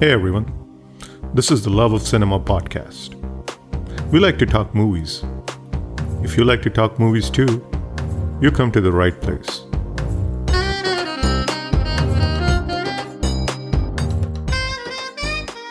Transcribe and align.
Hey 0.00 0.10
everyone, 0.10 0.52
this 1.34 1.52
is 1.52 1.62
the 1.62 1.70
Love 1.70 1.92
of 1.92 2.02
Cinema 2.02 2.40
podcast. 2.40 3.14
We 4.10 4.18
like 4.18 4.40
to 4.40 4.44
talk 4.44 4.74
movies. 4.74 5.22
If 6.24 6.36
you 6.36 6.42
like 6.42 6.62
to 6.62 6.70
talk 6.70 6.98
movies 6.98 7.30
too, 7.30 7.64
you 8.40 8.50
come 8.50 8.72
to 8.72 8.80
the 8.80 8.90
right 8.90 9.14
place. 9.20 9.60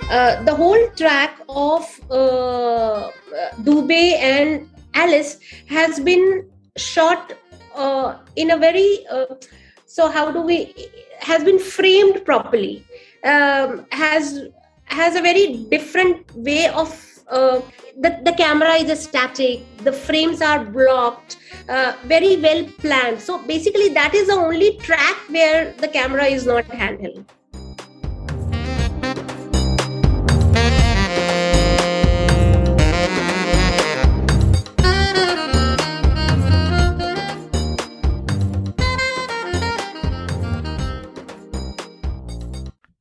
Uh, 0.09 0.41
the 0.45 0.55
whole 0.55 0.87
track 0.95 1.41
of 1.49 1.83
uh, 2.09 3.11
Dubey 3.63 4.13
and 4.19 4.69
Alice 4.93 5.37
has 5.67 5.99
been 5.99 6.49
shot 6.77 7.33
uh, 7.75 8.19
in 8.37 8.51
a 8.51 8.57
very 8.57 9.05
uh, 9.11 9.25
so 9.85 10.09
how 10.09 10.31
do 10.31 10.41
we 10.41 10.73
has 11.19 11.43
been 11.43 11.59
framed 11.59 12.23
properly 12.23 12.85
um, 13.23 13.85
has 13.91 14.47
has 14.85 15.15
a 15.15 15.21
very 15.21 15.65
different 15.69 16.35
way 16.35 16.67
of 16.67 16.89
uh, 17.29 17.61
the, 18.01 18.19
the 18.25 18.33
camera 18.33 18.73
is 18.73 18.99
static 18.99 19.61
the 19.77 19.93
frames 19.93 20.41
are 20.41 20.63
blocked 20.65 21.37
uh, 21.69 21.93
very 22.05 22.35
well 22.37 22.65
planned. 22.79 23.19
So 23.19 23.37
basically 23.39 23.89
that 23.89 24.13
is 24.13 24.27
the 24.27 24.33
only 24.33 24.77
track 24.77 25.15
where 25.29 25.73
the 25.73 25.87
camera 25.87 26.25
is 26.25 26.45
not 26.45 26.65
handheld 26.65 27.25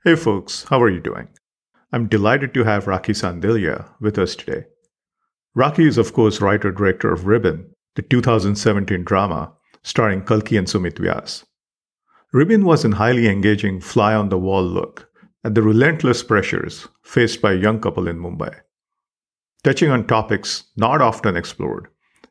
Hey 0.04 0.16
folks, 0.16 0.64
how 0.64 0.82
are 0.82 0.90
you 0.90 0.98
doing? 0.98 1.28
I'm 1.92 2.08
delighted 2.08 2.52
to 2.54 2.64
have 2.64 2.86
Rakhi 2.86 3.14
Sandilya 3.14 3.88
with 4.00 4.18
us 4.18 4.34
today. 4.34 4.64
Rakhi 5.56 5.86
is, 5.86 5.96
of 5.96 6.12
course, 6.12 6.40
writer 6.40 6.72
director 6.72 7.12
of 7.12 7.28
Ribbon, 7.28 7.72
the 7.94 8.02
2017 8.02 9.04
drama 9.04 9.52
starring 9.84 10.24
Kalki 10.24 10.56
and 10.56 10.66
Sumit 10.66 10.94
Vyas. 10.94 11.44
Ribbon 12.32 12.64
was 12.64 12.84
an 12.84 12.90
highly 12.90 13.28
engaging 13.28 13.80
fly 13.80 14.12
on 14.12 14.28
the 14.28 14.40
wall 14.40 14.64
look 14.64 15.08
at 15.44 15.54
the 15.54 15.62
relentless 15.62 16.24
pressures 16.24 16.88
faced 17.04 17.40
by 17.40 17.52
a 17.52 17.62
young 17.62 17.80
couple 17.80 18.08
in 18.08 18.18
Mumbai. 18.18 18.52
Touching 19.62 19.90
on 19.90 20.08
topics 20.08 20.64
not 20.76 21.00
often 21.00 21.36
explored 21.36 21.86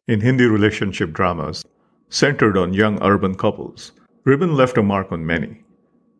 in 0.10 0.20
Hindi 0.20 0.44
relationship 0.44 1.14
dramas 1.14 1.64
centered 2.10 2.58
on 2.58 2.74
young 2.74 3.02
urban 3.02 3.34
couples, 3.34 3.94
Ribbon 4.26 4.58
left 4.58 4.78
a 4.78 4.84
mark 4.84 5.14
on 5.14 5.26
many, 5.26 5.64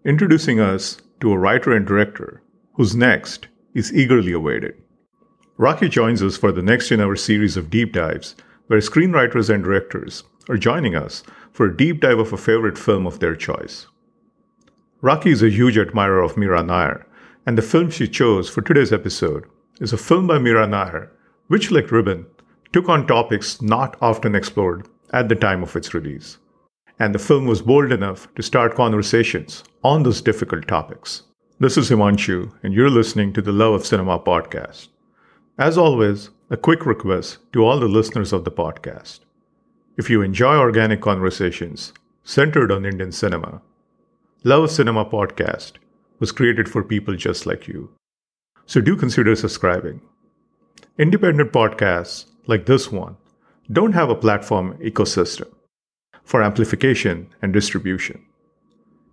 introducing 0.06 0.62
us 0.62 1.02
to 1.22 1.32
a 1.32 1.38
writer 1.38 1.74
and 1.74 1.86
director 1.86 2.42
whose 2.74 2.96
next 2.96 3.48
is 3.74 3.94
eagerly 3.94 4.32
awaited. 4.32 4.74
Rakhi 5.58 5.90
joins 5.90 6.24
us 6.24 6.38
for 6.38 6.52
the 6.52 6.62
next 6.62 6.92
in 6.92 7.00
our 7.00 7.16
series 7.16 7.56
of 7.56 7.70
deep 7.70 7.94
dives, 7.94 8.36
where 8.68 8.80
screenwriters 8.80 9.50
and 9.50 9.64
directors 9.64 10.24
are 10.50 10.58
joining 10.58 10.96
us 10.96 11.24
for 11.52 11.68
a 11.68 11.78
deep 11.78 12.02
dive 12.02 12.20
of 12.20 12.34
a 12.34 12.38
favorite 12.38 12.78
film 12.78 13.06
of 13.06 13.20
their 13.20 13.36
choice. 13.36 13.88
Rakhi 15.04 15.28
is 15.28 15.44
a 15.44 15.50
huge 15.50 15.78
admirer 15.78 16.22
of 16.22 16.36
Meera 16.36 16.66
Nair, 16.66 17.06
and 17.46 17.58
the 17.58 17.62
film 17.62 17.90
she 17.90 18.08
chose 18.08 18.50
for 18.50 18.62
today's 18.62 18.92
episode 18.92 19.46
is 19.80 19.94
a 19.94 19.98
film 19.98 20.28
by 20.28 20.38
Meera 20.38 20.68
Nair, 20.68 21.12
which, 21.48 21.72
like 21.72 21.92
Ribbon, 21.92 22.26
took 22.74 22.88
on 22.90 23.06
topics 23.06 23.62
not 23.62 23.98
often 24.02 24.36
explored 24.36 24.88
at 25.12 25.30
the 25.30 25.36
time 25.36 25.62
of 25.62 25.76
its 25.76 25.94
release 25.94 26.38
and 27.02 27.16
the 27.16 27.26
film 27.28 27.48
was 27.48 27.64
bold 27.64 27.92
enough 27.92 28.28
to 28.36 28.44
start 28.44 28.76
conversations 28.76 29.64
on 29.84 30.04
those 30.04 30.22
difficult 30.22 30.68
topics. 30.68 31.24
This 31.60 31.76
is 31.76 31.90
Himanshu, 31.90 32.54
and 32.62 32.76
you're 32.76 32.92
listening 32.92 33.34
to 33.34 33.42
the 33.42 33.52
Love 33.52 33.74
of 33.74 33.88
Cinema 33.88 34.20
podcast. 34.20 34.90
As 35.58 35.80
always, 35.80 36.30
a 36.52 36.58
quick 36.58 36.86
request 36.86 37.40
to 37.54 37.66
all 37.66 37.80
the 37.80 37.88
listeners 37.88 38.32
of 38.32 38.44
the 38.44 38.52
podcast. 38.52 39.22
If 39.98 40.12
you 40.12 40.22
enjoy 40.22 40.58
organic 40.58 41.02
conversations 41.02 41.92
centered 42.24 42.72
on 42.72 42.86
Indian 42.86 43.12
cinema, 43.12 43.64
Love 44.44 44.66
of 44.66 44.72
Cinema 44.72 45.04
podcast 45.04 45.80
was 46.20 46.32
created 46.32 46.70
for 46.70 46.84
people 46.84 47.16
just 47.16 47.48
like 47.48 47.68
you. 47.68 47.90
So 48.68 48.80
do 48.80 48.96
consider 48.96 49.36
subscribing. 49.36 50.02
Independent 51.00 51.52
podcasts 51.52 52.26
like 52.46 52.68
this 52.68 52.92
one 52.92 53.18
don't 53.72 53.94
have 53.94 54.12
a 54.12 54.22
platform 54.28 54.78
ecosystem 54.84 55.48
for 56.32 56.42
amplification 56.42 57.28
and 57.42 57.52
distribution. 57.52 58.26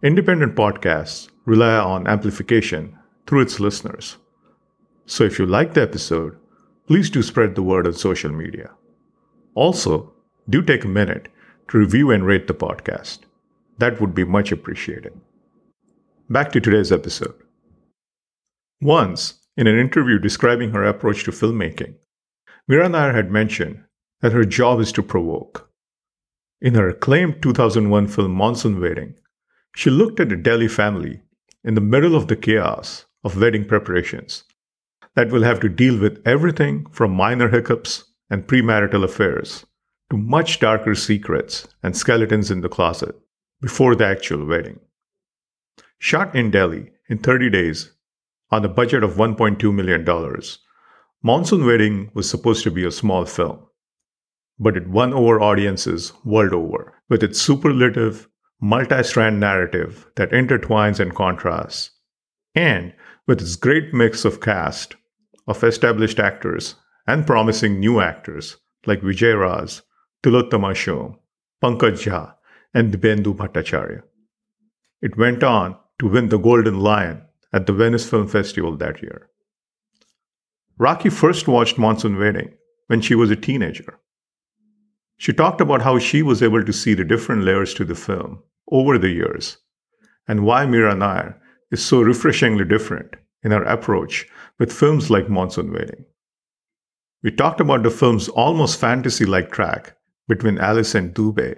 Independent 0.05 0.55
podcasts 0.55 1.29
rely 1.47 1.77
on 1.77 2.07
amplification 2.07 2.97
through 3.27 3.41
its 3.41 3.59
listeners. 3.59 4.19
So 5.07 5.25
if 5.25 5.37
you 5.37 5.45
like 5.45 5.75
the 5.75 5.83
episode, 5.83 6.39
please 6.87 7.11
do 7.11 7.25
spread 7.25 7.57
the 7.57 7.63
word 7.65 7.89
on 7.89 7.95
social 7.95 8.31
media. 8.31 8.71
Also, 9.57 10.13
do 10.49 10.63
take 10.63 10.85
a 10.85 10.95
minute 11.01 11.29
to 11.67 11.79
review 11.79 12.13
and 12.13 12.25
rate 12.25 12.47
the 12.47 12.55
podcast. 12.55 13.19
That 13.79 14.01
would 14.01 14.15
be 14.15 14.25
much 14.25 14.53
appreciated. 14.53 15.21
Back 16.31 16.53
to 16.53 16.61
today's 16.61 16.93
episode. 16.93 17.35
Once, 18.81 19.41
in 19.57 19.67
an 19.67 19.77
interview 19.77 20.21
describing 20.21 20.71
her 20.71 20.85
approach 20.85 21.25
to 21.25 21.33
filmmaking, 21.33 21.95
Meera 22.71 22.89
Nair 22.89 23.13
had 23.13 23.33
mentioned 23.33 23.83
that 24.21 24.33
her 24.33 24.45
job 24.45 24.79
is 24.79 24.93
to 24.93 25.03
provoke. 25.03 25.68
In 26.61 26.75
her 26.75 26.89
acclaimed 26.89 27.41
2001 27.41 28.09
film 28.09 28.33
Monsoon 28.33 28.81
Wedding, 28.81 29.15
she 29.77 29.91
looked 29.91 30.19
at 30.19 30.33
a 30.33 30.37
Delhi 30.37 30.67
family 30.67 31.23
in 31.63 31.75
the 31.75 31.81
middle 31.81 32.17
of 32.17 32.27
the 32.27 32.35
chaos 32.35 33.07
of 33.23 33.41
wedding 33.41 33.65
preparations 33.65 34.43
that 35.15 35.31
will 35.31 35.45
have 35.45 35.61
to 35.61 35.69
deal 35.69 35.97
with 36.01 36.21
everything 36.27 36.87
from 36.91 37.13
minor 37.13 37.49
hiccups 37.49 38.13
and 38.29 38.49
premarital 38.49 39.05
affairs 39.05 39.67
to 40.11 40.17
much 40.17 40.59
darker 40.59 40.97
secrets 40.97 41.69
and 41.85 41.97
skeletons 41.97 42.51
in 42.51 42.61
the 42.61 42.69
closet 42.69 43.15
before 43.61 43.95
the 43.95 44.07
actual 44.07 44.45
wedding. 44.45 44.81
Shot 46.01 46.35
in 46.35 46.51
Delhi 46.51 46.91
in 47.09 47.19
30 47.19 47.51
days 47.51 47.93
on 48.51 48.65
a 48.65 48.69
budget 48.69 49.05
of 49.05 49.15
$1.2 49.15 49.73
million, 49.73 50.05
Monsoon 51.23 51.65
Wedding 51.65 52.11
was 52.15 52.29
supposed 52.29 52.65
to 52.65 52.71
be 52.73 52.85
a 52.85 52.91
small 52.91 53.25
film 53.27 53.68
but 54.59 54.77
it 54.77 54.89
won 54.89 55.13
over 55.13 55.41
audiences 55.41 56.13
world 56.25 56.53
over 56.53 56.95
with 57.09 57.23
its 57.23 57.41
superlative, 57.41 58.29
multi 58.61 59.03
strand 59.03 59.39
narrative 59.39 60.07
that 60.17 60.31
intertwines 60.31 60.99
and 60.99 61.15
contrasts, 61.15 61.91
and 62.55 62.93
with 63.27 63.41
its 63.41 63.57
great 63.57 63.95
mix 63.95 64.25
of 64.25 64.41
cast 64.41 64.97
of 65.47 65.63
established 65.63 66.19
actors 66.19 66.75
and 67.07 67.27
promising 67.27 67.79
new 67.79 68.01
actors 68.01 68.57
like 68.87 69.01
Vijay 69.01 69.35
Raaz, 69.35 69.83
Tilottama 70.23 70.73
Shome, 70.75 71.17
Pankaj 71.63 72.05
Jha, 72.05 72.35
and 72.75 72.93
Dibyendu 72.93 73.35
Bhattacharya. 73.35 74.03
It 75.01 75.17
went 75.17 75.43
on 75.43 75.77
to 76.01 76.09
win 76.09 76.29
the 76.29 76.39
Golden 76.39 76.81
Lion 76.81 77.23
at 77.53 77.67
the 77.67 77.73
Venice 77.73 78.09
Film 78.09 78.29
Festival 78.29 78.77
that 78.77 79.03
year. 79.03 79.31
Rakhi 80.79 81.11
first 81.11 81.49
watched 81.49 81.79
Monsoon 81.79 82.19
Wedding 82.19 82.53
when 82.89 83.01
she 83.01 83.15
was 83.15 83.31
a 83.31 83.37
teenager 83.37 83.99
she 85.19 85.33
talked 85.33 85.61
about 85.61 85.83
how 85.83 85.99
she 85.99 86.23
was 86.23 86.43
able 86.43 86.65
to 86.65 86.73
see 86.73 86.95
the 86.95 87.05
different 87.05 87.43
layers 87.43 87.75
to 87.75 87.85
the 87.85 87.95
film 87.95 88.43
over 88.71 88.99
the 88.99 89.11
years 89.11 89.59
and 90.27 90.45
why 90.45 90.65
Meera 90.65 90.97
Nair 90.97 91.41
is 91.71 91.85
so 91.85 92.01
refreshingly 92.03 92.65
different 92.65 93.15
in 93.43 93.51
her 93.51 93.63
approach 93.65 94.27
with 94.59 94.73
films 94.73 95.11
like 95.11 95.29
Monsoon 95.29 95.73
Wedding. 95.73 96.05
We 97.23 97.31
talked 97.33 97.61
about 97.61 97.83
the 97.83 97.91
film's 97.91 98.29
almost 98.29 98.79
fantasy 98.79 99.25
like 99.25 99.51
track 99.51 99.97
between 100.29 100.59
Alice 100.59 100.95
and 100.95 101.15
Dubey, 101.15 101.57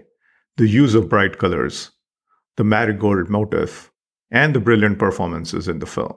the 0.56 0.66
use 0.66 0.94
of 0.94 1.09
bright 1.09 1.38
colors, 1.38 1.91
the 2.56 2.64
marigold 2.64 3.29
motif, 3.29 3.90
and 4.31 4.55
the 4.55 4.61
brilliant 4.61 4.99
performances 4.99 5.69
in 5.69 5.81
the 5.81 5.87
film. 5.87 6.14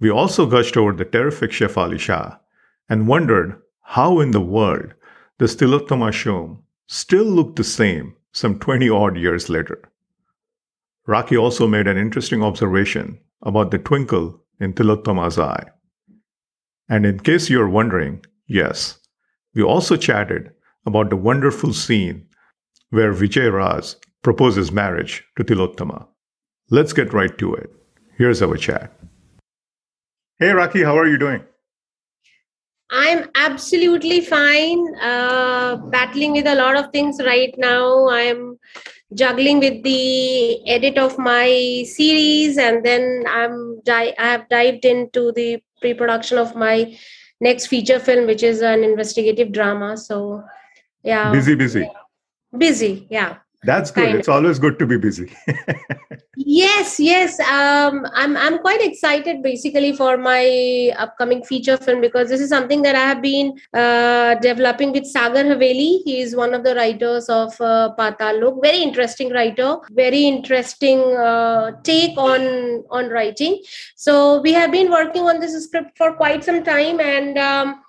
We 0.00 0.10
also 0.10 0.46
gushed 0.46 0.76
over 0.76 0.92
the 0.92 1.04
terrific 1.04 1.50
Shefali 1.50 1.98
Shah 1.98 2.38
and 2.88 3.08
wondered 3.08 3.60
how 3.82 4.20
in 4.20 4.30
the 4.30 4.40
world 4.40 4.94
the 5.38 5.46
Tilottama 5.46 6.10
Shome 6.10 6.58
still 6.88 7.24
looked 7.24 7.56
the 7.56 7.64
same 7.64 8.16
some 8.32 8.58
20 8.58 8.90
odd 8.90 9.16
years 9.16 9.48
later. 9.48 9.80
Rakhi 11.06 11.40
also 11.40 11.66
made 11.66 11.86
an 11.86 11.96
interesting 11.96 12.42
observation 12.42 13.20
about 13.42 13.70
the 13.70 13.78
twinkle 13.78 14.42
in 14.60 14.74
Tilottama's 14.74 15.38
eye. 15.38 15.64
And 16.88 17.06
in 17.06 17.20
case 17.20 17.48
you're 17.48 17.68
wondering, 17.68 18.24
yes, 18.46 18.98
we 19.54 19.62
also 19.62 19.96
chatted 19.96 20.50
about 20.86 21.10
the 21.10 21.16
wonderful 21.16 21.72
scene 21.72 22.26
where 22.90 23.12
Vijay 23.12 23.50
Raaz 23.50 23.96
proposes 24.22 24.72
marriage 24.72 25.24
to 25.36 25.44
Tilottama. 25.44 26.06
Let's 26.70 26.92
get 26.92 27.12
right 27.12 27.36
to 27.38 27.54
it. 27.54 27.70
Here's 28.16 28.42
our 28.42 28.56
chat. 28.56 28.92
Hey, 30.38 30.48
Rakhi, 30.48 30.84
how 30.84 30.98
are 30.98 31.06
you 31.06 31.18
doing? 31.18 31.44
I'm 32.90 33.28
absolutely 33.34 34.22
fine. 34.22 34.94
Uh, 35.00 35.76
battling 35.76 36.32
with 36.32 36.46
a 36.46 36.54
lot 36.54 36.76
of 36.76 36.90
things 36.90 37.20
right 37.24 37.54
now. 37.58 38.08
I'm 38.08 38.58
juggling 39.14 39.58
with 39.60 39.82
the 39.82 40.68
edit 40.68 40.98
of 40.98 41.18
my 41.18 41.82
series 41.86 42.58
and 42.58 42.84
then 42.84 43.24
i'm 43.26 43.80
di- 43.80 44.14
i 44.18 44.26
have 44.26 44.48
dived 44.50 44.84
into 44.84 45.32
the 45.32 45.62
pre-production 45.80 46.36
of 46.36 46.54
my 46.54 46.94
next 47.40 47.66
feature 47.68 47.98
film 47.98 48.26
which 48.26 48.42
is 48.42 48.60
an 48.60 48.84
investigative 48.84 49.50
drama 49.50 49.96
so 49.96 50.42
yeah 51.02 51.32
busy 51.32 51.54
busy 51.54 51.90
busy 52.56 53.06
yeah 53.10 53.36
that's 53.64 53.90
good. 53.90 54.14
It's 54.14 54.28
always 54.28 54.58
good 54.58 54.78
to 54.78 54.86
be 54.86 54.98
busy. 54.98 55.32
yes, 56.36 57.00
yes. 57.00 57.40
Um, 57.40 58.06
I'm 58.14 58.36
I'm 58.36 58.58
quite 58.58 58.80
excited 58.80 59.42
basically 59.42 59.92
for 59.92 60.16
my 60.16 60.92
upcoming 60.96 61.42
feature 61.42 61.76
film 61.76 62.00
because 62.00 62.28
this 62.28 62.40
is 62.40 62.50
something 62.50 62.82
that 62.82 62.94
I 62.94 63.06
have 63.06 63.20
been 63.20 63.58
uh, 63.74 64.36
developing 64.36 64.92
with 64.92 65.06
Sagar 65.06 65.42
Haveli. 65.42 66.02
He 66.04 66.20
is 66.20 66.36
one 66.36 66.54
of 66.54 66.62
the 66.62 66.76
writers 66.76 67.28
of 67.28 67.60
uh, 67.60 67.94
Paatal 67.98 68.40
Lok. 68.40 68.62
Very 68.62 68.78
interesting 68.78 69.30
writer. 69.30 69.78
Very 69.90 70.24
interesting 70.24 71.00
uh, 71.16 71.72
take 71.82 72.16
on 72.16 72.84
on 72.90 73.08
writing. 73.08 73.60
So 73.96 74.40
we 74.40 74.52
have 74.52 74.70
been 74.70 74.90
working 74.90 75.24
on 75.24 75.40
this 75.40 75.64
script 75.64 75.98
for 75.98 76.12
quite 76.14 76.44
some 76.44 76.62
time 76.62 77.00
and. 77.00 77.36
Um, 77.38 77.82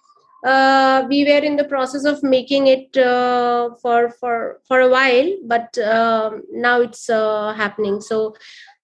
uh, 0.44 1.06
we 1.10 1.26
were 1.26 1.44
in 1.44 1.56
the 1.56 1.66
process 1.66 2.06
of 2.06 2.24
making 2.24 2.68
it 2.68 2.98
uh, 2.98 3.70
for 3.82 4.10
for 4.10 4.62
for 4.68 4.80
a 4.80 4.90
while 4.90 5.30
but 5.46 5.78
um, 5.80 6.44
now 6.52 6.80
it's 6.82 7.10
uh, 7.10 7.54
happening. 7.54 8.00
So 8.02 8.36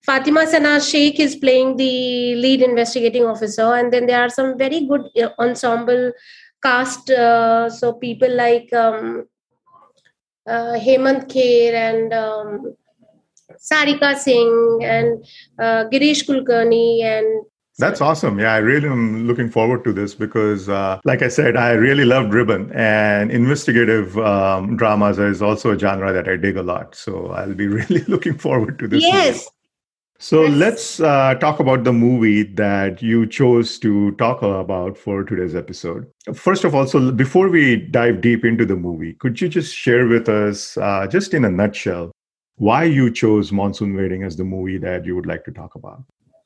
fatima 0.05 0.45
sana 0.45 0.79
sheikh 0.79 1.19
is 1.19 1.35
playing 1.35 1.77
the 1.77 2.35
lead 2.35 2.61
investigating 2.61 3.25
officer 3.25 3.73
and 3.75 3.91
then 3.91 4.05
there 4.05 4.21
are 4.21 4.29
some 4.29 4.57
very 4.57 4.85
good 4.85 5.05
uh, 5.23 5.29
ensemble 5.39 6.11
cast 6.61 7.09
uh, 7.09 7.69
so 7.69 7.93
people 7.93 8.31
like 8.35 8.71
um, 8.73 9.25
uh, 10.47 10.73
hemant 10.85 11.27
kher 11.33 11.73
and 11.73 12.13
um, 12.13 12.75
sarika 13.57 14.15
singh 14.15 14.79
and 14.83 15.25
girish 15.91 16.23
kulkarni 16.29 17.01
and 17.15 17.45
that's 17.77 18.01
awesome. 18.01 18.39
Yeah, 18.39 18.53
I 18.53 18.57
really 18.57 18.87
am 18.87 19.27
looking 19.27 19.49
forward 19.49 19.83
to 19.83 19.93
this 19.93 20.15
because, 20.15 20.69
uh, 20.69 20.99
like 21.03 21.21
I 21.21 21.27
said, 21.27 21.57
I 21.57 21.71
really 21.71 22.05
loved 22.05 22.33
Ribbon, 22.33 22.71
and 22.73 23.31
investigative 23.31 24.17
um, 24.17 24.77
dramas 24.77 25.19
is 25.19 25.41
also 25.41 25.71
a 25.71 25.79
genre 25.79 26.13
that 26.13 26.27
I 26.27 26.37
dig 26.37 26.57
a 26.57 26.63
lot. 26.63 26.95
So 26.95 27.27
I'll 27.27 27.53
be 27.53 27.67
really 27.79 28.03
looking 28.05 28.37
forward 28.37 28.79
to 28.79 28.87
this. 28.87 29.03
Yes. 29.03 29.35
Movie. 29.35 29.49
So 30.17 30.43
yes. 30.43 30.53
let's 30.53 30.99
uh, 31.01 31.35
talk 31.35 31.59
about 31.59 31.83
the 31.83 31.91
movie 31.91 32.43
that 32.43 33.01
you 33.01 33.27
chose 33.27 33.77
to 33.79 34.11
talk 34.11 34.41
about 34.41 34.97
for 34.97 35.25
today's 35.25 35.55
episode. 35.55 36.07
First 36.33 36.63
of 36.63 36.73
all, 36.73 36.87
so 36.87 37.11
before 37.11 37.49
we 37.49 37.75
dive 37.75 38.21
deep 38.21 38.45
into 38.45 38.65
the 38.65 38.77
movie, 38.77 39.13
could 39.13 39.41
you 39.41 39.49
just 39.49 39.75
share 39.75 40.07
with 40.07 40.29
us, 40.29 40.77
uh, 40.77 41.05
just 41.07 41.33
in 41.33 41.43
a 41.43 41.51
nutshell, 41.51 42.11
why 42.55 42.85
you 42.85 43.11
chose 43.11 43.51
Monsoon 43.51 43.93
Wedding 43.93 44.23
as 44.23 44.37
the 44.37 44.45
movie 44.45 44.77
that 44.77 45.05
you 45.05 45.15
would 45.15 45.25
like 45.25 45.43
to 45.45 45.51
talk 45.51 45.75
about? 45.75 46.01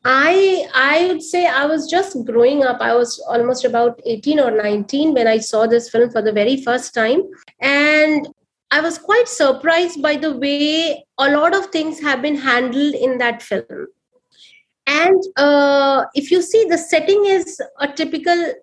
I 0.06 0.66
I 0.74 1.08
would 1.08 1.22
say 1.22 1.46
I 1.46 1.66
was 1.66 1.90
just 1.90 2.26
growing 2.26 2.64
up. 2.64 2.80
I 2.80 2.96
was 2.96 3.20
almost 3.28 3.66
about 3.66 4.00
18 4.06 4.40
or 4.40 4.52
19 4.52 5.14
when 5.14 5.28
I 5.28 5.40
saw 5.40 5.68
this 5.68 5.90
film 5.90 6.10
for 6.10 6.22
the 6.22 6.32
very 6.32 6.62
first 6.64 6.94
time. 6.94 7.24
And 7.60 8.30
I 8.72 8.82
was 8.82 8.98
quite 8.98 9.28
surprised 9.28 10.02
by 10.02 10.16
the 10.16 10.38
way 10.38 11.04
a 11.18 11.32
lot 11.32 11.56
of 11.56 11.68
things 11.68 12.00
have 12.00 12.22
been 12.22 12.36
handled 12.36 12.94
in 12.94 13.18
that 13.18 13.42
film. 13.42 13.88
And 14.88 15.22
uh, 15.38 16.06
if 16.14 16.32
you 16.32 16.42
see, 16.42 16.66
the 16.70 16.78
setting 16.78 17.26
is 17.26 17.62
a 17.80 17.88
typical 17.88 18.54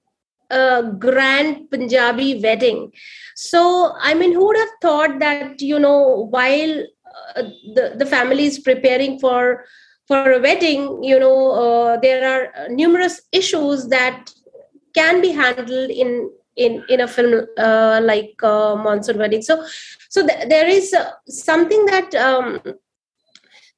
uh, 0.50 0.82
grand 0.82 1.70
Punjabi 1.70 2.40
wedding. 2.42 2.92
So, 3.34 3.94
I 4.00 4.14
mean, 4.14 4.32
who 4.32 4.46
would 4.46 4.56
have 4.56 4.74
thought 4.80 5.18
that, 5.18 5.60
you 5.60 5.78
know, 5.78 6.28
while 6.30 6.84
uh, 7.36 7.42
the, 7.74 7.94
the 7.98 8.06
family 8.06 8.44
is 8.44 8.58
preparing 8.58 9.18
for 9.18 9.64
for 10.06 10.32
a 10.32 10.40
wedding, 10.40 11.02
you 11.02 11.18
know, 11.18 11.50
uh, 11.50 12.00
there 12.00 12.22
are 12.28 12.68
numerous 12.68 13.22
issues 13.32 13.88
that 13.88 14.30
can 14.94 15.20
be 15.20 15.30
handled 15.30 15.90
in 15.90 16.30
in 16.56 16.82
in 16.88 17.00
a 17.00 17.08
film 17.08 17.46
uh, 17.58 18.00
like 18.02 18.34
uh, 18.42 18.76
Monsoon 18.76 19.18
Wedding. 19.18 19.42
So, 19.42 19.64
so 20.08 20.26
th- 20.26 20.48
there 20.48 20.66
is 20.66 20.94
uh, 20.94 21.10
something 21.28 21.84
that 21.86 22.14
um, 22.14 22.60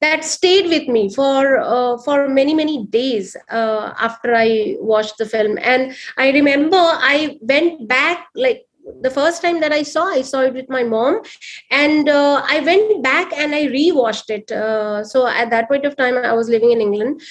that 0.00 0.24
stayed 0.24 0.68
with 0.68 0.86
me 0.86 1.10
for 1.12 1.58
uh, 1.58 1.98
for 1.98 2.28
many 2.28 2.54
many 2.54 2.86
days 2.86 3.36
uh, 3.50 3.94
after 3.98 4.34
I 4.34 4.76
watched 4.78 5.18
the 5.18 5.26
film, 5.26 5.58
and 5.60 5.96
I 6.16 6.30
remember 6.30 6.78
I 6.78 7.38
went 7.42 7.88
back 7.88 8.28
like 8.34 8.67
the 9.00 9.10
first 9.10 9.42
time 9.42 9.60
that 9.60 9.72
I 9.72 9.82
saw, 9.82 10.06
I 10.06 10.22
saw 10.22 10.42
it 10.42 10.54
with 10.54 10.68
my 10.68 10.82
mom, 10.82 11.22
and 11.70 12.08
uh, 12.08 12.42
I 12.46 12.60
went 12.60 13.02
back 13.02 13.32
and 13.32 13.54
I 13.54 13.66
rewatched 13.66 14.30
it. 14.30 14.50
Uh, 14.50 15.04
so 15.04 15.26
at 15.26 15.50
that 15.50 15.68
point 15.68 15.84
of 15.84 15.96
time, 15.96 16.16
I 16.16 16.32
was 16.32 16.48
living 16.48 16.72
in 16.72 16.80
England, 16.80 17.22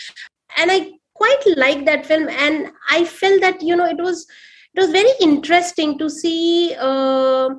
and 0.58 0.72
I 0.72 0.92
quite 1.14 1.44
liked 1.56 1.86
that 1.86 2.06
film, 2.06 2.30
and 2.30 2.72
I 2.90 3.06
felt 3.06 3.42
that 3.42 3.62
you 3.62 3.76
know 3.76 3.86
it 3.86 3.98
was 3.98 4.28
it 4.74 4.82
was 4.82 4.92
very 4.92 5.12
interesting 5.20 5.98
to 6.00 6.10
see 6.10 6.76
uh, 6.80 7.50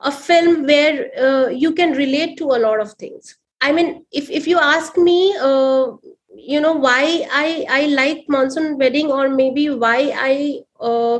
a 0.00 0.12
film 0.12 0.64
where 0.66 1.10
uh, 1.18 1.48
you 1.48 1.74
can 1.74 1.92
relate 1.92 2.38
to 2.38 2.44
a 2.44 2.62
lot 2.66 2.80
of 2.80 2.92
things. 2.94 3.36
I 3.60 3.72
mean, 3.72 4.04
if 4.12 4.30
if 4.30 4.46
you 4.46 4.58
ask 4.58 4.96
me 4.96 5.36
uh, 5.40 5.92
you 6.36 6.60
know 6.60 6.72
why 6.72 7.26
i 7.32 7.66
i 7.68 7.86
like 7.86 8.24
monsoon 8.28 8.78
wedding 8.78 9.10
or 9.10 9.28
maybe 9.28 9.68
why 9.70 10.12
i 10.14 10.60
uh, 10.80 11.18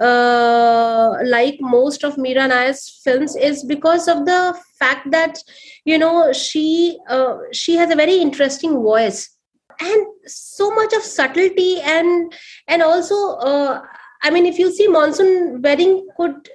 uh, 0.00 1.18
like 1.24 1.58
most 1.60 2.04
of 2.04 2.16
Meera 2.16 2.48
Nair's 2.48 3.00
films 3.04 3.36
is 3.36 3.64
because 3.64 4.08
of 4.08 4.24
the 4.24 4.58
fact 4.78 5.10
that 5.10 5.38
you 5.84 5.98
know 5.98 6.32
she 6.32 6.98
uh, 7.08 7.36
she 7.52 7.76
has 7.76 7.90
a 7.90 7.96
very 7.96 8.16
interesting 8.16 8.74
voice 8.82 9.36
and 9.80 10.06
so 10.26 10.70
much 10.70 10.92
of 10.92 11.02
subtlety 11.02 11.80
and 11.80 12.32
and 12.66 12.82
also 12.82 13.36
uh, 13.36 13.82
I 14.22 14.30
mean 14.30 14.46
if 14.46 14.58
you 14.58 14.72
see 14.72 14.88
Monsoon 14.88 15.60
Wedding 15.62 16.06
could 16.16 16.48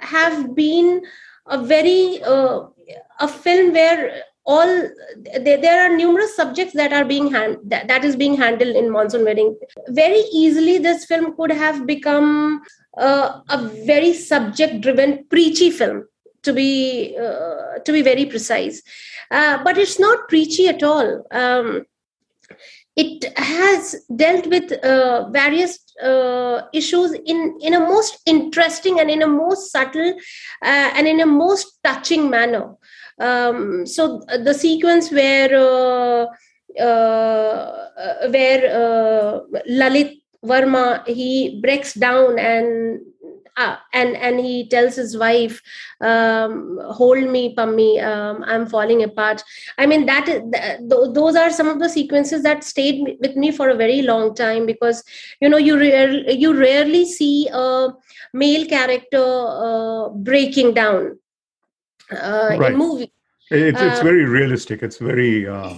have 0.00 0.54
been 0.54 1.02
a 1.46 1.62
very 1.62 2.22
uh, 2.22 2.60
a 3.20 3.28
film 3.28 3.72
where 3.72 4.22
all 4.48 4.88
there, 5.44 5.60
there 5.60 5.78
are 5.84 5.94
numerous 5.94 6.34
subjects 6.34 6.72
that 6.72 6.92
are 6.92 7.04
being 7.04 7.30
hand, 7.30 7.58
that, 7.64 7.86
that 7.88 8.02
is 8.02 8.16
being 8.16 8.34
handled 8.34 8.74
in 8.74 8.90
monsoon 8.90 9.24
wedding. 9.24 9.56
Very 9.88 10.22
easily 10.32 10.78
this 10.78 11.04
film 11.04 11.36
could 11.36 11.52
have 11.52 11.86
become 11.86 12.62
uh, 12.96 13.40
a 13.50 13.58
very 13.84 14.14
subject 14.14 14.80
driven 14.80 15.26
preachy 15.26 15.70
film 15.70 16.08
to 16.42 16.54
be 16.54 17.14
uh, 17.18 17.78
to 17.84 17.92
be 17.92 18.00
very 18.00 18.24
precise. 18.24 18.82
Uh, 19.30 19.62
but 19.62 19.76
it's 19.76 19.98
not 20.00 20.28
preachy 20.28 20.66
at 20.66 20.82
all. 20.82 21.26
Um, 21.30 21.84
it 22.96 23.38
has 23.38 23.96
dealt 24.16 24.46
with 24.46 24.72
uh, 24.72 25.28
various 25.28 25.78
uh, 26.02 26.62
issues 26.72 27.12
in 27.12 27.58
in 27.60 27.74
a 27.74 27.80
most 27.80 28.22
interesting 28.24 28.98
and 28.98 29.10
in 29.10 29.20
a 29.22 29.26
most 29.26 29.70
subtle 29.70 30.14
uh, 30.62 30.90
and 30.96 31.06
in 31.06 31.20
a 31.20 31.26
most 31.26 31.78
touching 31.84 32.30
manner 32.30 32.74
um, 33.20 33.86
so 33.86 34.20
the 34.44 34.54
sequence 34.54 35.10
where 35.10 35.54
uh, 35.54 36.26
uh, 36.80 38.28
where 38.30 39.42
lalit 39.68 40.20
Verma 40.44 41.04
he 41.06 41.60
breaks 41.60 41.94
down 41.94 42.38
and 42.38 43.00
uh, 43.56 43.76
and 43.92 44.16
and 44.16 44.38
he 44.38 44.68
tells 44.68 44.94
his 44.94 45.18
wife 45.18 45.60
um, 46.00 46.78
hold 46.84 47.28
me 47.28 47.54
Pimmi 47.56 48.00
um, 48.02 48.44
i'm 48.46 48.66
falling 48.66 49.02
apart. 49.02 49.42
I 49.78 49.86
mean 49.86 50.06
that 50.06 50.26
th- 50.26 51.12
those 51.12 51.34
are 51.34 51.50
some 51.50 51.68
of 51.68 51.80
the 51.80 51.88
sequences 51.88 52.42
that 52.44 52.62
stayed 52.62 53.18
with 53.20 53.34
me 53.36 53.50
for 53.50 53.68
a 53.68 53.74
very 53.74 54.02
long 54.02 54.34
time 54.34 54.64
because 54.64 55.02
you 55.40 55.48
know 55.48 55.56
you 55.56 55.78
rare, 55.78 56.30
you 56.30 56.54
rarely 56.56 57.04
see 57.04 57.48
a 57.52 57.88
male 58.32 58.66
character 58.66 59.24
uh, 59.26 60.08
breaking 60.10 60.74
down 60.74 61.18
uh, 62.12 62.56
right. 62.58 62.72
in 62.72 62.78
movies 62.78 63.08
it's, 63.50 63.80
it's 63.80 64.00
uh, 64.00 64.02
very 64.02 64.26
realistic. 64.26 64.82
It's 64.82 64.98
very 64.98 65.48
uh, 65.48 65.74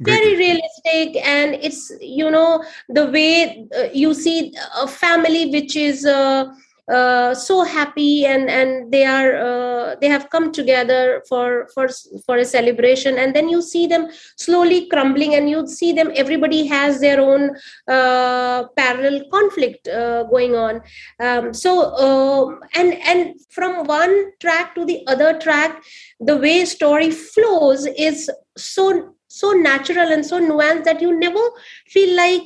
very 0.00 0.36
realistic 0.36 1.24
and 1.24 1.54
it's 1.54 1.90
you 2.00 2.30
know 2.30 2.62
the 2.88 3.06
way 3.06 3.66
uh, 3.76 3.84
you 3.94 4.12
see 4.12 4.54
a 4.76 4.86
family 4.86 5.50
which 5.50 5.74
is 5.74 6.04
uh, 6.04 6.52
uh, 6.92 7.34
so 7.34 7.64
happy 7.64 8.26
and 8.26 8.50
and 8.50 8.92
they 8.92 9.04
are 9.04 9.34
uh, 9.36 9.94
they 10.00 10.08
have 10.08 10.28
come 10.30 10.52
together 10.52 11.22
for 11.28 11.68
for 11.72 11.88
for 12.26 12.36
a 12.36 12.44
celebration. 12.44 13.18
And 13.18 13.34
then 13.34 13.48
you 13.48 13.62
see 13.62 13.86
them 13.86 14.08
slowly 14.36 14.86
crumbling 14.88 15.34
and 15.34 15.48
you 15.48 15.66
see 15.66 15.92
them 15.92 16.12
everybody 16.14 16.66
has 16.66 17.00
their 17.00 17.20
own 17.20 17.56
uh, 17.88 18.64
parallel 18.76 19.24
conflict 19.30 19.88
uh, 19.88 20.24
going 20.24 20.54
on. 20.54 20.82
Um, 21.20 21.54
so 21.54 21.94
um, 21.94 22.60
and 22.74 22.94
and 22.94 23.40
from 23.50 23.86
one 23.86 24.32
track 24.40 24.74
to 24.74 24.84
the 24.84 25.04
other 25.06 25.38
track 25.38 25.82
the 26.20 26.36
way 26.36 26.64
story 26.64 27.10
flows 27.10 27.86
is 27.86 28.30
so 28.56 29.14
so 29.28 29.52
natural 29.52 30.12
and 30.12 30.24
so 30.24 30.40
nuanced 30.40 30.84
that 30.84 31.00
you 31.00 31.18
never 31.18 31.40
feel 31.88 32.14
like 32.16 32.42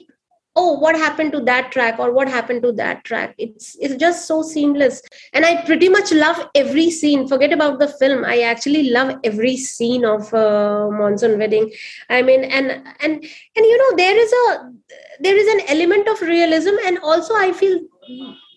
oh 0.61 0.73
what 0.85 0.97
happened 0.97 1.33
to 1.33 1.41
that 1.49 1.71
track 1.73 1.99
or 1.99 2.13
what 2.13 2.29
happened 2.29 2.63
to 2.63 2.73
that 2.81 3.05
track? 3.05 3.35
It's 3.39 3.77
it's 3.81 3.97
just 3.97 4.27
so 4.27 4.43
seamless. 4.43 5.01
And 5.33 5.45
i 5.51 5.53
pretty 5.65 5.89
much 5.89 6.13
love 6.13 6.41
every 6.55 6.91
scene. 6.91 7.27
Forget 7.29 7.53
about 7.53 7.79
the 7.79 7.89
film. 8.03 8.25
I 8.25 8.41
actually 8.53 8.91
love 8.91 9.15
every 9.25 9.57
scene 9.57 10.05
of 10.05 10.33
uh, 10.35 10.89
monsoon 10.91 11.39
wedding. 11.39 11.71
I 12.09 12.23
mean 12.23 12.45
and 12.45 12.71
and 13.01 13.13
and 13.57 13.71
you 13.73 13.79
know 13.83 13.97
there 13.97 14.17
is 14.25 14.33
a 14.33 14.73
there 15.21 15.37
is 15.37 15.49
an 15.55 15.63
element 15.77 16.09
of 16.09 16.21
realism 16.23 16.75
and 16.87 16.99
also 16.99 17.35
i 17.35 17.53
feel 17.53 17.79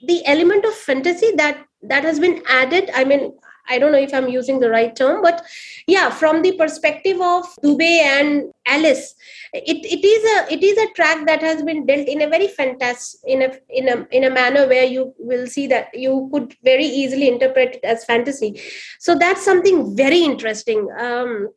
the 0.10 0.26
element 0.34 0.66
of 0.66 0.74
fantasy 0.74 1.32
that 1.36 1.66
that 1.84 2.04
has 2.04 2.20
been 2.20 2.42
added. 2.48 2.90
I 2.94 3.04
mean 3.04 3.34
I 3.72 3.80
don't 3.80 3.94
know 3.94 4.06
if 4.08 4.14
I'm 4.14 4.28
using 4.28 4.60
the 4.60 4.70
right 4.70 4.96
term, 4.96 5.22
but 5.22 5.44
yeah, 5.88 6.10
from 6.10 6.42
the 6.42 6.52
perspective 6.58 7.22
of 7.22 7.46
Dubey 7.64 8.00
and 8.02 8.52
Alice, 8.66 9.16
it, 9.54 9.86
it 9.86 10.06
is 10.06 10.24
a 10.34 10.54
it 10.54 10.64
is 10.64 10.78
a 10.78 10.94
track 10.94 11.26
that 11.28 11.42
has 11.42 11.64
been 11.64 11.86
dealt 11.86 12.08
in 12.08 12.22
a 12.22 12.28
very 12.28 12.48
fantastic 12.48 13.20
in 13.26 13.42
a 13.42 13.52
in 13.70 13.90
a 13.90 14.08
in 14.12 14.26
a 14.26 14.30
manner 14.30 14.68
where 14.68 14.86
you 14.86 15.14
will 15.18 15.48
see 15.48 15.68
that 15.68 15.90
you 15.94 16.30
could 16.32 16.56
very 16.64 16.86
easily 16.86 17.28
interpret 17.28 17.76
it 17.76 17.84
as 17.84 18.06
fantasy. 18.06 18.62
So 19.00 19.16
that's 19.16 19.44
something 19.44 19.96
very 19.96 20.20
interesting. 20.20 20.88
Um, 20.98 21.50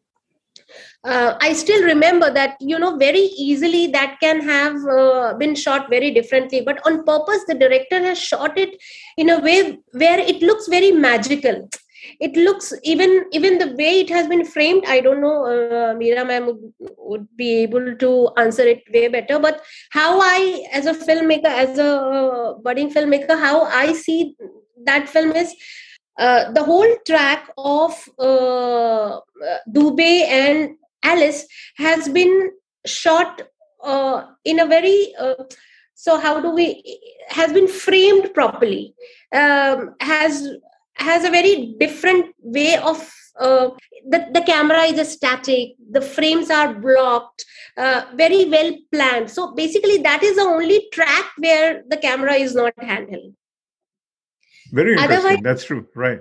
uh, 1.05 1.37
I 1.41 1.53
still 1.53 1.85
remember 1.85 2.33
that 2.33 2.57
you 2.61 2.79
know 2.79 2.97
very 2.97 3.27
easily 3.47 3.87
that 3.89 4.19
can 4.21 4.41
have 4.41 4.77
uh, 4.87 5.35
been 5.35 5.55
shot 5.55 5.91
very 5.91 6.11
differently, 6.11 6.63
but 6.63 6.81
on 6.87 7.05
purpose 7.05 7.45
the 7.47 7.55
director 7.55 8.01
has 8.01 8.19
shot 8.19 8.59
it 8.59 8.81
in 9.17 9.31
a 9.31 9.41
way 9.41 9.79
where 9.93 10.19
it 10.19 10.43
looks 10.43 10.69
very 10.69 10.93
magical 10.93 11.69
it 12.21 12.37
looks 12.37 12.73
even 12.83 13.25
even 13.33 13.59
the 13.59 13.75
way 13.77 14.01
it 14.01 14.09
has 14.09 14.27
been 14.29 14.45
framed 14.45 14.85
i 14.87 15.01
don't 15.01 15.21
know 15.21 15.45
uh, 15.47 15.95
meera 15.95 16.27
ma'am 16.27 16.47
would, 16.47 16.73
would, 16.99 17.27
be 17.37 17.51
able 17.63 17.97
to 17.97 18.31
answer 18.37 18.63
it 18.63 18.83
way 18.93 19.09
better. 19.09 19.39
But 19.39 19.63
how 19.91 20.21
i 20.21 20.67
as 20.73 20.87
a 20.87 20.95
filmmaker 20.95 21.53
as 21.65 21.79
a 21.79 21.91
uh, 21.91 22.55
budding 22.59 22.93
filmmaker 22.93 23.39
how 23.39 23.63
i 23.65 23.93
see 23.93 24.37
that 24.85 25.09
film 25.09 25.33
is 25.33 25.55
uh, 26.19 26.53
the 26.53 26.63
whole 26.63 26.97
track 27.07 27.51
of 27.59 27.93
uh, 28.19 29.21
Dubey 29.69 30.27
and 30.29 30.77
Alice 31.03 31.47
has 31.77 32.09
been 32.09 32.51
shot 32.87 33.43
uh, 33.83 34.27
in 34.45 34.61
a 34.61 34.67
very 34.67 35.15
uh, 35.19 35.35
so 35.95 36.19
how 36.19 36.41
do 36.41 36.51
we 36.51 36.67
has 37.29 37.53
been 37.53 37.69
framed 37.69 38.33
properly. 38.35 38.95
Um, 39.33 39.95
has 40.01 40.49
has 40.97 41.25
a 41.25 41.31
very 41.31 41.75
different 41.79 42.35
way 42.41 42.77
of 42.77 43.13
uh, 43.39 43.71
the, 44.09 44.29
the 44.33 44.43
camera 44.43 44.83
is 44.83 44.99
a 44.99 45.05
static 45.05 45.71
the 45.91 46.01
frames 46.01 46.51
are 46.51 46.73
blocked 46.73 47.45
uh, 47.77 48.05
very 48.15 48.45
well 48.45 48.73
planned. 48.93 49.29
So 49.29 49.55
basically 49.55 49.99
that 49.99 50.23
is 50.23 50.37
the 50.37 50.43
only 50.43 50.89
track 50.93 51.33
where 51.39 51.83
the 51.89 51.97
camera 51.97 52.35
is 52.35 52.55
not 52.55 52.77
handheld. 52.77 53.35
Very 54.71 54.93
interesting. 54.93 55.19
Otherwise, 55.19 55.39
that's 55.43 55.65
true. 55.65 55.87
Right 55.95 56.21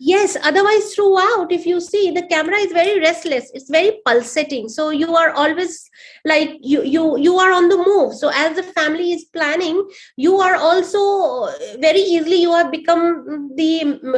yes 0.00 0.34
otherwise 0.42 0.94
throughout 0.94 1.52
if 1.52 1.66
you 1.66 1.78
see 1.78 2.10
the 2.10 2.26
camera 2.26 2.56
is 2.56 2.72
very 2.72 2.98
restless. 3.00 3.50
It's 3.52 3.68
very 3.68 4.00
pulsating. 4.06 4.68
So 4.68 4.88
you 4.90 5.14
are 5.14 5.30
always 5.30 5.88
like 6.24 6.56
you 6.62 6.82
you 6.82 7.18
you 7.18 7.36
are 7.36 7.52
on 7.52 7.68
the 7.68 7.76
move. 7.76 8.14
So 8.14 8.30
as 8.34 8.56
the 8.56 8.62
family 8.62 9.12
is 9.12 9.24
planning 9.26 9.86
you 10.16 10.38
are 10.40 10.56
also 10.56 11.48
very 11.78 12.00
easily 12.00 12.40
you 12.40 12.52
have 12.52 12.72
become 12.72 13.52
the 13.56 13.72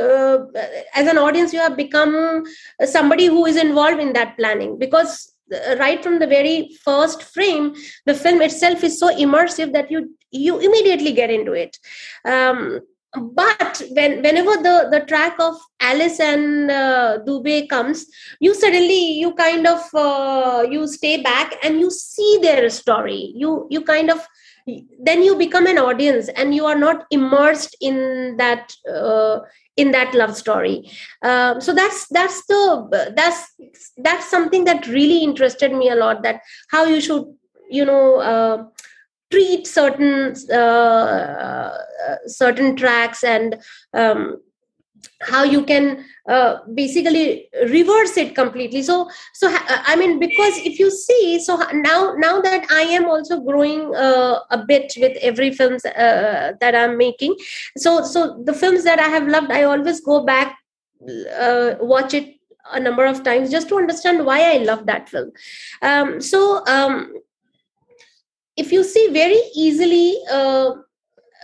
uh, 0.04 0.60
as 0.94 1.08
an 1.08 1.18
audience 1.18 1.52
you 1.52 1.58
have 1.58 1.76
become 1.76 2.44
somebody 2.84 3.26
who 3.26 3.44
is 3.46 3.56
involved 3.56 4.00
in 4.00 4.12
that 4.12 4.36
planning. 4.38 4.78
Because 4.78 5.32
uh, 5.52 5.76
right 5.78 6.02
from 6.02 6.20
the 6.20 6.26
very 6.28 6.70
first 6.84 7.24
frame 7.24 7.74
the 8.06 8.14
film 8.14 8.40
itself 8.40 8.84
is 8.84 8.98
so 9.00 9.14
immersive 9.16 9.72
that 9.72 9.90
you 9.90 10.16
you 10.30 10.58
immediately 10.60 11.12
get 11.12 11.28
into 11.30 11.52
it. 11.52 11.76
Um, 12.24 12.80
but 13.14 13.82
when 13.90 14.22
whenever 14.22 14.56
the 14.62 14.88
the 14.90 15.00
track 15.06 15.38
of 15.38 15.54
alice 15.80 16.18
and 16.18 16.70
uh, 16.70 17.18
dubey 17.26 17.68
comes 17.68 18.06
you 18.40 18.54
suddenly 18.54 19.18
you 19.18 19.34
kind 19.34 19.66
of 19.66 19.80
uh, 19.94 20.64
you 20.70 20.86
stay 20.86 21.22
back 21.22 21.54
and 21.62 21.78
you 21.80 21.90
see 21.90 22.38
their 22.40 22.68
story. 22.70 23.32
You 23.34 23.66
you 23.70 23.82
kind 23.82 24.10
of 24.10 24.26
then 25.02 25.22
you 25.22 25.36
become 25.36 25.66
an 25.66 25.78
audience 25.78 26.28
and 26.28 26.54
you 26.54 26.64
are 26.66 26.78
not 26.78 27.04
immersed 27.10 27.76
in 27.80 28.36
that 28.38 28.74
uh, 28.92 29.40
in 29.76 29.90
that 29.90 30.14
love 30.14 30.36
story. 30.36 30.90
Um, 31.22 31.60
so 31.60 31.74
that's 31.74 32.06
that's 32.08 32.46
the 32.46 33.12
that's 33.16 33.52
that's 33.98 34.30
something 34.30 34.64
that 34.64 34.86
really 34.86 35.18
interested 35.22 35.72
me 35.72 35.88
a 35.90 35.96
lot 35.96 36.22
that 36.22 36.40
how 36.70 36.84
you 36.84 37.00
should 37.00 37.24
you 37.70 37.84
know 37.84 38.20
uh, 38.20 38.64
treat 39.32 39.66
certain 39.66 40.34
uh, 40.50 41.74
uh, 42.06 42.16
certain 42.26 42.76
tracks 42.76 43.24
and 43.24 43.58
um, 43.94 44.36
how 45.22 45.42
you 45.42 45.64
can 45.64 46.04
uh, 46.28 46.58
basically 46.74 47.48
reverse 47.68 48.16
it 48.16 48.34
completely. 48.34 48.82
So 48.82 49.08
so 49.34 49.48
uh, 49.48 49.82
i 49.86 49.96
mean 49.96 50.18
because 50.18 50.58
if 50.58 50.78
you 50.78 50.90
see 50.90 51.40
so 51.40 51.56
now 51.72 52.14
now 52.16 52.40
that 52.40 52.66
i 52.70 52.82
am 52.82 53.06
also 53.06 53.40
growing 53.40 53.94
uh, 53.94 54.38
a 54.50 54.58
bit 54.68 54.92
with 54.98 55.16
every 55.30 55.50
films 55.50 55.84
uh, 55.84 56.52
that 56.60 56.74
i'm 56.74 56.96
making 56.96 57.34
so 57.76 58.04
so 58.04 58.42
the 58.44 58.52
films 58.52 58.84
that 58.84 59.00
i 59.00 59.08
have 59.16 59.26
loved 59.26 59.50
i 59.50 59.64
always 59.64 60.00
go 60.00 60.24
back 60.24 60.58
uh, 61.38 61.74
watch 61.80 62.14
it 62.14 62.36
a 62.72 62.80
number 62.80 63.04
of 63.04 63.22
times 63.22 63.50
just 63.50 63.68
to 63.68 63.76
understand 63.76 64.24
why 64.24 64.54
i 64.54 64.58
love 64.58 64.86
that 64.86 65.08
film. 65.08 65.32
Um, 65.82 66.20
so 66.20 66.64
um, 66.66 67.14
if 68.56 68.72
you 68.72 68.84
see 68.84 69.08
very 69.12 69.40
easily 69.54 70.18
uh, 70.30 70.70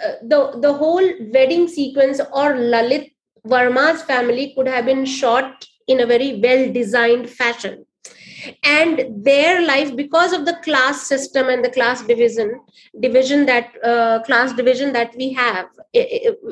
uh, 0.05 0.13
the 0.23 0.59
the 0.61 0.73
whole 0.73 1.09
wedding 1.33 1.67
sequence 1.69 2.21
or 2.33 2.55
lalit 2.55 3.13
Verma's 3.47 4.03
family 4.03 4.53
could 4.55 4.69
have 4.69 4.85
been 4.85 5.05
shot 5.05 5.67
in 5.87 6.01
a 6.01 6.07
very 6.07 6.41
well 6.41 6.73
designed 6.73 7.29
fashion. 7.29 7.85
And 8.63 9.25
their 9.25 9.67
life 9.67 9.97
because 9.97 10.33
of 10.33 10.45
the 10.45 10.57
class 10.63 11.07
system 11.07 11.49
and 11.49 11.65
the 11.65 11.71
class 11.71 12.03
division 12.03 12.61
division 13.01 13.47
that 13.47 13.73
uh, 13.83 14.23
class 14.23 14.53
division 14.53 14.93
that 14.93 15.15
we 15.17 15.33
have 15.33 15.67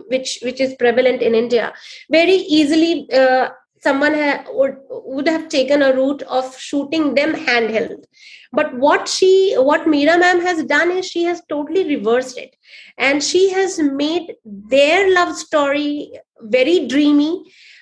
which 0.08 0.40
which 0.42 0.60
is 0.60 0.74
prevalent 0.74 1.22
in 1.22 1.34
india 1.34 1.72
very 2.10 2.38
easily 2.58 3.08
uh, 3.12 3.48
someone 3.86 4.14
ha- 4.14 4.44
would, 4.58 4.76
would 4.90 5.28
have 5.28 5.48
taken 5.48 5.82
a 5.82 5.92
route 5.92 6.22
of 6.22 6.56
shooting 6.68 7.14
them 7.14 7.34
handheld. 7.48 8.04
But 8.52 8.74
what 8.84 9.08
she 9.08 9.32
what 9.70 9.90
meera 9.92 10.16
ma'am 10.22 10.40
has 10.48 10.64
done 10.64 10.90
is 10.98 11.10
she 11.14 11.24
has 11.30 11.42
totally 11.54 11.84
reversed 11.94 12.38
it. 12.44 12.56
And 13.06 13.22
she 13.30 13.42
has 13.50 13.78
made 14.02 14.34
their 14.44 15.12
love 15.18 15.36
story 15.36 15.88
very 16.56 16.78
dreamy 16.86 17.32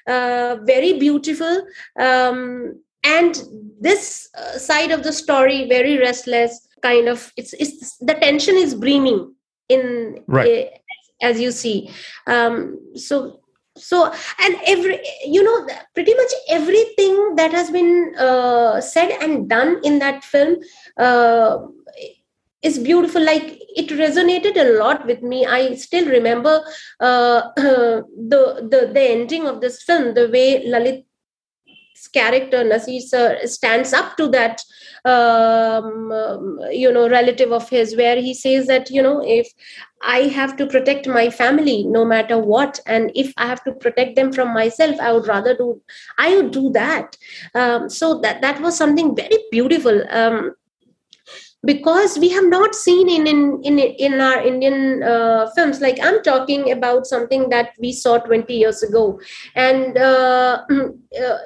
uh, 0.06 0.56
very 0.64 0.98
beautiful. 0.98 1.66
Um, 1.98 2.80
and 3.02 3.42
this 3.80 4.28
uh, 4.36 4.58
side 4.58 4.90
of 4.90 5.02
the 5.02 5.12
story 5.12 5.68
very 5.68 5.98
restless 5.98 6.66
kind 6.82 7.08
of 7.08 7.32
it's, 7.36 7.52
it's 7.54 7.96
the 7.98 8.14
tension 8.14 8.56
is 8.56 8.74
brimming 8.74 9.34
in 9.68 10.22
right. 10.26 10.66
uh, 10.66 11.26
as 11.26 11.40
you 11.40 11.50
see. 11.52 11.90
Um, 12.26 12.78
so 12.94 13.40
so 13.76 14.12
and 14.38 14.56
every 14.66 15.00
you 15.24 15.42
know 15.42 15.66
pretty 15.94 16.14
much 16.14 16.32
everything 16.48 17.34
that 17.36 17.52
has 17.52 17.70
been 17.70 18.14
uh, 18.18 18.80
said 18.80 19.10
and 19.20 19.48
done 19.48 19.80
in 19.82 19.98
that 19.98 20.22
film 20.22 20.56
uh, 20.96 21.58
is 22.64 22.78
beautiful. 22.78 23.22
Like 23.22 23.60
it 23.76 23.88
resonated 23.90 24.56
a 24.56 24.78
lot 24.78 25.06
with 25.06 25.22
me. 25.22 25.46
I 25.46 25.74
still 25.74 26.06
remember 26.06 26.62
uh, 26.98 27.42
the, 27.56 28.66
the 28.70 28.90
the 28.92 29.02
ending 29.02 29.46
of 29.46 29.60
this 29.60 29.82
film 29.82 30.14
the 30.14 30.28
way 30.28 30.66
lalit 30.66 31.04
character 32.08 32.64
Nasir 32.64 33.00
sir 33.00 33.38
stands 33.44 33.92
up 33.92 34.16
to 34.16 34.28
that 34.28 34.62
um, 35.04 36.58
you 36.70 36.92
know 36.92 37.08
relative 37.08 37.52
of 37.52 37.68
his 37.68 37.96
where 37.96 38.20
he 38.20 38.34
says 38.34 38.66
that 38.66 38.90
you 38.90 39.02
know 39.02 39.22
if 39.24 39.48
I 40.02 40.22
have 40.28 40.56
to 40.58 40.66
protect 40.66 41.06
my 41.08 41.30
family 41.30 41.84
no 41.84 42.04
matter 42.04 42.38
what, 42.38 42.78
and 42.86 43.10
if 43.14 43.32
I 43.38 43.46
have 43.46 43.64
to 43.64 43.72
protect 43.72 44.16
them 44.16 44.32
from 44.32 44.52
myself, 44.52 45.00
I 45.00 45.12
would 45.12 45.26
rather 45.26 45.56
do 45.56 45.80
I 46.18 46.36
would 46.36 46.50
do 46.50 46.70
that. 46.72 47.16
Um, 47.54 47.88
so 47.88 48.20
that 48.20 48.42
that 48.42 48.60
was 48.60 48.76
something 48.76 49.16
very 49.16 49.38
beautiful. 49.50 50.02
Um, 50.10 50.54
because 51.64 52.18
we 52.18 52.28
have 52.28 52.44
not 52.44 52.74
seen 52.74 53.08
in 53.08 53.26
in 53.26 53.58
in, 53.62 53.78
in 53.78 54.20
our 54.20 54.42
indian 54.42 55.02
uh, 55.02 55.50
films 55.54 55.80
like 55.80 55.98
i'm 56.02 56.22
talking 56.22 56.70
about 56.72 57.06
something 57.06 57.48
that 57.48 57.70
we 57.78 57.92
saw 57.92 58.18
20 58.18 58.52
years 58.52 58.82
ago 58.82 59.18
and 59.54 59.96
uh, 59.96 60.62
uh, 60.70 61.38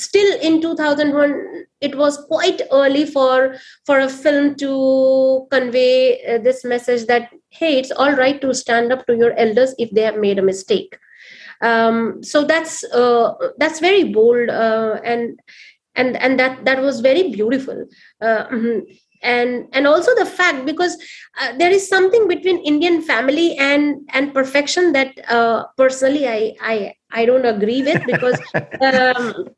still 0.00 0.40
in 0.40 0.60
2001 0.60 1.66
it 1.80 1.96
was 1.96 2.16
quite 2.28 2.62
early 2.72 3.04
for 3.06 3.56
for 3.86 4.00
a 4.00 4.08
film 4.08 4.54
to 4.54 5.46
convey 5.50 6.22
uh, 6.24 6.38
this 6.38 6.64
message 6.64 7.06
that 7.06 7.30
hey 7.50 7.78
it's 7.78 7.90
all 7.90 8.12
right 8.12 8.40
to 8.40 8.54
stand 8.54 8.92
up 8.92 9.06
to 9.06 9.16
your 9.16 9.32
elders 9.34 9.74
if 9.78 9.90
they 9.90 10.02
have 10.02 10.16
made 10.16 10.38
a 10.38 10.42
mistake 10.42 10.98
um, 11.62 12.22
so 12.22 12.44
that's 12.44 12.84
uh, 12.84 13.34
that's 13.58 13.80
very 13.80 14.04
bold 14.04 14.48
uh, 14.48 15.00
and 15.04 15.38
and 15.94 16.16
and 16.16 16.38
that 16.38 16.64
that 16.64 16.80
was 16.80 17.00
very 17.00 17.30
beautiful 17.30 17.86
uh, 18.20 18.44
mm-hmm. 18.46 18.80
and 19.22 19.68
and 19.72 19.86
also 19.86 20.14
the 20.14 20.26
fact 20.26 20.64
because 20.64 20.96
uh, 21.40 21.52
there 21.58 21.70
is 21.70 21.88
something 21.88 22.28
between 22.28 22.58
indian 22.58 23.02
family 23.02 23.56
and 23.56 24.08
and 24.12 24.32
perfection 24.32 24.92
that 24.92 25.12
uh, 25.28 25.64
personally 25.76 26.26
i 26.28 26.54
i 26.62 26.94
i 27.12 27.24
don't 27.24 27.46
agree 27.46 27.82
with 27.82 28.04
because 28.06 28.40
um, 28.80 29.48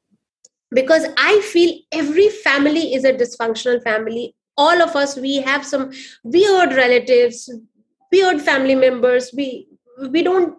because 0.75 1.07
i 1.17 1.41
feel 1.53 1.75
every 1.93 2.29
family 2.29 2.95
is 2.95 3.05
a 3.05 3.13
dysfunctional 3.13 3.83
family. 3.83 4.35
All 4.59 4.83
of 4.83 4.95
us 4.97 5.17
we 5.17 5.37
have 5.37 5.65
some 5.65 5.93
weird 6.23 6.75
relatives 6.75 7.51
weird 8.13 8.41
family 8.41 8.75
members. 8.75 9.31
We 9.35 9.69
we 10.11 10.23
don't 10.23 10.57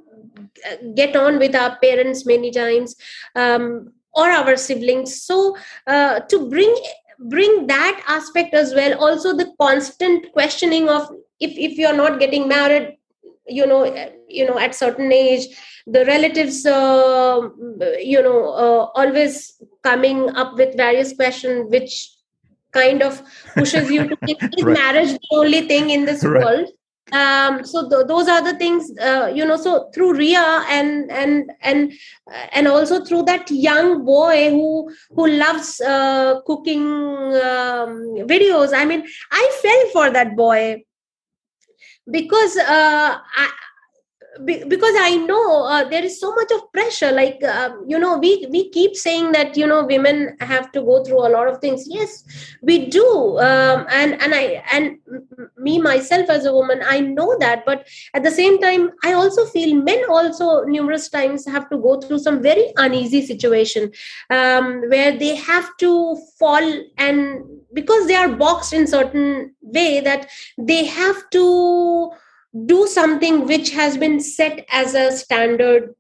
get 0.95 1.15
on 1.15 1.37
with 1.37 1.55
our 1.55 1.77
parents 1.79 2.25
many 2.25 2.51
times 2.51 2.95
um, 3.35 3.93
or 4.13 4.29
our 4.29 4.57
siblings. 4.57 5.21
So 5.21 5.55
uh, 5.87 6.21
to 6.21 6.49
bring 6.49 6.75
bring 7.19 7.67
that 7.67 8.03
aspect 8.07 8.53
as 8.53 8.73
well 8.73 8.99
also 8.99 9.35
the 9.37 9.53
constant 9.61 10.31
questioning 10.33 10.89
of 10.89 11.09
if 11.39 11.51
if 11.67 11.77
you're 11.77 11.95
not 11.95 12.19
getting 12.19 12.47
married 12.47 12.97
you 13.47 13.65
know 13.65 13.83
you 14.27 14.45
know 14.45 14.57
at 14.57 14.75
certain 14.75 15.11
age 15.11 15.47
the 15.87 16.05
relatives 16.05 16.65
uh, 16.65 17.41
you 17.99 18.21
know 18.21 18.49
uh, 18.53 18.85
always 18.95 19.61
coming 19.83 20.29
up 20.35 20.55
with 20.55 20.77
various 20.77 21.13
questions 21.13 21.69
which 21.69 22.11
kind 22.71 23.03
of 23.03 23.21
pushes 23.55 23.91
you 23.91 24.07
to 24.07 24.15
think 24.25 24.41
is 24.57 24.63
right. 24.63 24.73
marriage 24.73 25.11
the 25.11 25.27
only 25.31 25.67
thing 25.67 25.89
in 25.89 26.05
this 26.05 26.23
right. 26.23 26.43
world 26.43 26.69
um, 27.11 27.65
so 27.65 27.89
th- 27.89 28.07
those 28.07 28.27
are 28.27 28.41
the 28.41 28.57
things 28.57 28.91
uh, 28.99 29.31
you 29.33 29.45
know 29.45 29.57
so 29.57 29.89
through 29.93 30.15
ria 30.15 30.63
and 30.69 31.11
and 31.11 31.51
and 31.61 31.91
and 32.53 32.67
also 32.67 33.03
through 33.03 33.23
that 33.23 33.49
young 33.51 34.05
boy 34.05 34.49
who 34.49 34.89
who 35.11 35.27
loves 35.27 35.81
uh, 35.81 36.39
cooking 36.45 36.81
um, 36.81 38.15
videos 38.31 38.73
i 38.73 38.85
mean 38.85 39.05
i 39.31 39.59
fell 39.61 39.89
for 39.91 40.11
that 40.11 40.35
boy 40.35 40.81
because 42.09 42.57
uh, 42.57 43.17
I, 43.35 43.49
because 44.45 44.95
i 44.99 45.15
know 45.15 45.63
uh, 45.65 45.83
there 45.89 46.03
is 46.03 46.19
so 46.19 46.33
much 46.33 46.51
of 46.51 46.71
pressure 46.71 47.11
like 47.11 47.43
uh, 47.43 47.69
you 47.87 47.99
know 47.99 48.17
we 48.17 48.47
we 48.49 48.69
keep 48.69 48.95
saying 48.95 49.31
that 49.31 49.55
you 49.55 49.67
know 49.67 49.85
women 49.85 50.35
have 50.39 50.71
to 50.71 50.81
go 50.81 51.03
through 51.03 51.25
a 51.27 51.29
lot 51.29 51.47
of 51.47 51.59
things. 51.59 51.85
Yes 51.87 52.23
we 52.63 52.87
do 52.87 53.37
um, 53.39 53.85
and 53.89 54.21
and 54.21 54.33
i 54.33 54.63
and 54.71 54.97
me 55.57 55.79
myself 55.79 56.29
as 56.29 56.45
a 56.45 56.53
woman 56.53 56.81
i 56.87 56.99
know 56.99 57.37
that 57.39 57.63
but 57.65 57.87
at 58.13 58.23
the 58.23 58.31
same 58.31 58.59
time 58.59 58.91
i 59.03 59.13
also 59.13 59.45
feel 59.45 59.75
men 59.75 60.03
also 60.09 60.63
numerous 60.63 61.09
times 61.09 61.45
have 61.45 61.69
to 61.69 61.77
go 61.77 61.99
through 61.99 62.19
some 62.19 62.41
very 62.41 62.73
uneasy 62.77 63.21
situation 63.25 63.91
um, 64.29 64.81
where 64.89 65.17
they 65.17 65.35
have 65.35 65.69
to 65.77 66.17
fall 66.39 66.83
and 66.97 67.43
because 67.73 68.07
they 68.07 68.15
are 68.15 68.29
boxed 68.29 68.73
in 68.73 68.87
certain 68.87 69.53
way 69.61 69.99
that 69.99 70.29
they 70.57 70.85
have 70.85 71.29
to 71.31 72.11
do 72.65 72.85
something 72.87 73.47
which 73.47 73.71
has 73.71 73.97
been 73.97 74.19
set 74.19 74.65
as 74.71 74.93
a 74.93 75.11
standard 75.11 75.95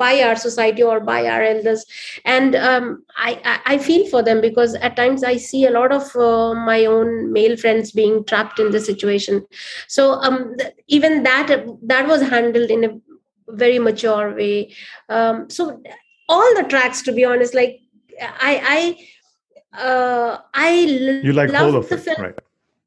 by 0.00 0.22
our 0.22 0.34
society 0.34 0.82
or 0.82 0.98
by 1.00 1.26
our 1.26 1.42
elders. 1.42 1.84
And 2.24 2.56
um, 2.56 3.04
I, 3.16 3.60
I 3.66 3.78
feel 3.78 4.08
for 4.08 4.22
them 4.22 4.40
because 4.40 4.74
at 4.76 4.96
times 4.96 5.22
i 5.22 5.36
see 5.36 5.66
a 5.66 5.70
lot 5.70 5.92
of 5.92 6.16
uh, 6.16 6.54
my 6.54 6.86
own 6.86 7.30
male 7.32 7.56
friends 7.56 7.92
being 7.92 8.24
trapped 8.24 8.58
in 8.58 8.70
this 8.70 8.86
situation. 8.86 9.46
So 9.88 10.12
um, 10.12 10.56
th- 10.58 10.72
even 10.88 11.22
that 11.24 11.66
that 11.82 12.08
was 12.08 12.22
handled 12.22 12.70
in 12.70 12.84
a 12.84 12.90
very 13.48 13.78
mature 13.78 14.34
way. 14.34 14.74
Um, 15.10 15.50
so 15.50 15.82
all 16.30 16.54
the 16.56 16.66
tracks 16.68 17.02
to 17.02 17.12
be 17.12 17.24
honest 17.24 17.54
like 17.54 17.80
i 18.50 18.52
i 18.76 18.80
uh, 19.86 20.38
i 20.54 20.70
you 21.28 21.32
like 21.32 21.52
all 21.62 21.76
of 21.76 21.90
it 21.92 22.00
film. 22.06 22.22
right 22.22 22.38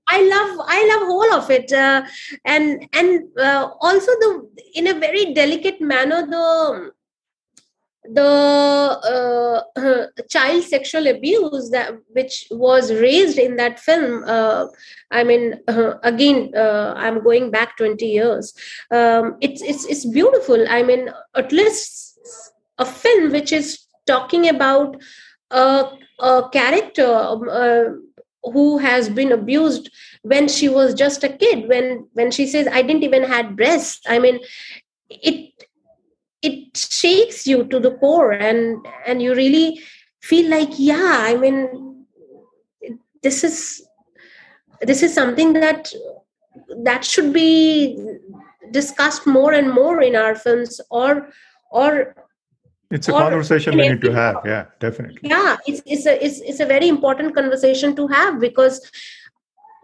I 0.07 0.22
love 0.22 0.65
I 0.67 0.88
love 0.91 1.07
whole 1.07 1.33
of 1.33 1.50
it, 1.50 1.72
uh, 1.72 2.03
and 2.45 2.88
and 2.93 3.24
uh, 3.38 3.69
also 3.81 4.12
the 4.12 4.50
in 4.75 4.88
a 4.88 5.00
very 5.00 5.33
delicate 5.33 5.81
manner 5.81 6.25
the 6.25 6.91
the 8.05 9.63
uh, 9.75 10.07
child 10.29 10.63
sexual 10.63 11.07
abuse 11.07 11.69
that 11.69 11.93
which 12.10 12.48
was 12.51 12.91
raised 12.91 13.38
in 13.38 13.55
that 13.55 13.79
film 13.79 14.24
uh, 14.27 14.67
i 15.12 15.24
mean 15.24 15.60
uh, 15.67 15.93
again 16.04 16.51
uh, 16.56 16.93
i'm 16.97 17.23
going 17.23 17.49
back 17.49 17.77
20 17.77 18.06
years 18.06 18.54
um, 18.91 19.38
it's 19.41 19.62
it's 19.62 19.86
it's 19.86 20.06
beautiful. 20.06 20.65
I 20.69 20.84
mean 20.84 21.10
at 21.36 21.51
least 21.51 22.19
a 22.77 22.86
film 22.86 23.32
which 23.32 23.51
is 23.51 23.86
talking 24.06 24.49
about 24.49 25.01
a, 25.51 25.89
a 26.19 26.49
character 26.51 27.08
um, 27.08 27.47
uh, 27.49 27.84
who 28.43 28.77
has 28.77 29.10
been 29.10 29.32
abused 29.32 29.89
when 30.23 30.47
she 30.47 30.69
was 30.69 30.93
just 30.93 31.23
a 31.23 31.29
kid 31.29 31.67
when 31.67 32.08
when 32.13 32.32
she 32.32 32.45
says 32.45 32.67
i 32.67 32.82
didn't 32.82 33.03
even 33.03 33.23
had 33.23 33.56
breasts. 33.56 34.01
I 34.08 34.19
mean 34.19 34.39
it 35.10 35.53
it 36.41 36.75
shakes 36.75 37.47
you 37.47 37.63
to 37.65 37.79
the 37.79 37.91
core 37.97 38.34
and 38.34 38.86
and 39.06 39.21
you 39.21 39.34
really 39.34 39.82
feel 40.21 40.49
like 40.49 40.69
yeah 40.77 41.17
i 41.19 41.36
mean 41.36 42.06
this 43.21 43.43
is 43.43 43.86
this 44.82 45.01
is 45.01 45.13
something 45.13 45.53
that 45.53 45.93
that 46.84 47.06
should 47.06 47.32
be 47.34 47.97
discussed 48.71 49.25
more 49.25 49.53
and 49.53 49.71
more 49.71 50.01
in 50.01 50.15
our 50.15 50.36
films 50.36 50.82
or 50.89 51.29
or 51.71 52.15
it's 52.93 53.08
a 53.10 53.12
conversation 53.12 53.77
we 53.77 53.88
need 53.89 54.01
to 54.01 54.12
have 54.12 54.38
yeah 54.45 54.65
definitely 54.79 55.29
yeah 55.36 55.58
it's, 55.67 55.82
it's 55.86 56.06
a 56.06 56.25
it's, 56.25 56.39
it's 56.41 56.60
a 56.60 56.65
very 56.65 56.88
important 56.88 57.36
conversation 57.36 57.95
to 57.95 58.08
have 58.08 58.39
because 58.39 58.91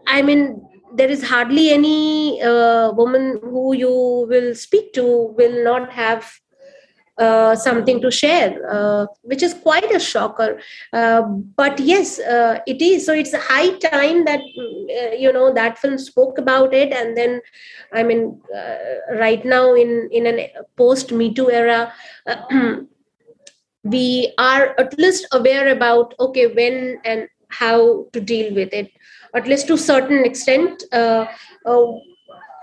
i 0.07 0.21
mean 0.21 0.61
there 0.95 1.09
is 1.09 1.23
hardly 1.23 1.69
any 1.69 2.41
uh, 2.41 2.91
woman 2.91 3.39
who 3.43 3.73
you 3.75 3.95
will 4.29 4.53
speak 4.55 4.93
to 4.93 5.05
will 5.37 5.63
not 5.63 5.91
have 5.91 6.31
uh, 7.19 7.53
something 7.55 7.99
to 8.01 8.09
share, 8.09 8.57
uh, 8.71 9.05
which 9.23 9.43
is 9.43 9.53
quite 9.53 9.91
a 9.93 9.99
shocker. 9.99 10.59
Uh, 10.93 11.21
but 11.57 11.79
yes, 11.79 12.17
uh, 12.19 12.59
it 12.65 12.81
is. 12.81 13.05
So 13.05 13.13
it's 13.13 13.33
a 13.33 13.39
high 13.39 13.71
time 13.77 14.23
that 14.25 14.39
uh, 14.39 15.15
you 15.15 15.33
know 15.33 15.53
that 15.53 15.77
film 15.77 15.97
spoke 15.97 16.37
about 16.37 16.73
it, 16.73 16.93
and 16.93 17.17
then, 17.17 17.41
I 17.93 18.03
mean, 18.03 18.41
uh, 18.55 19.15
right 19.17 19.43
now 19.43 19.73
in 19.73 20.07
in 20.11 20.25
an 20.27 20.47
post 20.77 21.11
Me 21.11 21.33
Too 21.33 21.51
era. 21.51 21.93
we 23.83 24.33
are 24.37 24.75
at 24.77 24.97
least 24.97 25.27
aware 25.31 25.69
about 25.69 26.13
okay 26.19 26.47
when 26.47 26.99
and 27.05 27.27
how 27.47 28.05
to 28.13 28.19
deal 28.19 28.53
with 28.53 28.73
it 28.73 28.91
at 29.35 29.47
least 29.47 29.67
to 29.67 29.77
certain 29.77 30.25
extent 30.25 30.83
uh, 30.91 31.25
uh, 31.65 31.85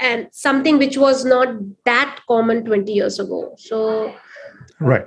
and 0.01 0.29
something 0.31 0.79
which 0.79 0.99
was 0.99 1.25
not 1.25 1.49
that 1.85 2.21
common 2.29 2.65
20 2.65 2.93
years 2.93 3.19
ago 3.19 3.55
so 3.57 4.15
right 4.81 5.07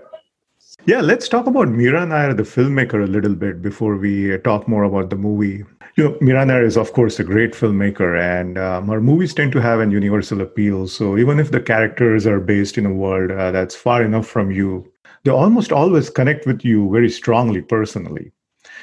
yeah 0.86 1.02
let's 1.02 1.28
talk 1.28 1.45
about 1.45 1.67
Meera 1.67 2.08
Nair, 2.08 2.34
the 2.34 2.43
filmmaker, 2.43 3.04
a 3.04 3.08
little 3.08 3.36
bit 3.36 3.62
before 3.62 3.98
we 3.98 4.38
talk 4.39 4.67
more 4.67 4.84
about 4.84 5.10
the 5.10 5.15
movie. 5.15 5.63
You 5.95 6.04
know, 6.04 6.12
Meera 6.22 6.48
Nair 6.48 6.63
is, 6.63 6.78
of 6.78 6.93
course, 6.93 7.19
a 7.19 7.24
great 7.24 7.52
filmmaker, 7.52 8.17
and 8.17 8.58
um, 8.58 8.88
her 8.88 9.02
movies 9.02 9.34
tend 9.34 9.52
to 9.52 9.62
have 9.62 9.82
an 9.82 9.91
universal 9.91 10.39
appeal. 10.41 10.88
So 10.88 11.17
even 11.17 11.39
if 11.39 11.52
the 11.52 11.60
characters 11.60 12.26
are 12.26 12.39
based 12.39 12.78
in 12.78 12.86
a 12.86 12.93
world 12.93 13.32
uh, 13.32 13.52
that's 13.52 13.76
far 13.76 14.04
enough 14.04 14.26
from 14.26 14.52
you, 14.52 14.89
they 15.23 15.32
almost 15.32 15.71
always 15.71 16.10
connect 16.10 16.45
with 16.45 16.63
you 16.63 16.89
very 16.91 17.10
strongly 17.10 17.62
personally. 17.62 18.32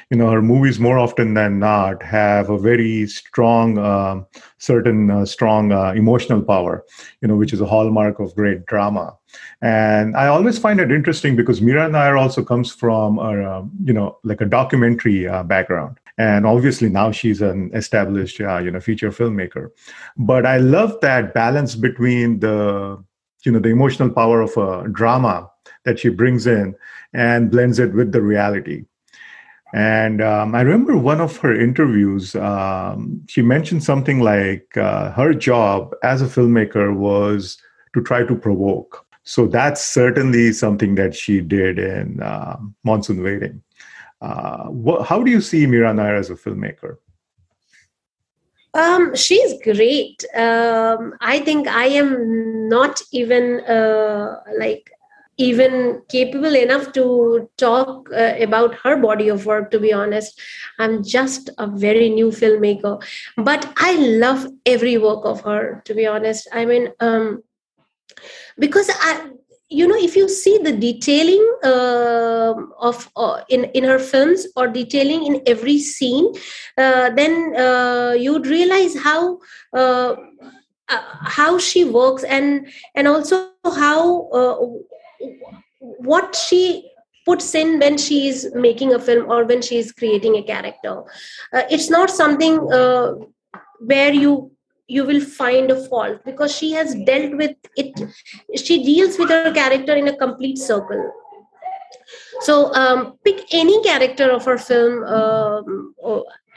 You 0.09 0.17
know, 0.17 0.31
her 0.31 0.41
movies 0.41 0.79
more 0.79 0.97
often 0.97 1.33
than 1.33 1.59
not 1.59 2.01
have 2.01 2.49
a 2.49 2.57
very 2.57 3.07
strong, 3.07 3.77
uh, 3.77 4.23
certain 4.57 5.11
uh, 5.11 5.25
strong 5.25 5.71
uh, 5.71 5.91
emotional 5.91 6.41
power, 6.41 6.85
you 7.21 7.27
know, 7.27 7.35
which 7.35 7.51
is 7.51 7.61
a 7.61 7.65
hallmark 7.65 8.19
of 8.19 8.35
great 8.35 8.65
drama. 8.65 9.17
And 9.61 10.15
I 10.15 10.27
always 10.27 10.57
find 10.57 10.79
it 10.79 10.91
interesting 10.91 11.35
because 11.35 11.59
Meera 11.59 11.91
Nair 11.91 12.15
also 12.15 12.43
comes 12.43 12.71
from, 12.71 13.19
a, 13.19 13.59
um, 13.59 13.71
you 13.83 13.93
know, 13.93 14.17
like 14.23 14.39
a 14.39 14.45
documentary 14.45 15.27
uh, 15.27 15.43
background 15.43 15.99
and 16.17 16.45
obviously 16.45 16.89
now 16.89 17.11
she's 17.11 17.41
an 17.41 17.69
established 17.73 18.41
uh, 18.41 18.57
you 18.57 18.71
know 18.71 18.79
feature 18.79 19.11
filmmaker 19.11 19.69
but 20.17 20.45
i 20.45 20.57
love 20.57 20.99
that 21.01 21.33
balance 21.33 21.75
between 21.75 22.39
the 22.39 22.97
you 23.45 23.51
know 23.51 23.59
the 23.59 23.69
emotional 23.69 24.09
power 24.09 24.41
of 24.41 24.55
a 24.57 24.87
drama 24.89 25.49
that 25.87 25.99
she 25.99 26.09
brings 26.09 26.45
in 26.45 26.75
and 27.13 27.49
blends 27.49 27.79
it 27.79 27.93
with 27.93 28.11
the 28.11 28.21
reality. 28.21 28.83
And 29.73 30.21
um, 30.21 30.53
I 30.53 30.61
remember 30.61 30.97
one 30.97 31.21
of 31.21 31.37
her 31.37 31.57
interviews, 31.57 32.35
um, 32.35 33.23
she 33.27 33.41
mentioned 33.41 33.85
something 33.85 34.19
like 34.19 34.75
uh, 34.75 35.11
her 35.11 35.33
job 35.33 35.95
as 36.03 36.21
a 36.21 36.25
filmmaker 36.25 36.93
was 36.93 37.57
to 37.93 38.03
try 38.03 38.23
to 38.23 38.35
provoke. 38.35 39.05
So 39.23 39.47
that's 39.47 39.81
certainly 39.83 40.51
something 40.51 40.95
that 40.95 41.15
she 41.15 41.39
did 41.39 41.79
in 41.79 42.21
uh, 42.21 42.57
Monsoon 42.83 43.23
Wedding. 43.23 43.61
Uh, 44.21 45.03
how 45.03 45.23
do 45.23 45.31
you 45.31 45.41
see 45.41 45.65
Mira 45.67 45.93
Nair 45.93 46.15
as 46.15 46.29
a 46.29 46.35
filmmaker? 46.35 46.97
Um, 48.73 49.15
she's 49.15 49.53
great. 49.63 50.23
Um, 50.35 51.13
I 51.21 51.39
think 51.39 51.67
I 51.67 51.87
am 51.87 52.67
not 52.67 53.01
even 53.11 53.61
uh, 53.61 54.41
like 54.59 54.91
even 55.37 56.01
capable 56.09 56.55
enough 56.55 56.91
to 56.93 57.49
talk 57.57 58.09
uh, 58.13 58.33
about 58.39 58.75
her 58.83 58.97
body 58.97 59.29
of 59.29 59.45
work 59.45 59.71
to 59.71 59.79
be 59.79 59.93
honest. 59.93 60.39
I'm 60.79 61.03
just 61.03 61.49
a 61.57 61.67
very 61.67 62.09
new 62.09 62.29
filmmaker 62.29 63.01
but 63.37 63.71
i 63.77 63.93
love 63.95 64.47
every 64.65 64.97
work 64.97 65.25
of 65.25 65.41
her 65.41 65.81
to 65.85 65.93
be 65.93 66.05
honest. 66.05 66.47
I 66.53 66.65
mean 66.65 66.89
um 66.99 67.43
because 68.59 68.89
i 69.01 69.29
you 69.69 69.87
know 69.87 69.97
if 69.97 70.15
you 70.15 70.27
see 70.29 70.57
the 70.57 70.71
detailing 70.71 71.45
uh, 71.63 72.53
of 72.79 73.09
uh, 73.17 73.41
in 73.49 73.65
in 73.79 73.83
her 73.83 73.99
films 73.99 74.47
or 74.55 74.67
detailing 74.67 75.25
in 75.25 75.41
every 75.45 75.77
scene 75.79 76.27
uh, 76.77 77.09
then 77.11 77.55
uh, 77.55 78.13
you'd 78.17 78.47
realize 78.47 78.97
how 78.97 79.39
uh, 79.73 80.15
how 81.37 81.57
she 81.57 81.83
works 81.83 82.23
and 82.23 82.67
and 82.95 83.07
also 83.07 83.35
how 83.75 84.29
what 85.79 86.35
she 86.35 86.89
puts 87.25 87.53
in 87.55 87.79
when 87.79 87.97
she 87.97 88.27
is 88.29 88.51
making 88.55 88.93
a 88.93 88.99
film 88.99 89.29
or 89.29 89.43
when 89.45 89.61
she 89.61 89.77
is 89.77 89.91
creating 89.91 90.35
a 90.37 90.43
character. 90.43 91.03
It's 91.53 91.89
not 91.89 92.09
something 92.09 92.57
where 93.79 94.13
you 94.13 94.51
you 94.89 95.03
will 95.03 95.19
find 95.19 95.69
a 95.69 95.87
fault 95.87 96.23
because 96.23 96.55
she 96.55 96.71
has 96.71 96.95
dealt 96.95 97.35
with 97.35 97.55
it. 97.75 97.99
She 98.55 98.83
deals 98.83 99.19
with 99.19 99.29
her 99.29 99.51
character 99.51 99.93
in 99.93 100.07
a 100.07 100.15
complete 100.15 100.57
circle. 100.57 101.11
So 102.41 102.73
um, 102.73 103.17
pick 103.25 103.53
any 103.53 103.81
character 103.83 104.31
of 104.31 104.45
her 104.45 104.57
film 104.57 105.03
um, 105.03 105.93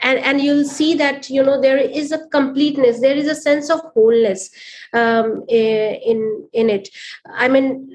and 0.01 0.19
and 0.19 0.41
you'll 0.41 0.65
see 0.65 0.93
that 0.95 1.29
you 1.29 1.43
know 1.43 1.59
there 1.61 1.77
is 1.77 2.11
a 2.11 2.27
completeness 2.27 3.01
there 3.01 3.15
is 3.15 3.27
a 3.27 3.35
sense 3.35 3.69
of 3.69 3.79
wholeness 3.93 4.49
um, 4.93 5.43
in 5.47 6.47
in 6.53 6.69
it 6.69 6.89
i 7.25 7.47
mean 7.47 7.89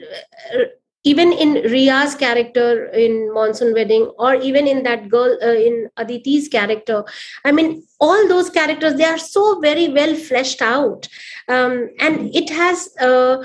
even 1.06 1.32
in 1.32 1.54
Ria's 1.72 2.16
character 2.16 2.86
in 2.86 3.32
Monsoon 3.32 3.72
Wedding, 3.72 4.12
or 4.18 4.34
even 4.34 4.66
in 4.66 4.82
that 4.82 5.08
girl 5.08 5.38
uh, 5.40 5.54
in 5.68 5.88
Aditi's 5.96 6.48
character, 6.48 7.04
I 7.44 7.52
mean, 7.52 7.84
all 8.00 8.26
those 8.26 8.50
characters 8.50 8.94
they 8.94 9.04
are 9.04 9.16
so 9.16 9.60
very 9.60 9.88
well 9.88 10.16
fleshed 10.16 10.60
out, 10.60 11.08
um, 11.48 11.90
and 12.00 12.34
it 12.34 12.50
has. 12.50 12.90
Uh, 13.00 13.44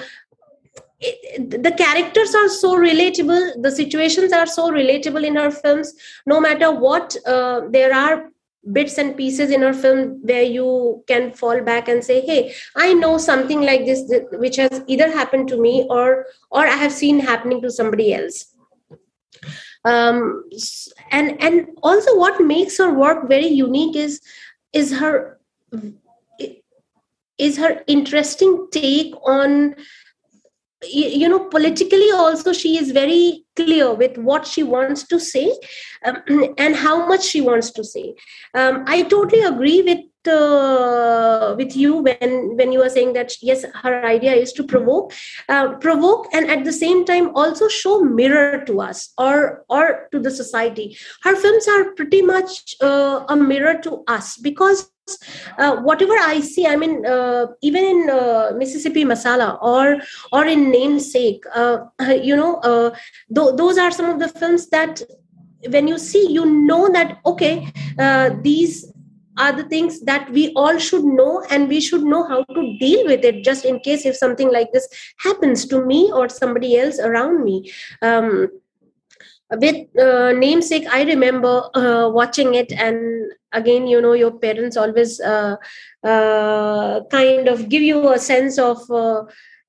it, 1.03 1.63
the 1.63 1.71
characters 1.71 2.35
are 2.35 2.47
so 2.47 2.77
relatable 2.77 3.63
the 3.63 3.71
situations 3.71 4.31
are 4.31 4.45
so 4.45 4.69
relatable 4.69 5.25
in 5.25 5.35
her 5.35 5.49
films 5.49 5.95
no 6.27 6.39
matter 6.39 6.69
what 6.71 7.15
uh, 7.25 7.61
there 7.71 7.91
are 7.91 8.30
bits 8.71 8.97
and 8.99 9.17
pieces 9.17 9.49
in 9.49 9.63
our 9.63 9.73
film 9.73 10.19
where 10.21 10.43
you 10.43 11.03
can 11.07 11.31
fall 11.31 11.61
back 11.61 11.87
and 11.87 12.03
say 12.03 12.21
hey 12.21 12.53
i 12.75 12.93
know 12.93 13.17
something 13.17 13.61
like 13.61 13.85
this 13.85 14.03
which 14.33 14.55
has 14.55 14.83
either 14.87 15.09
happened 15.09 15.47
to 15.47 15.59
me 15.59 15.87
or 15.89 16.27
or 16.51 16.67
i 16.67 16.75
have 16.75 16.91
seen 16.91 17.19
happening 17.19 17.61
to 17.61 17.71
somebody 17.71 18.13
else. 18.13 18.45
Um 19.83 20.43
and 21.11 21.41
and 21.41 21.69
also 21.81 22.15
what 22.15 22.39
makes 22.39 22.77
her 22.77 22.93
work 22.93 23.27
very 23.27 23.47
unique 23.47 23.95
is 23.95 24.21
is 24.73 24.91
her 24.99 25.39
is 27.39 27.57
her 27.57 27.83
interesting 27.87 28.67
take 28.71 29.15
on 29.25 29.75
you 30.83 31.29
know 31.29 31.39
politically 31.45 32.11
also 32.11 32.51
she 32.51 32.77
is 32.77 32.91
very 32.91 33.45
clear 33.55 33.93
with 33.93 34.17
what 34.17 34.47
she 34.47 34.63
wants 34.63 35.03
to 35.03 35.19
say 35.19 35.55
um, 36.05 36.17
and 36.57 36.75
how 36.75 37.07
much 37.07 37.23
she 37.23 37.41
wants 37.41 37.71
to 37.71 37.83
say. 37.83 38.15
Um, 38.53 38.83
i 38.87 39.03
totally 39.03 39.43
agree 39.43 39.81
with 39.81 39.99
uh, 40.27 41.55
with 41.57 41.75
you 41.75 41.95
when 41.95 42.55
when 42.55 42.71
you 42.71 42.79
were 42.79 42.89
saying 42.89 43.13
that 43.13 43.33
yes 43.41 43.65
her 43.81 44.05
idea 44.05 44.33
is 44.33 44.53
to 44.53 44.63
provoke 44.63 45.13
uh, 45.49 45.73
provoke 45.75 46.27
and 46.31 46.49
at 46.49 46.63
the 46.63 46.73
same 46.73 47.05
time 47.05 47.35
also 47.35 47.67
show 47.67 48.01
mirror 48.01 48.63
to 48.65 48.81
us 48.81 49.13
or 49.17 49.65
or 49.69 50.07
to 50.11 50.19
the 50.19 50.31
society. 50.31 50.97
Her 51.23 51.35
films 51.35 51.67
are 51.67 51.91
pretty 51.93 52.21
much 52.21 52.75
uh, 52.81 53.25
a 53.29 53.35
mirror 53.35 53.79
to 53.83 54.03
us 54.07 54.37
because 54.37 54.91
uh, 55.57 55.77
whatever 55.77 56.13
I 56.13 56.39
see, 56.39 56.67
I 56.67 56.75
mean, 56.75 57.05
uh, 57.05 57.47
even 57.61 57.83
in 57.83 58.09
uh, 58.09 58.51
Mississippi 58.55 59.05
Masala 59.05 59.61
or 59.61 59.99
or 60.31 60.45
in 60.45 60.71
Namesake, 60.71 61.43
uh, 61.53 61.85
you 62.21 62.35
know, 62.35 62.55
uh, 62.57 62.89
th- 63.35 63.55
those 63.55 63.77
are 63.77 63.91
some 63.91 64.09
of 64.09 64.19
the 64.19 64.29
films 64.29 64.69
that 64.69 65.01
when 65.69 65.87
you 65.87 65.97
see, 65.97 66.27
you 66.29 66.45
know 66.45 66.91
that 66.91 67.19
okay, 67.25 67.71
uh, 67.99 68.31
these 68.41 68.91
are 69.37 69.53
the 69.53 69.63
things 69.63 70.01
that 70.01 70.29
we 70.31 70.51
all 70.55 70.77
should 70.77 71.03
know 71.03 71.41
and 71.49 71.69
we 71.69 71.79
should 71.79 72.03
know 72.03 72.27
how 72.27 72.43
to 72.43 72.77
deal 72.79 73.05
with 73.05 73.23
it 73.23 73.43
just 73.43 73.65
in 73.65 73.79
case 73.79 74.05
if 74.05 74.15
something 74.15 74.51
like 74.51 74.71
this 74.73 74.87
happens 75.19 75.65
to 75.65 75.85
me 75.85 76.11
or 76.13 76.27
somebody 76.27 76.77
else 76.77 76.99
around 76.99 77.43
me. 77.43 77.71
Um, 78.01 78.49
with 79.59 79.75
uh, 79.99 80.31
namesake 80.31 80.85
i 80.91 81.03
remember 81.03 81.69
uh, 81.75 82.09
watching 82.09 82.53
it 82.55 82.71
and 82.71 83.31
again 83.53 83.87
you 83.87 84.01
know 84.01 84.13
your 84.13 84.31
parents 84.31 84.77
always 84.77 85.19
uh, 85.21 85.55
uh 86.03 87.01
kind 87.11 87.47
of 87.47 87.69
give 87.69 87.81
you 87.81 88.09
a 88.13 88.19
sense 88.19 88.57
of 88.57 88.79
uh, 88.89 89.23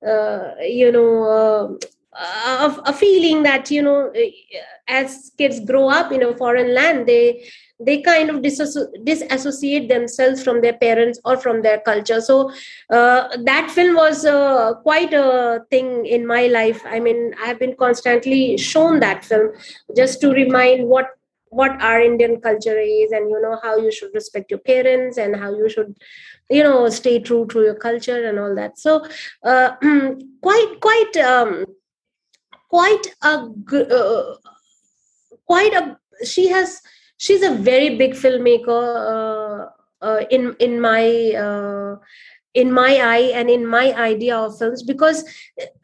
uh, 0.07 0.55
you 0.61 0.91
know 0.91 1.77
a, 2.13 2.83
a 2.85 2.93
feeling 2.93 3.43
that 3.43 3.71
you 3.71 3.81
know 3.81 4.11
as 4.87 5.31
kids 5.37 5.59
grow 5.59 5.89
up 5.89 6.11
in 6.11 6.23
a 6.23 6.35
foreign 6.37 6.73
land 6.73 7.07
they 7.07 7.43
they 7.79 8.01
kind 8.01 8.29
of 8.29 8.41
disassociate 8.41 9.89
themselves 9.89 10.43
from 10.43 10.61
their 10.61 10.73
parents 10.73 11.19
or 11.25 11.37
from 11.37 11.61
their 11.61 11.79
culture. 11.79 12.21
So 12.21 12.51
uh, 12.89 13.27
that 13.43 13.71
film 13.71 13.95
was 13.95 14.25
uh, 14.25 14.75
quite 14.83 15.13
a 15.13 15.65
thing 15.69 16.05
in 16.05 16.25
my 16.25 16.47
life. 16.47 16.81
I 16.85 16.99
mean 16.99 17.33
i 17.41 17.47
have 17.47 17.59
been 17.59 17.75
constantly 17.75 18.57
shown 18.57 18.99
that 18.99 19.25
film 19.25 19.51
just 19.95 20.21
to 20.21 20.29
remind 20.29 20.87
what 20.87 21.07
what 21.53 21.81
our 21.81 22.01
indian 22.01 22.39
culture 22.41 22.79
is 22.79 23.11
and 23.11 23.29
you 23.29 23.41
know 23.41 23.57
how 23.63 23.77
you 23.77 23.91
should 23.91 24.13
respect 24.13 24.51
your 24.51 24.59
parents 24.59 25.17
and 25.17 25.35
how 25.35 25.51
you 25.51 25.69
should 25.69 25.95
you 26.49 26.63
know 26.63 26.89
stay 26.89 27.19
true 27.19 27.45
to 27.47 27.61
your 27.61 27.75
culture 27.75 28.27
and 28.27 28.39
all 28.39 28.55
that. 28.55 28.77
So 28.77 29.05
uh, 29.43 29.75
quite 30.41 30.75
quite 30.81 31.17
um, 31.17 31.65
quite 32.69 33.07
a 33.23 33.49
uh, 33.81 34.35
quite 35.45 35.73
a 35.73 35.97
she 36.25 36.47
has 36.49 36.81
she's 37.17 37.43
a 37.43 37.55
very 37.55 37.97
big 37.97 38.13
filmmaker 38.13 38.83
uh, 39.13 40.05
uh, 40.05 40.25
in 40.29 40.55
in 40.59 40.79
my 40.79 41.33
uh, 41.33 41.95
in 42.53 42.71
my 42.71 42.97
eye 42.97 43.31
and 43.33 43.49
in 43.49 43.65
my 43.65 43.93
idea 43.93 44.35
of 44.37 44.57
films 44.57 44.83
because 44.83 45.23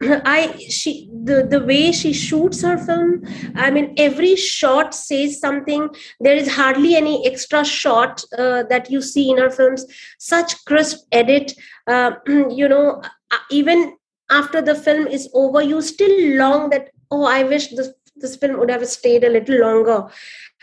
i 0.24 0.56
she 0.68 1.10
the 1.24 1.46
the 1.50 1.60
way 1.64 1.90
she 1.90 2.12
shoots 2.12 2.62
her 2.62 2.78
film 2.78 3.22
i 3.56 3.70
mean 3.70 3.92
every 3.96 4.36
shot 4.36 4.94
says 4.94 5.40
something. 5.40 5.88
There 6.20 6.36
is 6.36 6.48
hardly 6.48 6.94
any 6.96 7.26
extra 7.26 7.64
shot 7.64 8.22
uh, 8.36 8.64
that 8.64 8.90
you 8.90 9.02
see 9.02 9.30
in 9.30 9.38
her 9.38 9.50
films. 9.50 9.86
Such 10.18 10.64
crisp 10.64 11.06
edit 11.12 11.52
uh, 11.86 12.12
you 12.60 12.68
know 12.68 13.02
uh, 13.30 13.38
even 13.50 13.96
after 14.30 14.62
the 14.62 14.74
film 14.74 15.06
is 15.06 15.28
over 15.34 15.62
you 15.62 15.80
still 15.82 16.36
long 16.36 16.70
that 16.70 16.90
oh 17.10 17.24
i 17.24 17.42
wish 17.42 17.68
this 17.68 17.90
this 18.16 18.36
film 18.36 18.58
would 18.58 18.70
have 18.70 18.86
stayed 18.86 19.24
a 19.24 19.30
little 19.30 19.60
longer. 19.60 20.08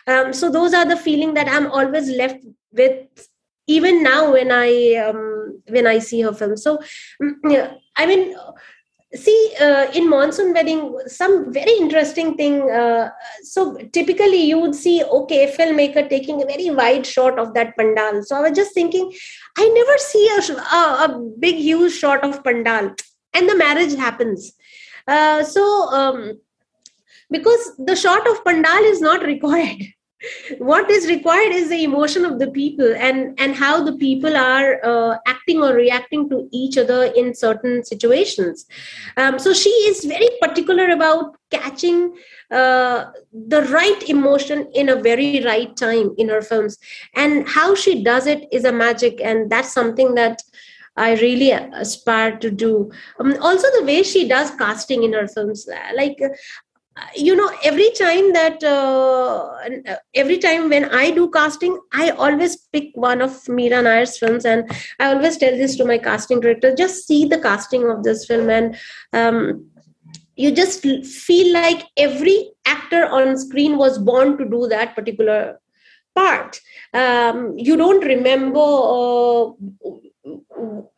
Um, 0.06 0.32
so 0.32 0.50
those 0.50 0.74
are 0.74 0.86
the 0.86 0.96
feeling 0.96 1.34
that 1.34 1.50
i'm 1.50 1.72
always 1.72 2.10
left 2.10 2.46
with 2.72 3.28
even 3.68 4.02
now 4.02 4.32
when 4.32 4.52
i 4.52 4.96
um, 4.96 5.62
when 5.68 5.86
i 5.86 6.00
see 6.00 6.22
her 6.22 6.34
film. 6.34 6.58
So 6.58 6.80
mm, 7.22 7.78
i 7.96 8.06
mean 8.06 8.36
see 9.16 9.54
uh, 9.62 9.88
in 9.94 10.10
monsoon 10.10 10.54
wedding 10.54 11.00
some 11.08 11.52
very 11.54 11.74
interesting 11.78 12.36
thing 12.36 12.70
uh, 12.70 13.10
so 13.42 13.78
typically 13.94 14.42
you 14.44 14.60
would 14.60 14.76
see 14.76 15.02
okay 15.04 15.54
filmmaker 15.58 16.10
taking 16.10 16.42
a 16.42 16.46
very 16.46 16.70
wide 16.70 17.06
shot 17.06 17.40
of 17.40 17.54
that 17.54 17.76
pandal. 17.78 18.24
So 18.24 18.36
i 18.36 18.42
was 18.42 18.58
just 18.58 18.74
thinking 18.74 19.12
i 19.58 19.68
never 19.68 19.98
see 19.98 20.30
a, 20.38 20.54
a, 20.54 21.06
a 21.06 21.32
big 21.40 21.56
huge 21.56 21.94
shot 21.94 22.24
of 22.24 22.44
pandal 22.44 22.96
and 23.34 23.50
the 23.50 23.56
marriage 23.56 23.96
happens. 23.96 24.54
Uh, 25.08 25.44
so 25.44 25.64
um, 25.94 26.40
because 27.30 27.76
the 27.78 27.96
shot 27.96 28.28
of 28.28 28.44
pandal 28.44 28.84
is 28.84 29.00
not 29.00 29.24
required 29.34 29.84
what 30.58 30.90
is 30.90 31.08
required 31.08 31.52
is 31.52 31.70
the 31.70 31.84
emotion 31.84 32.26
of 32.26 32.40
the 32.40 32.50
people 32.50 32.96
and 32.96 33.40
and 33.40 33.56
how 33.56 33.84
the 33.84 33.96
people 33.98 34.36
are 34.36 34.84
uh, 34.84 35.18
acting 35.28 35.62
or 35.62 35.74
reacting 35.74 36.28
to 36.30 36.48
each 36.52 36.78
other 36.78 37.06
in 37.16 37.36
certain 37.36 37.84
situations 37.84 38.66
um, 39.18 39.38
so 39.38 39.54
she 39.54 39.70
is 39.70 40.06
very 40.06 40.30
particular 40.42 40.90
about 40.90 41.38
catching 41.52 42.16
uh, 42.52 43.06
the 43.32 43.62
right 43.72 44.10
emotion 44.10 44.68
in 44.74 44.90
a 44.90 44.96
very 44.96 45.44
right 45.44 45.76
time 45.78 46.14
in 46.18 46.30
her 46.30 46.42
films 46.42 46.78
and 47.16 47.48
how 47.48 47.76
she 47.76 48.04
does 48.04 48.26
it 48.26 48.48
is 48.52 48.66
a 48.66 48.72
magic 48.72 49.22
and 49.22 49.52
that's 49.52 49.72
something 49.72 50.16
that 50.16 50.42
I 51.00 51.14
really 51.14 51.52
aspire 51.52 52.38
to 52.38 52.50
do. 52.50 52.92
Um, 53.20 53.36
also, 53.40 53.68
the 53.78 53.86
way 53.86 54.02
she 54.02 54.28
does 54.28 54.50
casting 54.52 55.04
in 55.04 55.14
her 55.14 55.28
films, 55.28 55.70
like 55.96 56.20
you 57.16 57.36
know 57.36 57.52
every 57.64 57.90
time 57.92 58.34
that 58.34 58.64
uh, 58.64 59.98
every 60.14 60.38
time 60.38 60.70
when 60.70 60.86
i 60.86 61.12
do 61.12 61.30
casting 61.30 61.80
i 61.94 62.10
always 62.12 62.56
pick 62.74 62.92
one 62.96 63.22
of 63.22 63.32
meera 63.46 63.84
nair's 63.84 64.18
films 64.18 64.46
and 64.46 64.70
i 65.00 65.14
always 65.14 65.38
tell 65.38 65.58
this 65.58 65.76
to 65.76 65.86
my 65.86 65.98
casting 65.98 66.40
director 66.40 66.74
just 66.76 67.08
see 67.08 67.26
the 67.26 67.40
casting 67.40 67.90
of 67.90 68.04
this 68.04 68.26
film 68.26 68.50
and 68.50 68.78
um, 69.14 69.66
you 70.36 70.52
just 70.52 70.82
feel 70.82 71.54
like 71.54 71.86
every 71.98 72.52
actor 72.66 73.06
on 73.06 73.38
screen 73.38 73.78
was 73.78 73.98
born 73.98 74.38
to 74.38 74.46
do 74.46 74.68
that 74.68 74.96
particular 74.96 75.60
part. 76.16 76.60
Um, 76.94 77.58
you 77.58 77.76
don't 77.76 78.04
remember 78.04 78.60
uh, 78.60 79.52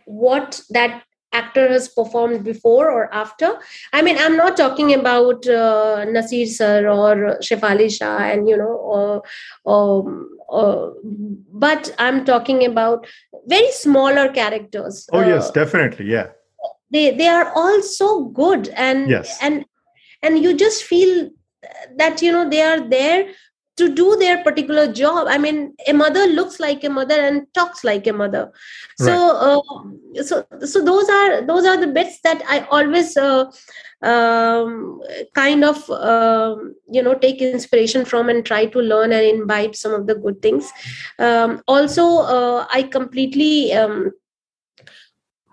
what 0.05 0.61
that 0.69 1.03
actor 1.31 1.67
has 1.69 1.87
performed 1.87 2.43
before 2.43 2.89
or 2.89 3.13
after. 3.13 3.59
I 3.93 4.01
mean 4.01 4.17
i'm 4.17 4.35
not 4.35 4.57
talking 4.57 4.93
about 4.93 5.47
uh, 5.47 6.05
nasir 6.05 6.45
sir 6.45 6.87
or 6.87 7.37
shefali 7.41 7.89
shah 7.95 8.17
and 8.17 8.47
you 8.49 8.57
know 8.57 8.75
or, 8.95 9.23
or, 9.63 10.27
or, 10.47 10.93
but 11.51 11.93
i'm 11.99 12.25
talking 12.25 12.65
about 12.65 13.07
very 13.47 13.71
smaller 13.71 14.29
characters. 14.29 15.07
Oh 15.11 15.21
yes 15.21 15.49
uh, 15.49 15.51
definitely 15.51 16.05
yeah. 16.11 16.27
they 16.91 17.11
they 17.11 17.27
are 17.27 17.51
all 17.55 17.81
so 17.81 18.25
good 18.25 18.69
and 18.69 19.09
yes. 19.09 19.37
and 19.41 19.65
and 20.21 20.39
you 20.39 20.55
just 20.55 20.83
feel 20.83 21.29
that 21.97 22.21
you 22.21 22.31
know 22.31 22.49
they 22.49 22.61
are 22.61 22.89
there 22.89 23.31
to 23.79 23.87
do 23.99 24.15
their 24.21 24.37
particular 24.43 24.85
job 25.01 25.27
i 25.35 25.37
mean 25.37 25.73
a 25.87 25.93
mother 25.93 26.25
looks 26.27 26.59
like 26.59 26.83
a 26.83 26.89
mother 26.89 27.19
and 27.27 27.47
talks 27.53 27.83
like 27.83 28.07
a 28.07 28.13
mother 28.21 28.51
so 28.97 29.13
right. 29.13 30.21
uh, 30.21 30.23
so 30.23 30.45
so 30.73 30.83
those 30.91 31.09
are 31.17 31.41
those 31.51 31.65
are 31.65 31.77
the 31.77 31.91
bits 31.97 32.19
that 32.21 32.41
i 32.47 32.59
always 32.77 33.15
uh, 33.17 33.45
um, 34.01 35.01
kind 35.33 35.63
of 35.63 35.89
um, 35.89 36.75
you 36.89 37.01
know 37.01 37.13
take 37.13 37.41
inspiration 37.41 38.05
from 38.05 38.29
and 38.29 38.45
try 38.45 38.65
to 38.65 38.79
learn 38.79 39.11
and 39.11 39.25
imbibe 39.25 39.75
some 39.75 39.93
of 39.93 40.07
the 40.07 40.15
good 40.15 40.41
things 40.41 40.71
um, 41.19 41.61
also 41.67 42.05
uh, 42.37 42.67
i 42.71 42.83
completely 42.83 43.73
um, 43.73 44.11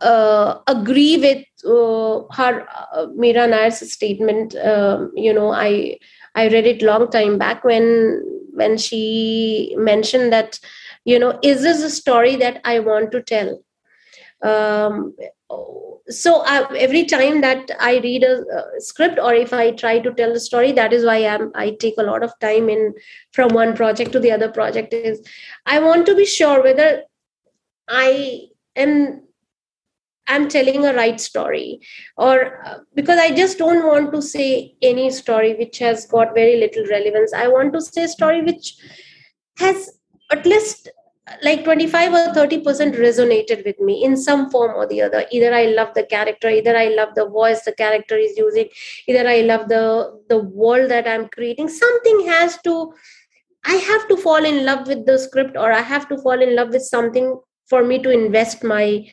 uh, 0.00 0.58
agree 0.66 1.16
with 1.16 1.44
uh, 1.64 2.22
her 2.34 2.66
uh, 2.92 3.06
Meera 3.18 3.48
Nair's 3.48 3.92
statement. 3.92 4.54
Um, 4.56 5.12
you 5.14 5.32
know, 5.32 5.52
I 5.52 5.98
I 6.36 6.48
read 6.48 6.66
it 6.66 6.82
long 6.82 7.10
time 7.10 7.38
back 7.38 7.64
when 7.64 8.22
when 8.52 8.78
she 8.78 9.74
mentioned 9.76 10.32
that 10.32 10.60
you 11.04 11.18
know 11.18 11.38
is 11.42 11.62
this 11.62 11.82
a 11.82 11.90
story 11.90 12.36
that 12.36 12.60
I 12.64 12.78
want 12.80 13.10
to 13.12 13.22
tell. 13.22 13.60
Um, 14.42 15.16
so 16.08 16.42
I, 16.42 16.72
every 16.76 17.04
time 17.04 17.40
that 17.40 17.70
I 17.80 17.98
read 17.98 18.22
a, 18.22 18.42
a, 18.42 18.80
script 18.80 19.18
or 19.18 19.34
if 19.34 19.52
I 19.52 19.72
try 19.72 19.98
to 19.98 20.12
tell 20.12 20.32
a 20.32 20.40
story, 20.40 20.72
that 20.72 20.92
is 20.92 21.04
why 21.04 21.26
I'm, 21.26 21.50
I 21.54 21.70
take 21.70 21.94
a 21.98 22.02
lot 22.02 22.22
of 22.22 22.38
time 22.40 22.68
in 22.68 22.94
from 23.32 23.48
one 23.54 23.74
project 23.74 24.12
to 24.12 24.20
the 24.20 24.30
other 24.30 24.50
project. 24.50 24.92
Is 24.92 25.26
I 25.64 25.80
want 25.80 26.06
to 26.06 26.14
be 26.14 26.26
sure 26.26 26.62
whether 26.62 27.02
I 27.88 28.42
am 28.76 29.22
i'm 30.28 30.48
telling 30.48 30.84
a 30.84 30.94
right 30.94 31.20
story. 31.20 31.80
Or 32.16 32.64
uh, 32.66 32.78
because 32.94 33.18
i 33.18 33.30
just 33.34 33.58
don't 33.58 33.86
want 33.86 34.12
to 34.12 34.22
say 34.22 34.74
any 34.82 35.10
story 35.10 35.54
which 35.54 35.78
has 35.78 36.06
got 36.06 36.34
very 36.34 36.56
little 36.56 36.86
relevance. 36.86 37.32
I 37.32 37.48
want 37.48 37.72
to 37.74 37.80
say 37.80 38.04
a 38.04 38.08
story 38.08 38.42
which 38.42 38.76
has 39.58 39.98
at 40.32 40.44
least 40.44 40.88
like 41.42 41.64
25 41.64 42.12
or 42.12 42.34
30 42.34 42.60
percent 42.60 42.94
resonated 42.94 43.64
with 43.64 43.78
me 43.80 44.04
in 44.04 44.16
some 44.16 44.48
form 44.50 44.76
or 44.76 44.86
the 44.86 45.02
other. 45.02 45.24
Either 45.32 45.52
i 45.52 45.66
love 45.66 45.92
the 45.94 46.04
character 46.04 46.48
either 46.48 46.76
i 46.76 46.88
love 46.88 47.14
the 47.14 47.28
voice 47.28 47.62
the 47.64 47.72
character 47.72 48.16
is 48.16 48.36
using 48.36 48.68
either 49.08 49.28
i 49.28 49.40
love 49.40 49.68
the 49.68 50.20
the 50.28 50.38
world 50.38 50.90
that 50.90 51.08
i'm 51.08 51.28
creating. 51.28 51.68
Something 51.68 52.26
has 52.26 52.60
to 52.62 52.92
i 53.64 53.74
have 53.74 54.06
to 54.08 54.16
fall 54.16 54.44
in 54.44 54.64
love 54.64 54.86
with 54.86 55.04
the 55.06 55.18
script 55.18 55.56
or 55.56 55.72
i 55.72 55.80
have 55.80 56.08
to 56.08 56.18
fall 56.18 56.40
in 56.40 56.54
love 56.54 56.68
with 56.68 56.82
something 56.82 57.38
for 57.68 57.82
me 57.84 57.98
to 57.98 58.10
invest 58.10 58.62
my 58.62 59.06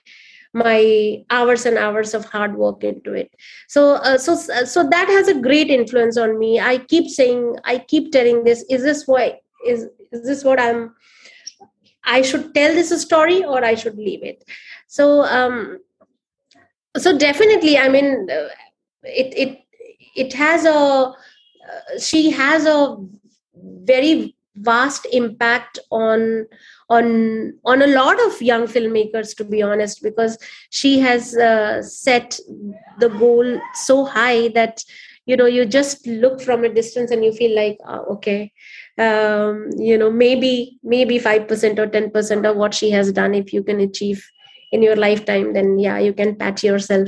my 0.54 1.24
hours 1.32 1.66
and 1.66 1.78
hours 1.78 2.14
of 2.14 2.26
hard 2.26 2.56
work 2.56 2.84
into 2.84 3.14
it. 3.14 3.34
So 3.68 3.96
uh, 3.96 4.18
so 4.18 4.36
so 4.36 4.88
that 4.88 5.08
has 5.08 5.28
a 5.28 5.40
great 5.40 5.70
influence 5.70 6.18
on 6.18 6.38
me. 6.38 6.60
I 6.60 6.78
keep 6.78 7.10
saying 7.10 7.58
i 7.66 7.80
keep 7.80 8.12
telling 8.12 8.44
this 8.44 8.64
is 8.70 8.84
this 8.84 9.08
why 9.08 9.40
is 9.66 9.88
is 10.12 10.26
this 10.26 10.44
what 10.44 10.60
i'm 10.60 10.94
i 12.04 12.22
should 12.22 12.54
tell 12.54 12.74
this 12.74 12.92
a 12.92 13.00
story 13.00 13.44
or 13.44 13.64
i 13.66 13.74
should 13.74 13.98
leave 13.98 14.24
it? 14.24 14.44
So 14.88 15.24
um 15.24 15.80
so 16.98 17.18
definitely 17.18 17.78
i 17.78 17.90
mean 17.90 18.28
uh, 18.30 18.50
it 19.04 19.34
it 19.36 19.60
it 20.16 20.34
has 20.34 20.66
a 20.66 20.76
uh, 20.76 22.00
she 22.00 22.30
has 22.30 22.66
a 22.66 22.98
very 23.56 24.36
vast 24.56 25.08
impact 25.12 25.80
on 25.92 26.46
on 26.90 27.54
on 27.66 27.82
a 27.82 27.88
lot 27.88 28.20
of 28.26 28.42
young 28.42 28.68
filmmakers 28.68 29.36
to 29.36 29.44
be 29.44 29.62
honest 29.62 30.04
because 30.04 30.38
she 30.70 31.00
has 31.00 31.36
uh, 31.38 31.82
set 31.82 32.40
the 33.00 33.10
goal 33.10 33.60
so 33.74 34.06
high 34.06 34.50
that 34.50 34.84
you 35.26 35.38
know 35.38 35.46
you 35.46 35.66
just 35.66 36.06
look 36.06 36.42
from 36.42 36.64
a 36.64 36.70
distance 36.70 37.10
and 37.12 37.24
you 37.24 37.32
feel 37.32 37.56
like 37.56 37.78
oh, 37.88 38.06
okay 38.14 38.52
um, 38.98 39.70
you 39.78 39.98
know 39.98 40.12
maybe 40.12 40.78
maybe 40.84 41.18
5% 41.20 41.80
or 41.80 41.88
10% 41.88 42.50
of 42.50 42.56
what 42.58 42.74
she 42.74 42.92
has 42.92 43.12
done 43.12 43.34
if 43.34 43.54
you 43.54 43.64
can 43.64 43.80
achieve 43.80 44.24
in 44.74 44.82
your 44.82 44.96
lifetime 44.96 45.54
then 45.54 45.78
yeah 45.80 45.98
you 46.00 46.14
can 46.14 46.36
pat 46.36 46.64
yourself 46.64 47.08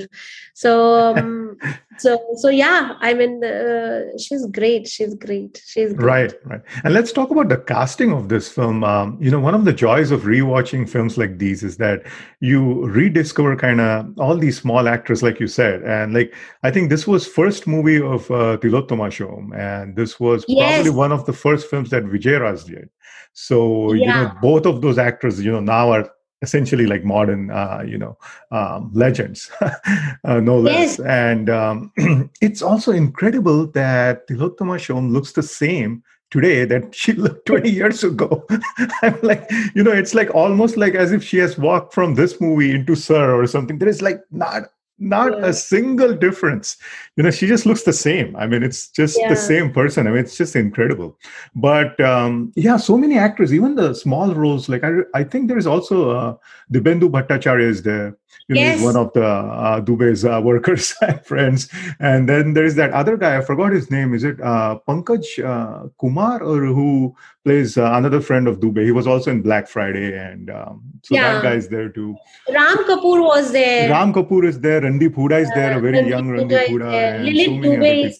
so 0.53 0.71
um, 1.15 1.57
so 1.97 2.19
so 2.35 2.49
yeah 2.49 2.93
i 3.01 3.13
mean 3.13 3.43
uh, 3.43 4.01
she's 4.17 4.45
great 4.57 4.87
she's 4.87 5.15
great 5.15 5.61
she's 5.65 5.93
great. 5.93 6.05
right 6.05 6.33
right 6.45 6.61
and 6.83 6.93
let's 6.93 7.11
talk 7.11 7.31
about 7.31 7.49
the 7.49 7.57
casting 7.57 8.11
of 8.11 8.29
this 8.29 8.47
film 8.47 8.83
um, 8.83 9.17
you 9.19 9.31
know 9.31 9.39
one 9.39 9.55
of 9.55 9.65
the 9.65 9.73
joys 9.73 10.11
of 10.11 10.21
rewatching 10.21 10.87
films 10.87 11.17
like 11.17 11.37
these 11.39 11.63
is 11.63 11.77
that 11.77 12.05
you 12.39 12.85
rediscover 12.85 13.55
kind 13.55 13.81
of 13.81 14.17
all 14.19 14.37
these 14.37 14.57
small 14.57 14.87
actors 14.87 15.23
like 15.23 15.39
you 15.39 15.47
said 15.47 15.81
and 15.83 16.13
like 16.13 16.33
i 16.63 16.69
think 16.69 16.89
this 16.89 17.07
was 17.07 17.25
first 17.27 17.65
movie 17.67 18.01
of 18.01 18.29
uh, 18.31 18.57
Tilottama 18.61 19.09
Shome 19.17 19.57
and 19.57 19.95
this 19.95 20.19
was 20.19 20.45
yes. 20.47 20.75
probably 20.75 20.91
one 20.91 21.11
of 21.11 21.25
the 21.25 21.33
first 21.33 21.69
films 21.69 21.89
that 21.89 22.03
Vijay 22.03 22.39
Raj 22.39 22.63
did 22.65 22.89
so 23.33 23.93
yeah. 23.93 23.99
you 23.99 24.07
know 24.07 24.33
both 24.41 24.65
of 24.65 24.81
those 24.81 24.97
actors 24.97 25.43
you 25.43 25.51
know 25.51 25.59
now 25.59 25.91
are 25.91 26.09
essentially 26.45 26.85
like 26.85 27.03
modern, 27.03 27.49
uh, 27.49 27.83
you 27.85 27.97
know, 27.97 28.17
um, 28.51 28.91
legends, 28.93 29.51
uh, 30.23 30.39
no 30.39 30.59
less. 30.59 30.97
Yes. 30.97 30.99
And 30.99 31.49
um, 31.49 31.91
it's 32.41 32.61
also 32.61 32.91
incredible 32.91 33.67
that 33.71 34.27
Tilottama 34.27 34.77
Shome 34.85 35.11
looks 35.11 35.31
the 35.33 35.43
same 35.43 36.03
today 36.31 36.65
that 36.65 36.93
she 37.01 37.13
looked 37.13 37.45
20 37.47 37.69
years 37.69 38.03
ago. 38.03 38.45
I'm 39.01 39.19
like, 39.21 39.49
you 39.73 39.83
know, 39.83 39.91
it's 39.91 40.13
like 40.13 40.33
almost 40.35 40.77
like 40.77 40.95
as 40.95 41.11
if 41.11 41.23
she 41.23 41.37
has 41.37 41.57
walked 41.57 41.93
from 41.93 42.15
this 42.15 42.39
movie 42.39 42.71
into 42.71 42.95
Sir 42.95 43.33
or 43.33 43.47
something. 43.47 43.79
There 43.79 43.89
is 43.89 44.01
like 44.01 44.21
not 44.31 44.63
not 44.97 45.37
yeah. 45.37 45.47
a 45.47 45.53
single 45.53 46.15
difference. 46.15 46.77
You 47.15 47.23
know 47.23 47.31
she 47.31 47.47
just 47.47 47.65
looks 47.65 47.83
the 47.83 47.93
same. 47.93 48.35
I 48.35 48.47
mean 48.47 48.63
it's 48.63 48.89
just 48.89 49.17
yeah. 49.19 49.29
the 49.29 49.35
same 49.35 49.71
person. 49.71 50.07
I 50.07 50.11
mean 50.11 50.19
it's 50.19 50.37
just 50.37 50.55
incredible. 50.55 51.17
But 51.55 51.99
um 51.99 52.53
yeah 52.55 52.77
so 52.77 52.97
many 52.97 53.17
actors 53.17 53.53
even 53.53 53.75
the 53.75 53.93
small 53.93 54.33
roles 54.33 54.69
like 54.69 54.83
i, 54.83 54.91
I 55.13 55.23
think 55.23 55.47
there 55.47 55.57
is 55.57 55.67
also 55.67 56.11
uh 56.11 56.35
Dibyendu 56.71 57.09
Bhattacharya 57.09 57.67
is 57.67 57.83
there 57.83 58.17
you 58.47 58.55
know, 58.55 58.83
one 58.83 58.95
of 58.95 59.13
the 59.13 59.25
uh, 59.25 59.81
Dubey's 59.81 60.25
uh, 60.25 60.41
workers 60.43 60.93
friends. 61.23 61.69
And 61.99 62.29
then 62.29 62.53
there's 62.53 62.75
that 62.75 62.91
other 62.91 63.17
guy, 63.17 63.37
I 63.37 63.41
forgot 63.41 63.71
his 63.71 63.89
name. 63.89 64.13
Is 64.13 64.23
it 64.23 64.39
uh, 64.41 64.79
Pankaj 64.87 65.43
uh, 65.43 65.89
Kumar 65.99 66.41
or 66.43 66.65
who 66.65 67.15
plays 67.43 67.77
uh, 67.77 67.91
another 67.93 68.21
friend 68.21 68.47
of 68.47 68.59
Dubey? 68.59 68.85
He 68.85 68.91
was 68.91 69.07
also 69.07 69.31
in 69.31 69.41
Black 69.41 69.67
Friday. 69.67 70.17
And 70.17 70.49
um, 70.49 70.83
so 71.03 71.15
yeah. 71.15 71.33
that 71.33 71.43
guy's 71.43 71.67
there 71.67 71.89
too. 71.89 72.15
Ram 72.49 72.77
Kapoor 72.85 73.23
was 73.23 73.51
there. 73.51 73.89
Ram 73.89 74.13
Kapoor 74.13 74.45
is 74.45 74.59
there. 74.59 74.81
Randeep 74.81 75.15
Hooda 75.15 75.41
is 75.41 75.49
there, 75.53 75.77
a 75.77 75.81
very 75.81 75.97
Randeep 75.97 76.09
young 76.09 76.27
Randeep 76.29 76.67
Hooda. 76.67 77.19
Lillete 77.21 77.63
so 77.63 77.69
Dubey 77.69 78.13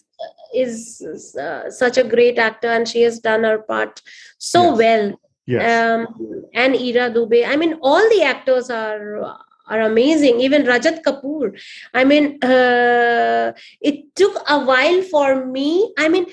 is, 0.54 1.00
is 1.00 1.36
uh, 1.36 1.70
such 1.70 1.98
a 1.98 2.04
great 2.04 2.38
actor 2.38 2.68
and 2.68 2.88
she 2.88 3.02
has 3.02 3.20
done 3.20 3.44
her 3.44 3.58
part 3.58 4.02
so 4.38 4.70
yes. 4.70 4.78
well. 4.78 5.20
Yes. 5.48 6.08
Um, 6.08 6.44
and 6.54 6.74
Ira 6.74 7.10
Dubey. 7.10 7.46
I 7.46 7.54
mean, 7.54 7.78
all 7.80 8.02
the 8.10 8.22
actors 8.22 8.68
are 8.68 9.38
are 9.66 9.80
amazing. 9.80 10.40
Even 10.40 10.62
rajat 10.64 11.02
kapoor. 11.02 11.58
I 11.92 12.04
mean 12.04 12.42
uh, 12.42 13.52
it 13.80 14.14
took 14.14 14.36
a 14.48 14.64
while 14.64 15.02
for 15.02 15.46
me. 15.46 15.92
I 15.98 16.08
mean 16.08 16.26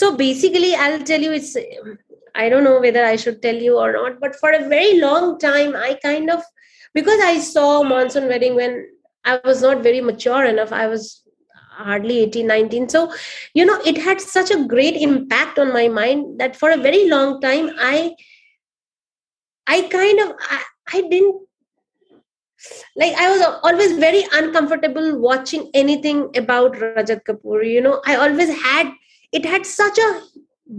so 0.00 0.14
basically 0.16 0.74
i'll 0.84 1.04
tell 1.10 1.22
you 1.26 1.32
it's 1.36 1.52
i 2.42 2.48
don't 2.52 2.64
know 2.68 2.78
whether 2.84 3.04
i 3.10 3.16
should 3.22 3.40
tell 3.44 3.60
you 3.66 3.78
or 3.84 3.92
not 3.92 4.18
but 4.24 4.34
for 4.40 4.50
a 4.56 4.68
very 4.72 4.98
long 5.04 5.38
time 5.44 5.76
i 5.76 5.92
kind 6.02 6.34
of 6.34 6.42
because 6.98 7.22
i 7.28 7.38
saw 7.38 7.68
monsoon 7.92 8.28
wedding 8.32 8.58
when 8.60 8.74
i 9.24 9.38
was 9.44 9.62
not 9.66 9.86
very 9.88 10.02
mature 10.08 10.44
enough 10.50 10.74
i 10.80 10.86
was 10.94 11.06
hardly 11.86 12.18
18 12.18 12.46
19 12.46 12.88
so 12.96 13.02
you 13.54 13.64
know 13.70 13.78
it 13.92 14.02
had 14.08 14.20
such 14.20 14.50
a 14.50 14.62
great 14.74 15.00
impact 15.08 15.58
on 15.64 15.72
my 15.72 15.88
mind 15.88 16.38
that 16.40 16.56
for 16.62 16.70
a 16.70 16.82
very 16.88 17.02
long 17.08 17.40
time 17.40 17.70
i 17.78 17.96
i 19.66 19.82
kind 19.96 20.24
of 20.26 20.32
i, 20.50 20.62
I 20.94 21.00
didn't 21.02 21.45
like 22.96 23.14
i 23.14 23.30
was 23.30 23.42
always 23.62 23.96
very 23.98 24.24
uncomfortable 24.32 25.18
watching 25.18 25.70
anything 25.74 26.30
about 26.36 26.74
rajat 26.74 27.22
kapoor 27.24 27.64
you 27.66 27.80
know. 27.80 28.00
I 28.06 28.16
always 28.16 28.50
had 28.62 28.92
it 29.32 29.44
had 29.44 29.66
such 29.66 29.98
a 29.98 30.20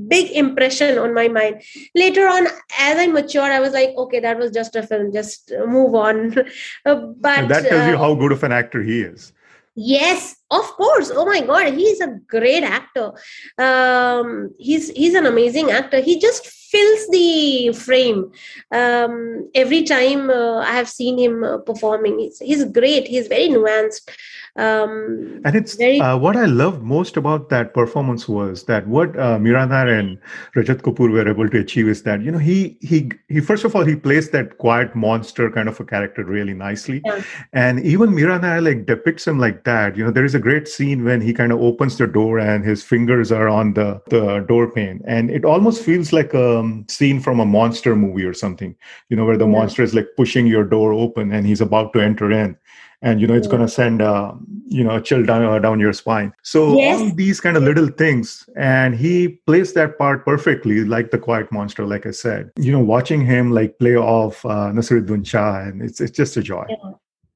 big 0.07 0.31
impression 0.31 0.97
on 0.97 1.13
my 1.13 1.27
mind. 1.27 1.61
Later 1.95 2.27
on 2.27 2.47
as 2.79 2.97
i 2.97 3.07
matured 3.07 3.51
i 3.51 3.59
was 3.59 3.73
like 3.73 3.95
okay 3.97 4.19
that 4.19 4.37
was 4.37 4.51
just 4.51 4.75
a 4.75 4.83
film 4.83 5.13
just 5.13 5.51
move 5.67 5.95
on. 5.95 6.35
Uh, 6.85 6.95
but 7.19 7.39
and 7.39 7.51
that 7.51 7.65
tells 7.65 7.87
uh, 7.87 7.91
you 7.91 7.97
how 7.97 8.13
good 8.15 8.31
of 8.31 8.43
an 8.43 8.51
actor 8.51 8.81
he 8.83 9.01
is. 9.01 9.33
Yes 9.75 10.35
of 10.49 10.65
course. 10.81 11.11
Oh 11.13 11.25
my 11.25 11.41
god 11.41 11.73
he's 11.73 12.01
a 12.01 12.19
great 12.27 12.63
actor. 12.63 13.11
Um, 13.57 14.53
he's 14.57 14.89
he's 14.89 15.13
an 15.13 15.25
amazing 15.25 15.71
actor. 15.71 16.01
He 16.01 16.19
just 16.19 16.56
fills 16.71 17.07
the 17.09 17.73
frame. 17.73 18.31
Um, 18.71 19.49
every 19.55 19.83
time 19.83 20.29
uh, 20.29 20.59
i 20.59 20.71
have 20.71 20.89
seen 20.89 21.17
him 21.17 21.43
uh, 21.43 21.57
performing 21.59 22.19
he's, 22.19 22.39
he's 22.39 22.63
great. 22.65 23.07
He's 23.07 23.27
very 23.27 23.47
nuanced 23.47 24.09
um, 24.57 25.39
and 25.45 25.55
it's 25.55 25.75
very, 25.75 26.01
uh, 26.01 26.17
what 26.17 26.35
I 26.35 26.45
loved 26.45 26.81
most 26.81 27.15
about 27.15 27.49
that 27.49 27.75
performance 27.75 28.27
was 28.27 28.63
that 28.63 28.87
what 28.87 29.15
uh, 29.15 29.35
and 29.35 30.17
Rajat 30.55 30.81
Kapoor 30.81 31.11
were 31.11 31.29
able 31.29 31.47
to 31.47 31.59
achieve 31.59 31.87
is 31.87 32.01
that 32.03 32.21
you 32.21 32.31
know 32.31 32.39
he 32.39 32.75
he 32.81 33.11
he 33.27 33.39
first 33.39 33.65
of 33.65 33.75
all 33.75 33.85
he 33.85 33.95
plays 33.95 34.31
that 34.31 34.57
quiet 34.57 34.95
monster 34.95 35.51
kind 35.51 35.69
of 35.69 35.79
a 35.79 35.85
character 35.85 36.23
really 36.23 36.55
nicely, 36.55 37.01
yeah. 37.05 37.21
and 37.53 37.79
even 37.81 38.09
Meera 38.09 38.41
Nair 38.41 38.61
like 38.61 38.87
depicts 38.87 39.27
him 39.27 39.37
like 39.37 39.63
that. 39.65 39.95
You 39.95 40.05
know 40.05 40.11
there 40.11 40.25
is 40.25 40.33
a 40.33 40.39
great 40.39 40.67
scene 40.67 41.03
when 41.03 41.21
he 41.21 41.33
kind 41.33 41.51
of 41.51 41.61
opens 41.61 41.97
the 41.97 42.07
door 42.07 42.39
and 42.39 42.65
his 42.65 42.83
fingers 42.83 43.31
are 43.31 43.47
on 43.47 43.75
the 43.75 44.01
the 44.09 44.39
door 44.47 44.71
pane, 44.71 45.01
and 45.05 45.29
it 45.29 45.45
almost 45.45 45.83
feels 45.83 46.11
like 46.11 46.33
a 46.33 46.59
um, 46.59 46.83
scene 46.89 47.19
from 47.19 47.39
a 47.39 47.45
monster 47.45 47.95
movie 47.95 48.23
or 48.23 48.33
something. 48.33 48.75
You 49.09 49.17
know 49.17 49.25
where 49.25 49.37
the 49.37 49.45
yeah. 49.45 49.51
monster 49.51 49.83
is 49.83 49.93
like 49.93 50.07
pushing 50.17 50.47
your 50.47 50.63
door 50.63 50.93
open 50.93 51.31
and 51.31 51.45
he's 51.45 51.61
about 51.61 51.93
to 51.93 52.01
enter 52.01 52.31
in 52.31 52.57
and 53.01 53.21
you 53.21 53.27
know 53.27 53.33
it's 53.33 53.47
going 53.47 53.61
to 53.61 53.67
send 53.67 54.01
uh, 54.01 54.33
you 54.67 54.83
know 54.83 54.95
a 54.95 55.01
chill 55.01 55.23
down 55.23 55.43
uh, 55.43 55.59
down 55.59 55.79
your 55.79 55.93
spine. 55.93 56.33
So 56.43 56.77
yes. 56.77 56.99
all 56.99 57.11
these 57.13 57.39
kind 57.39 57.57
of 57.57 57.63
little 57.63 57.87
things 57.87 58.49
and 58.55 58.95
he 58.95 59.39
plays 59.45 59.73
that 59.73 59.97
part 59.97 60.25
perfectly 60.25 60.83
like 60.83 61.11
the 61.11 61.19
quiet 61.19 61.51
monster 61.51 61.85
like 61.85 62.05
i 62.05 62.11
said. 62.11 62.51
You 62.57 62.71
know 62.71 62.79
watching 62.79 63.25
him 63.25 63.51
like 63.51 63.77
play 63.79 63.95
off 63.95 64.43
uh, 64.45 64.71
Naseeruddin 64.71 65.25
Shah 65.25 65.61
and 65.61 65.81
it's 65.81 66.01
it's 66.01 66.15
just 66.15 66.37
a 66.37 66.41
joy. 66.41 66.65
Yeah. 66.69 66.91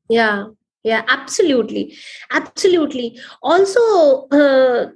Yeah, 0.10 0.46
yeah 0.84 1.04
absolutely. 1.08 1.96
Absolutely. 2.32 3.20
Also 3.44 4.28
uh, 4.30 4.90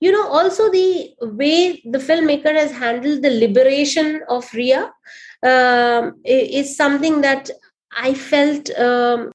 you 0.00 0.12
know 0.12 0.28
also 0.28 0.70
the 0.70 1.14
way 1.20 1.82
the 1.84 1.98
filmmaker 1.98 2.54
has 2.54 2.70
handled 2.70 3.22
the 3.22 3.30
liberation 3.30 4.22
of 4.28 4.52
Ria 4.54 4.92
um, 5.42 6.20
is 6.24 6.76
something 6.76 7.20
that 7.22 7.50
I 7.96 8.14
felt 8.14 8.70
um, 8.78 9.32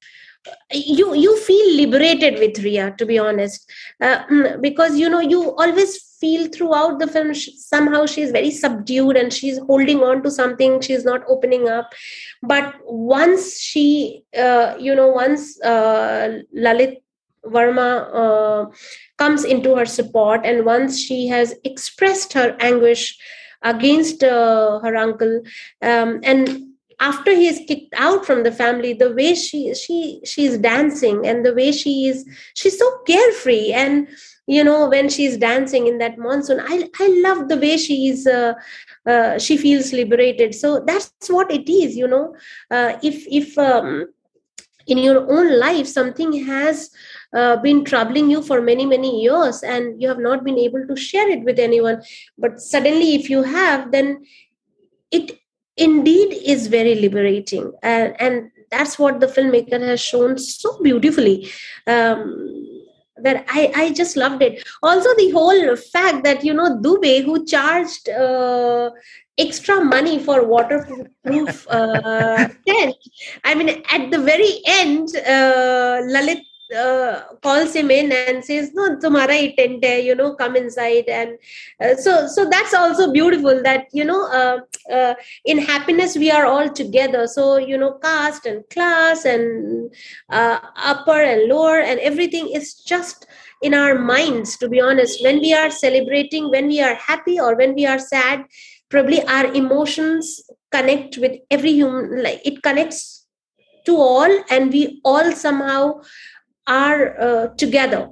you 0.72 1.14
you 1.14 1.36
feel 1.38 1.76
liberated 1.76 2.38
with 2.38 2.62
Ria, 2.64 2.94
to 2.98 3.06
be 3.06 3.18
honest, 3.18 3.70
uh, 4.00 4.24
mm, 4.26 4.60
because 4.60 4.98
you 4.98 5.08
know 5.08 5.20
you 5.20 5.54
always 5.56 6.02
feel 6.20 6.48
throughout 6.48 6.98
the 6.98 7.06
film 7.06 7.34
somehow 7.34 8.04
she's 8.06 8.30
very 8.30 8.50
subdued 8.50 9.16
and 9.16 9.32
she's 9.32 9.58
holding 9.58 10.02
on 10.02 10.22
to 10.22 10.30
something. 10.30 10.80
She's 10.80 11.04
not 11.04 11.22
opening 11.28 11.68
up, 11.68 11.92
but 12.42 12.74
once 12.84 13.58
she, 13.60 14.24
uh, 14.36 14.76
you 14.78 14.94
know, 14.94 15.08
once 15.08 15.60
uh, 15.62 16.40
Lalit 16.56 17.02
Verma 17.44 18.08
uh, 18.12 18.70
comes 19.18 19.44
into 19.44 19.74
her 19.74 19.86
support, 19.86 20.42
and 20.44 20.64
once 20.64 20.98
she 20.98 21.26
has 21.28 21.54
expressed 21.64 22.32
her 22.32 22.56
anguish 22.60 23.18
against 23.62 24.22
uh, 24.24 24.78
her 24.80 24.96
uncle, 24.96 25.42
um, 25.82 26.20
and 26.22 26.69
after 27.00 27.34
he 27.34 27.46
is 27.46 27.62
kicked 27.66 27.94
out 27.96 28.24
from 28.24 28.42
the 28.42 28.52
family 28.52 28.92
the 28.92 29.12
way 29.12 29.34
she 29.34 29.74
she 29.74 30.20
she's 30.24 30.58
dancing 30.58 31.26
and 31.26 31.44
the 31.44 31.54
way 31.54 31.72
she 31.72 32.06
is 32.06 32.26
she's 32.54 32.78
so 32.78 32.98
carefree. 33.06 33.72
And 33.72 34.08
you 34.46 34.64
know 34.64 34.88
when 34.88 35.08
she's 35.08 35.36
dancing 35.36 35.86
in 35.86 35.98
that 35.98 36.18
monsoon 36.18 36.60
i 36.60 36.88
i 36.98 37.06
love 37.24 37.48
the 37.48 37.56
way 37.56 37.76
she's 37.76 38.26
uh, 38.26 38.52
uh, 39.06 39.38
she 39.38 39.56
feels 39.56 39.92
liberated. 39.92 40.54
So 40.54 40.80
that's 40.80 41.28
what 41.28 41.50
it 41.50 41.70
is 41.70 41.96
you 41.96 42.06
know. 42.06 42.34
Uh, 42.70 42.98
if 43.02 43.26
if 43.28 43.56
um, 43.58 44.06
in 44.86 44.98
your 44.98 45.20
own 45.30 45.58
life 45.58 45.86
something 45.86 46.32
has 46.44 46.90
uh, 47.34 47.56
been 47.56 47.84
troubling 47.84 48.30
you 48.30 48.42
for 48.42 48.60
many 48.60 48.84
many 48.84 49.22
years 49.22 49.62
and 49.62 50.00
you 50.02 50.08
have 50.08 50.18
not 50.18 50.44
been 50.44 50.58
able 50.58 50.86
to 50.86 50.96
share 50.96 51.28
it 51.30 51.44
with 51.44 51.58
anyone 51.58 52.02
but 52.38 52.60
suddenly 52.60 53.14
if 53.14 53.30
you 53.30 53.42
have 53.42 53.92
then 53.92 54.24
it 55.10 55.39
indeed 55.80 56.32
is 56.44 56.66
very 56.66 56.94
liberating. 56.94 57.72
And, 57.82 58.14
and 58.20 58.50
that's 58.70 58.98
what 58.98 59.20
the 59.20 59.26
filmmaker 59.26 59.80
has 59.80 60.00
shown 60.00 60.38
so 60.38 60.78
beautifully 60.82 61.50
um, 61.86 62.82
that 63.22 63.44
I, 63.48 63.72
I 63.74 63.92
just 63.92 64.16
loved 64.16 64.42
it. 64.42 64.62
Also 64.82 65.08
the 65.16 65.30
whole 65.30 65.76
fact 65.76 66.24
that 66.24 66.44
you 66.44 66.54
know 66.54 66.78
dubey 66.78 67.24
who 67.24 67.44
charged 67.44 68.08
uh, 68.08 68.90
extra 69.40 69.82
money 69.82 70.18
for 70.18 70.44
waterproof 70.46 71.66
uh, 71.68 72.48
tent 72.66 72.94
i 73.44 73.54
mean 73.54 73.82
at 73.90 74.10
the 74.10 74.20
very 74.30 74.52
end 74.66 75.08
uh, 75.36 75.96
lalit 76.14 76.42
uh, 76.72 77.22
calls 77.42 77.74
him 77.74 77.90
in 77.90 78.12
and 78.12 78.44
says 78.44 78.72
no 78.74 78.96
hi 79.02 79.54
tent 79.56 79.84
hai 79.84 79.98
you 79.98 80.14
know 80.14 80.34
come 80.34 80.56
inside. 80.56 81.04
And 81.08 81.38
uh, 81.82 81.96
so 81.96 82.26
so 82.26 82.48
that's 82.48 82.74
also 82.74 83.12
beautiful 83.12 83.62
that 83.62 83.86
you 83.92 84.04
know 84.04 84.26
uh, 84.30 84.58
uh, 84.92 85.14
in 85.44 85.58
happiness 85.58 86.16
we 86.16 86.30
are 86.30 86.46
all 86.46 86.68
together. 86.68 87.26
So 87.26 87.56
you 87.58 87.78
know 87.78 87.92
caste 88.02 88.46
and 88.46 88.68
class 88.70 89.24
and 89.24 89.92
uh, 90.30 90.58
upper 90.76 91.20
and 91.20 91.48
lower 91.48 91.80
and 91.80 92.00
everything 92.00 92.50
is 92.54 92.74
just 92.74 93.26
in 93.62 93.74
our 93.74 93.94
minds 93.98 94.56
to 94.58 94.68
be 94.68 94.80
honest. 94.80 95.22
When 95.22 95.40
we 95.40 95.54
are 95.54 95.70
celebrating 95.70 96.50
when 96.50 96.68
we 96.68 96.80
are 96.80 96.94
happy 96.94 97.38
or 97.40 97.56
when 97.56 97.74
we 97.74 97.86
are 97.86 97.98
sad 97.98 98.44
probably 98.90 99.22
our 99.24 99.46
emotions 99.54 100.42
connect 100.72 101.16
with 101.18 101.38
every 101.50 101.72
human 101.72 102.22
like 102.22 102.40
it 102.44 102.62
connects 102.62 103.20
to 103.86 103.96
all 103.96 104.44
and 104.50 104.72
we 104.72 105.00
all 105.04 105.32
somehow 105.32 106.00
are 106.70 107.20
uh, 107.20 107.48
together 107.56 108.10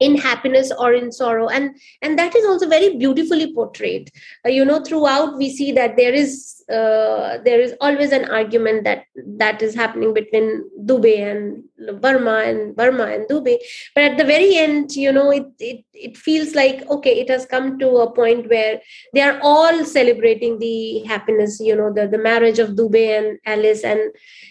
in 0.00 0.16
happiness 0.16 0.72
or 0.76 0.92
in 0.94 1.12
sorrow. 1.12 1.48
And 1.48 1.76
and 2.02 2.18
that 2.18 2.34
is 2.34 2.44
also 2.46 2.68
very 2.68 2.96
beautifully 2.96 3.54
portrayed. 3.54 4.10
Uh, 4.44 4.48
you 4.48 4.64
know 4.64 4.82
throughout 4.82 5.36
we 5.36 5.50
see 5.50 5.72
that 5.72 5.96
there 5.96 6.12
is 6.12 6.64
uh, 6.72 7.38
there 7.44 7.60
is 7.60 7.74
always 7.80 8.12
an 8.12 8.24
argument 8.30 8.84
that 8.84 9.04
that 9.38 9.62
is 9.62 9.74
happening 9.74 10.14
between 10.14 10.64
Dubey 10.84 11.18
and 11.30 11.64
Verma 12.00 12.48
and 12.48 12.74
Verma 12.74 13.14
and 13.14 13.28
Dubey. 13.28 13.58
But 13.94 14.04
at 14.04 14.18
the 14.18 14.24
very 14.24 14.56
end 14.56 14.96
you 14.96 15.12
know 15.12 15.30
it, 15.30 15.46
it 15.58 15.84
it 15.92 16.16
feels 16.16 16.54
like 16.54 16.88
okay 16.90 17.20
it 17.20 17.28
has 17.28 17.44
come 17.44 17.78
to 17.78 17.88
a 17.98 18.10
point 18.10 18.48
where 18.48 18.80
they 19.12 19.20
are 19.20 19.38
all 19.42 19.84
celebrating 19.84 20.58
the 20.58 21.00
happiness 21.00 21.60
you 21.60 21.76
know 21.76 21.92
the 21.92 22.08
the 22.08 22.18
marriage 22.18 22.58
of 22.58 22.70
Dubey 22.70 23.18
and 23.18 23.38
Alice 23.44 23.84
and 23.84 24.00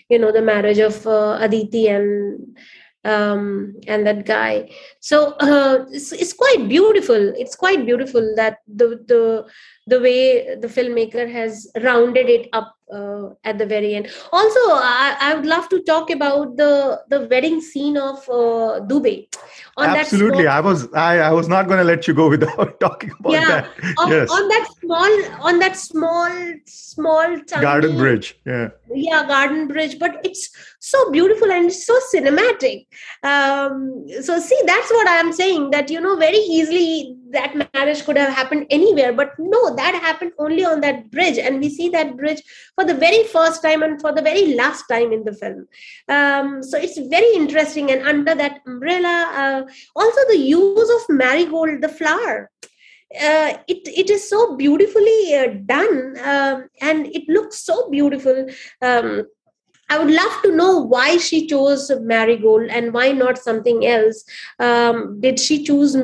you 0.09 0.19
know 0.19 0.31
the 0.31 0.41
marriage 0.41 0.79
of 0.79 1.05
uh, 1.07 1.37
Aditi 1.41 1.87
and 1.87 2.55
um, 3.05 3.75
and 3.87 4.05
that 4.05 4.25
guy. 4.25 4.69
So 4.99 5.33
uh, 5.39 5.85
it's, 5.91 6.11
it's 6.11 6.33
quite 6.33 6.67
beautiful. 6.67 7.33
It's 7.37 7.55
quite 7.55 7.85
beautiful 7.85 8.33
that 8.35 8.59
the 8.67 9.03
the 9.07 9.45
the 9.89 9.99
way 9.99 10.55
the 10.55 10.67
filmmaker 10.67 11.31
has 11.31 11.71
rounded 11.83 12.29
it 12.29 12.49
up 12.53 12.75
uh, 12.93 13.29
at 13.43 13.57
the 13.57 13.65
very 13.65 13.95
end. 13.95 14.07
Also, 14.31 14.59
I, 14.71 15.15
I, 15.19 15.35
would 15.35 15.45
love 15.45 15.69
to 15.69 15.81
talk 15.83 16.09
about 16.09 16.57
the 16.57 17.01
the 17.09 17.27
wedding 17.27 17.61
scene 17.61 17.97
of 17.97 18.17
uh, 18.29 18.81
Dubey. 18.89 19.27
Absolutely, 19.77 20.43
small, 20.43 20.55
I 20.57 20.59
was 20.59 20.93
I, 20.93 21.19
I 21.19 21.31
was 21.31 21.47
not 21.47 21.67
going 21.67 21.77
to 21.77 21.83
let 21.83 22.07
you 22.07 22.13
go 22.13 22.29
without 22.29 22.79
talking 22.85 23.11
about 23.19 23.33
yeah, 23.33 23.47
that. 23.47 23.69
On, 23.99 24.09
yes. 24.09 24.31
on 24.31 24.47
that 24.47 24.67
small 24.79 25.45
on 25.49 25.59
that 25.59 25.77
small 25.77 26.31
small 26.65 27.39
tiny, 27.41 27.61
garden 27.61 27.97
bridge. 27.97 28.39
Yeah, 28.45 28.69
yeah, 28.91 29.27
garden 29.27 29.67
bridge. 29.67 29.99
But 29.99 30.19
it's 30.23 30.49
so 30.79 31.11
beautiful 31.11 31.51
and 31.51 31.71
so 31.71 31.99
cinematic. 32.13 32.87
Um, 33.23 34.05
so 34.21 34.39
see, 34.39 34.59
that's 34.65 34.89
what 34.91 35.07
I'm 35.07 35.31
saying. 35.31 35.69
That 35.71 35.91
you 35.91 36.01
know, 36.01 36.15
very 36.15 36.37
easily 36.37 37.18
that 37.31 37.73
marriage 37.73 38.03
could 38.05 38.17
have 38.17 38.33
happened 38.33 38.67
anywhere, 38.69 39.13
but 39.13 39.33
no, 39.37 39.75
that 39.75 39.95
happened 39.95 40.31
only 40.37 40.65
on 40.65 40.81
that 40.81 41.11
bridge, 41.11 41.37
and 41.37 41.59
we 41.59 41.69
see 41.69 41.89
that 41.89 42.17
bridge 42.17 42.41
for 42.75 42.83
the 42.83 42.93
very 42.93 43.23
first 43.25 43.61
time 43.61 43.83
and 43.83 44.01
for 44.01 44.11
the 44.11 44.21
very 44.21 44.55
last 44.55 44.85
time 44.87 45.11
in 45.11 45.23
the 45.23 45.33
film. 45.33 45.67
Um, 46.07 46.63
so 46.63 46.77
it's 46.77 46.97
very 46.97 47.33
interesting. 47.35 47.91
And 47.91 48.07
under 48.07 48.35
that 48.35 48.61
umbrella, 48.65 49.31
uh, 49.33 49.71
also 49.95 50.19
the 50.27 50.37
use 50.37 50.89
of 50.89 51.15
marigold, 51.15 51.81
the 51.81 51.89
flower. 51.89 52.49
Uh, 53.11 53.57
it 53.67 53.87
it 53.87 54.11
is 54.11 54.29
so 54.29 54.55
beautifully 54.55 55.35
uh, 55.35 55.47
done 55.65 56.15
um, 56.23 56.69
and 56.79 57.07
it 57.07 57.27
looks 57.27 57.65
so 57.65 57.89
beautiful 57.89 58.45
um, 58.83 59.25
I 59.89 59.97
would 59.97 60.11
love 60.11 60.41
to 60.43 60.55
know 60.55 60.79
why 60.79 61.17
she 61.17 61.47
chose 61.47 61.91
marigold 61.99 62.69
and 62.69 62.93
why 62.93 63.11
not 63.11 63.37
something 63.39 63.85
else. 63.87 64.23
Um, 64.59 65.19
did 65.19 65.39
she 65.39 65.63
choose 65.63 65.97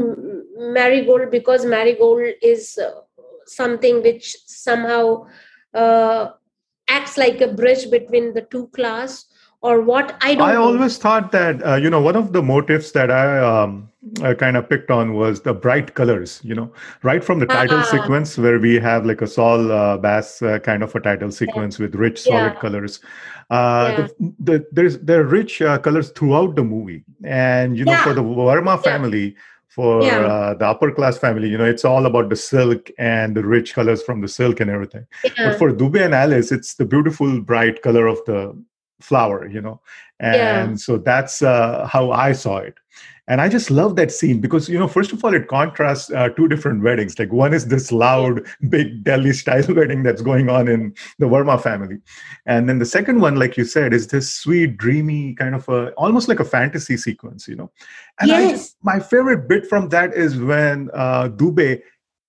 marigold 0.58 1.30
because 1.30 1.66
marigold 1.66 2.34
is 2.42 2.78
uh, 2.78 3.02
something 3.46 4.02
which 4.02 4.36
somehow 4.48 5.28
uh, 5.74 6.32
acts 6.88 7.18
like 7.18 7.42
a 7.42 7.54
bridge 7.54 7.92
between 7.92 8.34
the 8.34 8.42
two 8.42 8.68
class 8.68 9.26
or 9.70 9.82
what 9.90 10.16
i 10.22 10.36
don't 10.36 10.48
i 10.50 10.54
know. 10.54 10.64
always 10.68 10.98
thought 11.04 11.32
that 11.36 11.62
uh, 11.72 11.76
you 11.86 11.90
know 11.96 12.02
one 12.08 12.16
of 12.22 12.32
the 12.38 12.42
motives 12.54 12.92
that 13.02 13.12
i 13.20 13.26
um, 13.50 13.76
I 14.22 14.32
kind 14.40 14.56
of 14.58 14.70
picked 14.72 14.92
on 14.96 15.14
was 15.20 15.40
the 15.42 15.52
bright 15.62 15.88
colors, 16.00 16.40
you 16.50 16.54
know, 16.58 16.66
right 17.02 17.24
from 17.28 17.40
the 17.44 17.48
title 17.48 17.80
Ah. 17.80 17.88
sequence 17.94 18.34
where 18.44 18.60
we 18.66 18.74
have 18.84 19.08
like 19.12 19.24
a 19.28 19.30
Saul 19.36 19.72
uh, 19.78 19.98
Bass 20.04 20.44
uh, 20.50 20.60
kind 20.68 20.84
of 20.88 20.94
a 21.00 21.02
title 21.08 21.32
sequence 21.38 21.80
with 21.84 21.96
rich, 22.04 22.20
solid 22.26 22.54
Yeah. 22.54 22.60
colors. 22.66 23.00
Uh, 23.50 23.88
Yeah. 23.96 23.96
the, 23.98 24.36
the, 24.50 24.66
there's 24.80 25.00
there 25.00 25.22
are 25.22 25.30
rich 25.40 25.56
uh, 25.72 25.80
colors 25.88 26.12
throughout 26.20 26.54
the 26.60 26.64
movie, 26.64 27.00
and 27.24 27.76
you 27.82 27.84
know, 27.90 27.98
Yeah. 27.98 28.04
for 28.06 28.14
the 28.20 28.22
Verma 28.22 28.76
Yeah. 28.78 28.86
family, 28.90 29.26
for 29.80 30.04
Yeah. 30.04 30.22
uh, 30.36 30.54
the 30.62 30.68
upper 30.76 30.92
class 31.02 31.18
family, 31.26 31.50
you 31.56 31.58
know, 31.64 31.70
it's 31.74 31.84
all 31.94 32.06
about 32.12 32.30
the 32.36 32.40
silk 32.46 32.92
and 33.00 33.36
the 33.42 33.46
rich 33.56 33.74
colors 33.80 34.04
from 34.04 34.22
the 34.28 34.32
silk 34.38 34.60
and 34.68 34.70
everything. 34.78 35.06
Yeah. 35.24 35.34
But 35.50 35.58
for 35.64 35.72
Dubey 35.82 36.06
and 36.06 36.14
Alice, 36.14 36.52
it's 36.60 36.76
the 36.76 36.86
beautiful, 36.96 37.42
bright 37.42 37.82
color 37.90 38.06
of 38.16 38.20
the 38.32 38.40
flower, 39.02 39.48
you 39.48 39.62
know. 39.62 39.82
And 40.20 40.42
Yeah. 40.42 40.76
so 40.78 40.98
that's 40.98 41.42
uh, 41.42 41.88
how 41.88 42.12
I 42.12 42.32
saw 42.34 42.58
it. 42.58 42.76
And 43.28 43.42
I 43.42 43.50
just 43.50 43.72
love 43.72 43.96
that 43.96 44.12
scene 44.12 44.40
because, 44.40 44.70
you 44.70 44.78
know, 44.78 44.88
first 44.88 45.12
of 45.12 45.24
all, 45.26 45.34
it 45.34 45.48
contrasts 45.48 46.12
uh, 46.12 46.30
two 46.30 46.48
different 46.48 46.84
weddings. 46.84 47.18
Like 47.18 47.34
one 47.34 47.56
is 47.56 47.68
this 47.68 47.92
loud, 47.92 48.46
big 48.70 49.04
Delhi 49.04 49.34
style 49.34 49.66
wedding 49.70 50.04
that's 50.04 50.22
going 50.22 50.48
on 50.48 50.68
in 50.68 50.94
the 51.18 51.26
Verma 51.26 51.60
family. 51.60 51.98
And 52.46 52.70
then 52.70 52.78
the 52.78 52.86
second 52.86 53.22
one, 53.22 53.36
like 53.36 53.58
you 53.58 53.66
said, 53.66 53.94
is 53.96 54.08
this 54.10 54.32
sweet, 54.32 54.78
dreamy 54.78 55.34
kind 55.34 55.56
of 55.56 55.68
a 55.70 55.90
almost 55.94 56.28
like 56.28 56.40
a 56.40 56.46
fantasy 56.46 56.98
sequence, 56.98 57.48
you 57.48 57.56
know. 57.56 57.72
And 58.20 58.30
Yes. 58.30 58.52
just, 58.52 58.78
my 58.84 59.00
favorite 59.00 59.50
bit 59.50 59.66
from 59.66 59.90
that 59.90 60.14
is 60.14 60.38
when 60.38 60.92
uh, 60.94 61.30
Dubey 61.30 61.82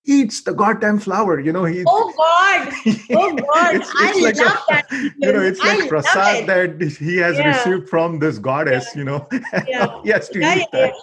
eats 0.07 0.41
the 0.41 0.53
goddamn 0.53 0.99
flower, 0.99 1.39
you 1.39 1.51
know, 1.51 1.65
he 1.65 1.83
oh 1.87 2.13
god 2.17 2.73
oh 3.21 3.35
god 3.35 3.75
It's- 3.75 3.91
i 3.97 4.11
like 4.21 4.35
love 4.37 4.57
a- 4.69 4.73
that 4.73 4.85
you 5.17 5.31
know 5.33 5.41
it's 5.41 5.59
I 5.61 5.75
like 5.77 5.89
prasad 5.89 6.35
it. 6.43 6.47
that 6.47 6.81
he 7.07 7.17
has 7.17 7.37
Yeah. 7.37 7.47
received 7.49 7.89
from 7.89 8.19
this 8.19 8.37
goddess 8.39 8.87
you 8.95 9.03
know 9.03 9.27
Yeah. 9.67 9.87
he 10.03 10.09
has 10.11 10.29
to 10.29 10.39
Yeah, 10.39 10.55
eat 10.59 10.67
that 10.71 10.93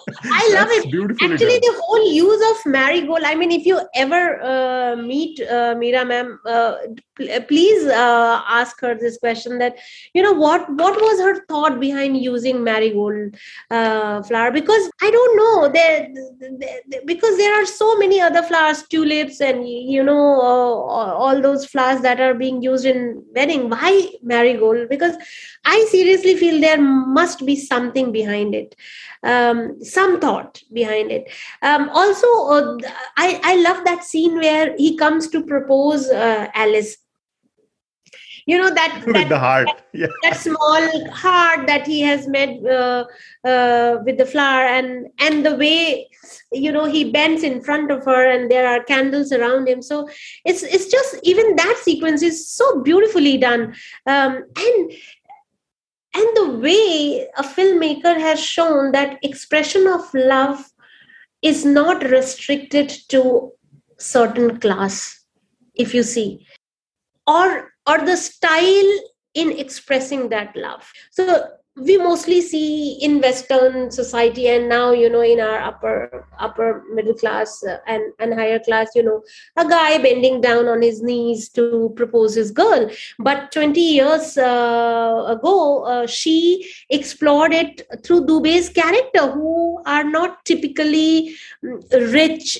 I 0.41 0.43
love 0.53 0.69
it. 0.77 0.91
beautifully 0.91 1.33
Actually, 1.33 1.59
done. 1.59 1.69
the 1.69 1.81
whole 1.83 2.11
use 2.11 2.41
of 2.51 2.71
marigold. 2.71 3.23
I 3.23 3.35
mean, 3.35 3.51
if 3.51 3.65
you 3.65 3.79
ever 3.95 4.41
uh, 4.41 4.95
meet 4.95 5.39
uh, 5.41 5.75
Meera, 5.81 6.05
ma'am, 6.07 6.39
uh, 6.45 6.73
pl- 7.15 7.41
please 7.47 7.85
uh, 7.85 8.41
ask 8.59 8.79
her 8.81 8.95
this 8.95 9.17
question. 9.17 9.57
That 9.59 9.77
you 10.13 10.21
know 10.23 10.33
what 10.33 10.67
what 10.81 10.95
was 11.07 11.19
her 11.21 11.45
thought 11.45 11.79
behind 11.79 12.17
using 12.17 12.63
marigold 12.63 13.35
uh, 13.71 14.23
flower? 14.23 14.51
Because 14.51 14.89
I 15.01 15.11
don't 15.11 15.35
know. 15.41 15.69
There- 15.77 16.07
because 17.05 17.37
there 17.37 17.53
are 17.61 17.65
so 17.65 17.97
many 17.97 18.19
other 18.21 18.43
flowers, 18.43 18.83
tulips, 18.95 19.41
and 19.41 19.67
you 19.67 20.03
know 20.03 20.25
uh, 20.41 21.13
all 21.23 21.41
those 21.41 21.65
flowers 21.65 22.01
that 22.01 22.19
are 22.19 22.33
being 22.33 22.61
used 22.61 22.85
in 22.85 23.23
wedding. 23.35 23.69
Why 23.69 24.11
marigold? 24.23 24.89
Because 24.89 25.15
I 25.63 25.87
seriously 25.89 26.35
feel 26.37 26.61
there 26.61 26.81
must 26.81 27.45
be 27.45 27.55
something 27.55 28.11
behind 28.11 28.55
it 28.55 28.75
um, 29.25 29.83
some 29.83 30.19
thought 30.19 30.61
behind 30.71 31.11
it. 31.11 31.29
Um, 31.61 31.89
also, 31.89 32.27
uh, 32.27 32.77
I, 33.17 33.41
I 33.43 33.55
love 33.55 33.83
that 33.85 34.03
scene 34.03 34.35
where 34.35 34.75
he 34.77 34.95
comes 34.97 35.27
to 35.29 35.43
propose 35.43 36.07
uh, 36.09 36.47
Alice. 36.53 36.97
You 38.45 38.59
know 38.59 38.73
that 38.73 39.03
with 39.05 39.15
that, 39.15 39.29
the 39.29 39.39
heart. 39.39 39.67
yeah. 39.93 40.07
that 40.23 40.37
small 40.37 41.09
heart 41.11 41.65
that 41.67 41.87
he 41.87 42.01
has 42.01 42.27
made 42.27 42.65
uh, 42.65 43.05
uh, 43.43 43.97
with 44.05 44.17
the 44.17 44.25
flower, 44.25 44.65
and 44.65 45.07
and 45.19 45.45
the 45.45 45.55
way 45.55 46.07
you 46.51 46.71
know 46.71 46.85
he 46.85 47.11
bends 47.11 47.43
in 47.43 47.61
front 47.61 47.91
of 47.91 48.05
her, 48.05 48.29
and 48.29 48.51
there 48.51 48.67
are 48.67 48.83
candles 48.83 49.31
around 49.31 49.67
him. 49.67 49.81
So 49.81 50.07
it's 50.45 50.63
it's 50.63 50.87
just 50.87 51.19
even 51.23 51.55
that 51.55 51.79
sequence 51.83 52.21
is 52.21 52.47
so 52.47 52.81
beautifully 52.81 53.37
done, 53.37 53.75
um, 54.05 54.43
and 54.55 54.91
and 56.13 56.37
the 56.37 56.57
way 56.61 57.27
a 57.37 57.43
filmmaker 57.43 58.19
has 58.19 58.39
shown 58.39 58.91
that 58.91 59.17
expression 59.23 59.87
of 59.87 60.13
love 60.13 60.71
is 61.41 61.65
not 61.65 62.03
restricted 62.03 62.89
to 63.09 63.51
certain 63.97 64.59
class 64.59 65.23
if 65.75 65.93
you 65.93 66.03
see 66.03 66.45
or 67.27 67.74
or 67.87 67.99
the 68.05 68.17
style 68.17 68.99
in 69.33 69.51
expressing 69.51 70.29
that 70.29 70.55
love. 70.55 70.91
So 71.11 71.47
we 71.77 71.97
mostly 71.97 72.39
see 72.39 72.93
in 73.01 73.19
western 73.19 73.91
society 73.91 74.47
and 74.47 74.69
now 74.69 74.91
you 74.91 75.09
know 75.09 75.21
in 75.21 75.41
our 75.41 75.59
upper 75.59 76.25
upper 76.39 76.83
middle 76.93 77.13
class 77.13 77.61
uh, 77.65 77.79
and 77.85 78.13
and 78.19 78.33
higher 78.33 78.59
class 78.59 78.87
you 78.95 79.03
know 79.03 79.21
a 79.57 79.67
guy 79.67 79.97
bending 79.97 80.39
down 80.39 80.69
on 80.69 80.81
his 80.81 81.01
knees 81.01 81.49
to 81.49 81.91
propose 81.97 82.33
his 82.33 82.51
girl. 82.51 82.89
But 83.19 83.51
20 83.51 83.79
years 83.81 84.37
uh, 84.37 85.25
ago 85.27 85.83
uh, 85.83 86.07
she 86.07 86.71
explored 86.89 87.53
it 87.53 87.81
through 88.05 88.25
Dubey's 88.25 88.69
character 88.69 89.29
who 89.31 89.81
are 89.85 90.05
not 90.05 90.45
typically 90.45 91.35
mm, 91.63 92.13
rich 92.13 92.57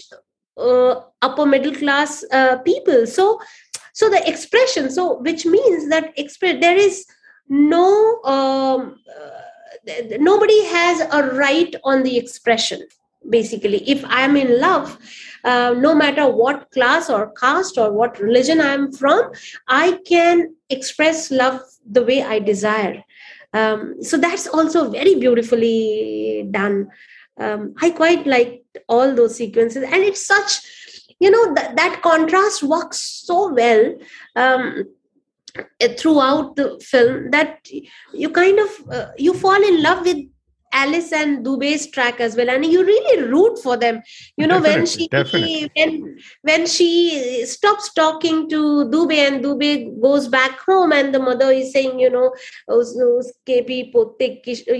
uh, 0.57 1.01
upper 1.21 1.45
middle 1.45 1.73
class 1.73 2.23
uh, 2.31 2.57
people. 2.59 3.07
So 3.07 3.39
so 3.95 4.09
the 4.09 4.21
expression 4.29 4.91
so 4.91 5.03
which 5.27 5.45
means 5.45 5.89
that 5.89 6.13
there 6.41 6.77
is 6.77 7.05
no 7.47 8.21
um, 8.23 8.99
uh, 9.09 9.45
nobody 10.19 10.65
has 10.65 11.01
a 11.01 11.35
right 11.35 11.73
on 11.83 12.03
the 12.03 12.17
expression 12.17 12.81
basically. 13.29 13.77
If 13.89 14.03
i'm 14.07 14.35
in 14.37 14.59
love 14.59 14.97
uh, 15.43 15.73
no 15.77 15.95
matter 15.95 16.27
what 16.27 16.69
class 16.71 17.09
or 17.09 17.31
caste 17.31 17.77
or 17.77 17.91
what 17.91 18.19
religion 18.19 18.61
i'm 18.61 18.91
from 18.91 19.31
i 19.67 19.99
can 20.05 20.53
express 20.69 21.31
love 21.31 21.61
the 21.89 22.03
way 22.03 22.21
i 22.21 22.39
desire. 22.39 23.03
Um, 23.53 24.03
so 24.03 24.17
that's 24.17 24.47
also 24.47 24.89
very 24.89 25.15
beautifully 25.15 26.47
done. 26.51 26.89
Um, 27.39 27.73
i 27.81 27.89
quite 27.89 28.27
like 28.27 28.63
all 28.87 29.15
those 29.15 29.35
sequences 29.35 29.83
and 29.83 30.03
it's 30.03 30.25
such 30.25 30.84
you 31.25 31.31
know 31.35 31.45
that 31.55 31.75
that 31.75 32.01
contrast 32.01 32.63
works 32.75 32.99
so 33.29 33.37
well 33.59 33.83
um, 34.35 34.83
throughout 35.99 36.55
the 36.55 36.67
film 36.91 37.31
that 37.31 37.67
you 38.13 38.29
kind 38.29 38.59
of 38.65 38.71
uh, 38.97 39.07
you 39.17 39.33
fall 39.33 39.69
in 39.71 39.81
love 39.81 40.05
with 40.05 40.23
Alice 40.81 41.11
and 41.13 41.45
Dubey's 41.45 41.87
track 41.91 42.19
as 42.19 42.35
well, 42.35 42.49
and 42.49 42.65
you 42.65 42.83
really 42.83 43.23
root 43.23 43.59
for 43.63 43.77
them. 43.77 44.01
You 44.37 44.47
know 44.47 44.59
when 44.61 44.85
she 44.85 45.07
definitely. 45.07 45.69
when 45.75 46.17
when 46.41 46.65
she 46.65 47.45
stops 47.45 47.93
talking 47.93 48.49
to 48.49 48.61
Dubey 48.95 49.19
and 49.27 49.43
Dubey 49.43 49.73
goes 50.01 50.27
back 50.27 50.59
home, 50.59 50.91
and 50.91 51.13
the 51.13 51.19
mother 51.19 51.51
is 51.51 51.71
saying, 51.73 51.99
you 51.99 52.09
know, 52.09 52.27
"Us- 52.77 52.95
uske 53.09 53.57
bhi 53.69 53.79
pote 53.93 54.27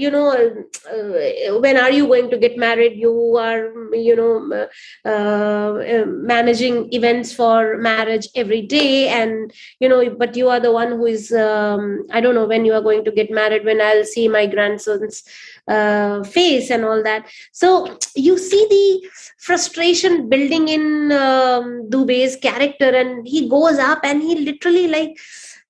you 0.04 0.12
know, 0.12 0.28
uh, 0.32 1.60
when 1.60 1.78
are 1.78 1.92
you 1.92 2.08
going 2.08 2.30
to 2.30 2.38
get 2.38 2.58
married? 2.58 2.98
You 2.98 3.14
are, 3.38 3.72
you 3.94 4.16
know, 4.16 4.68
uh, 5.06 5.10
uh, 5.10 6.06
managing 6.08 6.92
events 6.94 7.34
for 7.34 7.78
marriage 7.78 8.28
every 8.36 8.62
day, 8.62 9.08
and 9.08 9.52
you 9.80 9.90
know, 9.90 10.02
but 10.10 10.36
you 10.36 10.50
are 10.50 10.60
the 10.60 10.72
one 10.72 10.92
who 10.92 11.06
is. 11.06 11.32
Um, 11.32 12.06
I 12.12 12.22
don't 12.22 12.36
know 12.36 12.46
when 12.46 12.66
you 12.66 12.74
are 12.74 12.82
going 12.82 13.04
to 13.06 13.12
get 13.12 13.32
married. 13.32 13.66
When 13.66 13.82
I'll 13.82 14.04
see 14.04 14.28
my 14.28 14.46
grandson's 14.46 15.24
uh, 15.68 16.24
face 16.24 16.70
and 16.70 16.86
all 16.86 17.04
that. 17.04 17.28
So 17.52 17.98
you 18.16 18.38
see 18.38 18.66
the 18.70 19.10
frustration 19.40 20.30
building 20.30 20.68
in 20.68 21.12
um, 21.12 21.90
Dubey's 21.90 22.36
character, 22.36 22.90
and 22.90 23.28
he 23.28 23.50
goes 23.50 23.80
up 23.80 24.00
and 24.04 24.22
he 24.22 24.36
literally 24.36 24.88
like. 24.88 25.18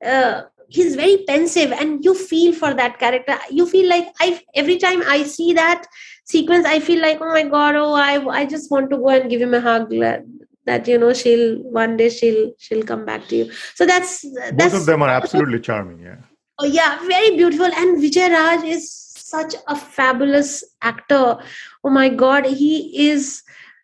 Uh, 0.06 0.43
he's 0.68 0.96
very 0.96 1.24
pensive 1.28 1.72
and 1.72 2.04
you 2.04 2.16
feel 2.16 2.52
for 2.52 2.74
that 2.74 2.98
character 2.98 3.38
you 3.52 3.68
feel 3.68 3.88
like 3.88 4.08
i 4.20 4.41
every 4.56 4.78
time 4.80 5.04
i 5.06 5.22
see 5.22 5.54
that 5.54 5.86
sequence 6.24 6.66
i 6.66 6.80
feel 6.80 7.00
like 7.00 7.22
oh 7.22 7.32
my 7.32 7.43
god 7.43 7.76
oh 7.76 7.93
i 7.93 8.14
i 8.39 8.43
just 8.43 8.72
want 8.72 8.89
to 8.89 8.98
go 8.98 9.10
and 9.10 9.30
give 9.30 9.39
him 9.39 9.54
a 9.54 9.62
hug 9.62 9.88
that, 9.91 10.24
that 10.66 10.88
you 10.88 10.98
know 10.98 11.14
she'll 11.14 11.62
one 11.62 11.96
day 11.96 12.10
she'll 12.10 12.52
she'll 12.58 12.82
come 12.82 13.06
back 13.06 13.28
to 13.28 13.36
you 13.36 13.52
so 13.76 13.86
that's 13.86 14.26
both 14.26 14.58
that's 14.58 14.74
of 14.74 14.88
them 14.88 15.04
are 15.04 15.10
absolutely 15.10 15.60
charming 15.60 16.00
yeah 16.00 16.18
Oh, 16.58 16.66
yeah, 16.66 17.00
very 17.06 17.36
beautiful. 17.36 17.66
And 17.66 18.02
Vijay 18.02 18.30
Raaz 18.30 18.64
is 18.66 19.05
such 19.26 19.56
a 19.68 19.76
fabulous 19.76 20.64
actor. 20.84 21.38
Oh 21.84 21.90
my 21.90 22.10
God, 22.10 22.46
he 22.46 23.10
is 23.10 23.42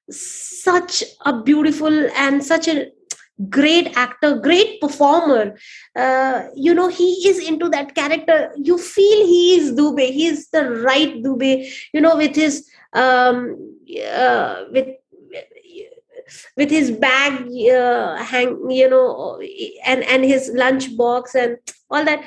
such 0.10 1.04
a 1.26 1.42
beautiful 1.42 2.10
and 2.16 2.44
such 2.44 2.68
a 2.68 2.92
great 3.50 3.98
actor, 3.98 4.36
great 4.36 4.80
performer. 4.80 5.58
Uh, 5.96 6.44
you 6.56 6.76
know, 6.76 6.90
he 6.90 7.28
is 7.28 7.40
into 7.40 7.70
that 7.70 7.96
character. 7.96 8.52
You 8.56 8.78
feel 8.78 9.26
he 9.26 9.56
is 9.56 9.72
Dubey. 9.74 10.12
He 10.12 10.28
is 10.28 10.50
the 10.50 10.70
right 10.70 11.24
Dubey. 11.24 11.74
You 11.92 12.02
know, 12.02 12.16
with 12.16 12.36
his 12.36 12.70
um, 12.94 13.78
uh, 14.16 14.66
with 14.72 14.90
with 16.56 16.70
his 16.70 16.92
bag 16.92 17.34
uh, 17.70 18.16
hang 18.24 18.70
you 18.70 18.90
know 18.90 19.42
and 19.86 20.04
and 20.04 20.24
his 20.24 20.50
lunch 20.54 20.96
box 20.96 21.36
and 21.36 21.58
all 21.92 22.06
that 22.06 22.24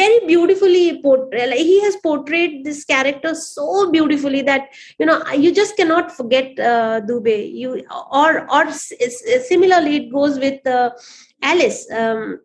very 0.00 0.20
beautifully 0.26 1.00
portrayed 1.02 1.50
like 1.50 1.58
he 1.58 1.80
has 1.82 1.96
portrayed 1.96 2.64
this 2.64 2.84
character 2.84 3.34
so 3.34 3.90
beautifully 3.90 4.42
that 4.42 4.68
you 4.98 5.06
know 5.06 5.18
you 5.32 5.52
just 5.54 5.76
cannot 5.76 6.10
forget 6.10 6.58
uh, 6.58 7.00
dubey 7.08 7.52
you 7.62 7.84
or 8.10 8.30
or 8.50 8.70
similarly 8.72 9.96
it 9.96 10.12
goes 10.12 10.38
with 10.38 10.66
uh, 10.66 10.90
alice 11.42 11.90
um, 11.92 12.38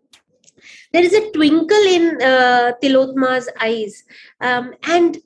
there 0.93 1.03
is 1.03 1.13
a 1.13 1.31
twinkle 1.31 1.85
in 1.85 2.21
uh, 2.21 2.71
Tilottama's 2.81 3.49
eyes, 3.59 4.03
um, 4.41 4.73
and 4.83 5.17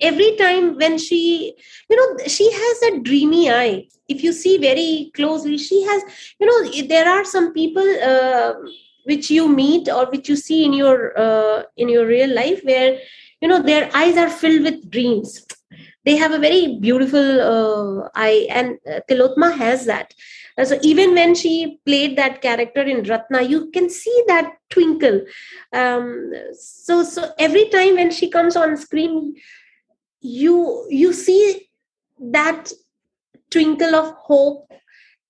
every 0.00 0.36
time 0.36 0.76
when 0.76 0.98
she, 0.98 1.54
you 1.88 1.96
know, 1.96 2.24
she 2.26 2.50
has 2.52 2.82
a 2.82 3.00
dreamy 3.00 3.50
eye. 3.50 3.88
If 4.08 4.22
you 4.22 4.32
see 4.32 4.58
very 4.58 5.10
closely, 5.14 5.58
she 5.58 5.82
has, 5.82 6.02
you 6.38 6.46
know, 6.46 6.86
there 6.86 7.08
are 7.08 7.24
some 7.24 7.52
people. 7.52 7.86
Uh, 8.02 8.54
which 9.08 9.30
you 9.30 9.48
meet 9.48 9.88
or 9.88 10.06
which 10.10 10.28
you 10.28 10.36
see 10.36 10.64
in 10.64 10.72
your 10.72 11.18
uh, 11.18 11.62
in 11.76 11.88
your 11.88 12.06
real 12.06 12.32
life 12.34 12.60
where 12.62 12.98
you 13.40 13.48
know 13.48 13.62
their 13.62 13.90
eyes 13.94 14.16
are 14.16 14.28
filled 14.30 14.62
with 14.62 14.90
dreams. 14.90 15.46
They 16.04 16.16
have 16.16 16.32
a 16.32 16.38
very 16.38 16.78
beautiful 16.80 17.40
uh, 17.52 18.08
eye 18.14 18.46
and 18.50 18.78
uh, 18.90 19.00
tilottama 19.10 19.56
has 19.56 19.84
that. 19.86 20.14
So 20.62 20.78
even 20.82 21.14
when 21.14 21.34
she 21.34 21.78
played 21.86 22.16
that 22.18 22.42
character 22.42 22.82
in 22.82 23.02
ratna 23.04 23.42
you 23.42 23.70
can 23.70 23.88
see 23.88 24.24
that 24.26 24.52
twinkle. 24.70 25.22
Um, 25.72 26.32
so 26.52 27.02
so 27.04 27.30
every 27.38 27.68
time 27.68 27.96
when 27.96 28.10
she 28.10 28.28
comes 28.28 28.56
on 28.56 28.76
screen 28.76 29.34
you 30.20 30.86
you 30.90 31.12
see 31.12 31.68
that 32.20 32.72
twinkle 33.50 33.94
of 33.94 34.12
hope. 34.30 34.72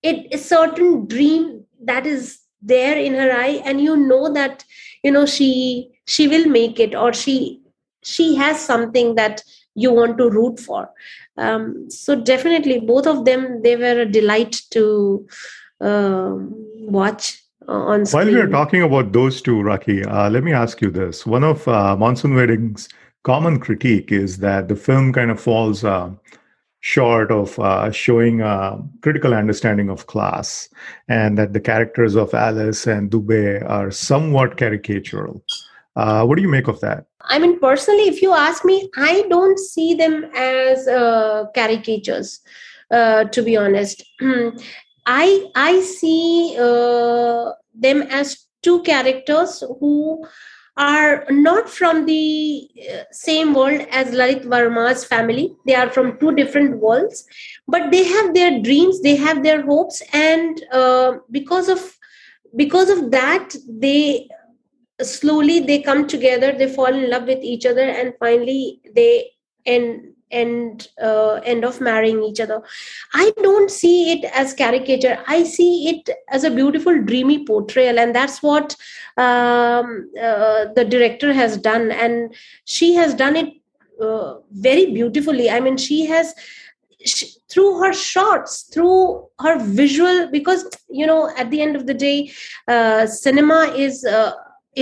It 0.01 0.33
a 0.33 0.37
certain 0.37 1.07
dream 1.07 1.65
that 1.83 2.05
is 2.07 2.39
there 2.61 2.97
in 2.97 3.13
her 3.13 3.31
eye 3.31 3.61
and 3.65 3.81
you 3.81 3.95
know 3.95 4.31
that 4.33 4.63
you 5.03 5.11
know 5.11 5.25
she 5.25 5.89
she 6.05 6.27
will 6.27 6.45
make 6.45 6.79
it 6.79 6.95
or 6.95 7.13
she 7.13 7.61
she 8.03 8.35
has 8.35 8.59
something 8.59 9.15
that 9.15 9.43
you 9.75 9.91
want 9.91 10.17
to 10.17 10.29
root 10.29 10.59
for 10.59 10.89
um, 11.37 11.89
so 11.89 12.15
definitely 12.15 12.79
both 12.79 13.07
of 13.07 13.25
them 13.25 13.61
they 13.61 13.75
were 13.75 14.01
a 14.01 14.05
delight 14.05 14.61
to 14.71 15.25
um, 15.81 16.53
watch 16.79 17.41
on 17.67 18.05
screen. 18.05 18.25
while 18.25 18.33
we 18.33 18.41
are 18.41 18.49
talking 18.49 18.81
about 18.81 19.11
those 19.13 19.41
two 19.41 19.57
Rakhi 19.57 20.05
uh, 20.05 20.29
let 20.29 20.43
me 20.43 20.51
ask 20.51 20.81
you 20.81 20.89
this 20.89 21.25
one 21.25 21.43
of 21.43 21.67
uh, 21.67 21.95
monsoon 21.95 22.35
weddings 22.35 22.89
common 23.23 23.59
critique 23.59 24.11
is 24.11 24.37
that 24.37 24.67
the 24.67 24.75
film 24.75 25.13
kind 25.13 25.31
of 25.31 25.39
falls 25.39 25.83
uh, 25.83 26.09
short 26.81 27.31
of 27.31 27.59
uh, 27.59 27.91
showing 27.91 28.41
a 28.41 28.77
critical 29.01 29.33
understanding 29.33 29.89
of 29.89 30.07
class 30.07 30.69
and 31.07 31.37
that 31.37 31.53
the 31.53 31.59
characters 31.59 32.15
of 32.15 32.33
alice 32.33 32.87
and 32.87 33.11
dubey 33.11 33.67
are 33.69 33.91
somewhat 33.91 34.57
caricatural. 34.57 35.41
Uh, 35.95 36.23
what 36.25 36.35
do 36.35 36.41
you 36.41 36.49
make 36.49 36.67
of 36.67 36.79
that? 36.79 37.05
I 37.21 37.37
mean 37.37 37.59
personally 37.59 38.07
if 38.07 38.21
you 38.21 38.33
ask 38.33 38.63
me 38.63 38.89
i 38.95 39.23
don't 39.29 39.59
see 39.59 39.93
them 39.93 40.23
as 40.33 40.87
uh, 40.87 41.45
caricatures 41.53 42.39
uh, 42.91 43.25
to 43.25 43.43
be 43.43 43.57
honest. 43.57 44.03
I 45.05 45.49
i 45.55 45.79
see 45.81 46.55
uh, 46.59 47.51
them 47.73 48.01
as 48.03 48.45
two 48.61 48.81
characters 48.83 49.63
who 49.79 50.25
are 50.79 51.25
not 51.29 51.69
from 51.69 52.05
the 52.05 52.69
uh, 52.89 53.03
same 53.11 53.53
world 53.53 53.81
as 53.91 54.11
Lalit 54.11 54.45
Verma's 54.45 55.03
family. 55.03 55.55
They 55.65 55.75
are 55.75 55.89
from 55.89 56.17
two 56.19 56.33
different 56.33 56.77
worlds, 56.77 57.25
but 57.67 57.91
they 57.91 58.05
have 58.05 58.33
their 58.33 58.61
dreams, 58.61 59.01
they 59.01 59.17
have 59.17 59.43
their 59.43 59.61
hopes, 59.61 60.01
and 60.13 60.63
uh, 60.71 61.17
because 61.29 61.67
of 61.67 61.97
because 62.55 62.89
of 62.89 63.11
that, 63.11 63.53
they 63.67 64.29
slowly 65.01 65.59
they 65.59 65.81
come 65.81 66.07
together. 66.07 66.53
They 66.53 66.73
fall 66.73 66.93
in 66.93 67.09
love 67.09 67.25
with 67.25 67.43
each 67.43 67.65
other, 67.65 67.81
and 67.83 68.13
finally 68.17 68.81
they 68.95 69.31
end 69.65 70.13
end 70.31 70.87
uh, 71.01 71.39
end 71.43 71.65
of 71.65 71.81
marrying 71.81 72.23
each 72.23 72.39
other. 72.39 72.61
I 73.13 73.31
don't 73.41 73.71
see 73.71 74.13
it 74.13 74.25
as 74.33 74.53
caricature. 74.53 75.17
I 75.27 75.43
see 75.43 75.89
it 75.89 76.09
as 76.29 76.43
a 76.43 76.51
beautiful 76.51 77.01
dreamy 77.01 77.45
portrayal 77.45 77.99
and 77.99 78.15
that's 78.15 78.41
what 78.41 78.75
um, 79.17 80.09
uh, 80.21 80.65
the 80.75 80.85
director 80.87 81.33
has 81.33 81.57
done. 81.57 81.91
And 81.91 82.35
she 82.65 82.93
has 82.95 83.13
done 83.13 83.35
it 83.35 83.53
uh, 84.01 84.35
very 84.51 84.93
beautifully. 84.93 85.49
I 85.49 85.59
mean 85.59 85.77
she 85.77 86.05
has 86.05 86.33
she, 87.05 87.27
through 87.49 87.79
her 87.79 87.93
shots 87.93 88.63
through 88.63 89.25
her 89.39 89.57
visual 89.57 90.29
because 90.31 90.69
you 90.89 91.07
know 91.07 91.33
at 91.37 91.49
the 91.49 91.61
end 91.61 91.75
of 91.75 91.87
the 91.87 91.93
day 91.93 92.31
uh, 92.67 93.05
cinema 93.07 93.73
is 93.75 94.05
uh, 94.05 94.33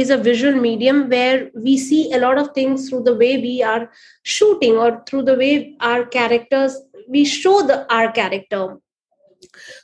is 0.01 0.09
a 0.09 0.17
visual 0.17 0.59
medium 0.65 1.09
where 1.09 1.49
we 1.55 1.77
see 1.77 2.01
a 2.13 2.19
lot 2.19 2.37
of 2.37 2.51
things 2.53 2.89
through 2.89 3.03
the 3.03 3.15
way 3.15 3.37
we 3.37 3.61
are 3.63 3.89
shooting 4.23 4.75
or 4.77 5.03
through 5.07 5.23
the 5.23 5.35
way 5.35 5.75
our 5.79 6.05
characters 6.05 6.77
we 7.07 7.23
show 7.25 7.65
the 7.65 7.91
our 7.93 8.11
character. 8.11 8.77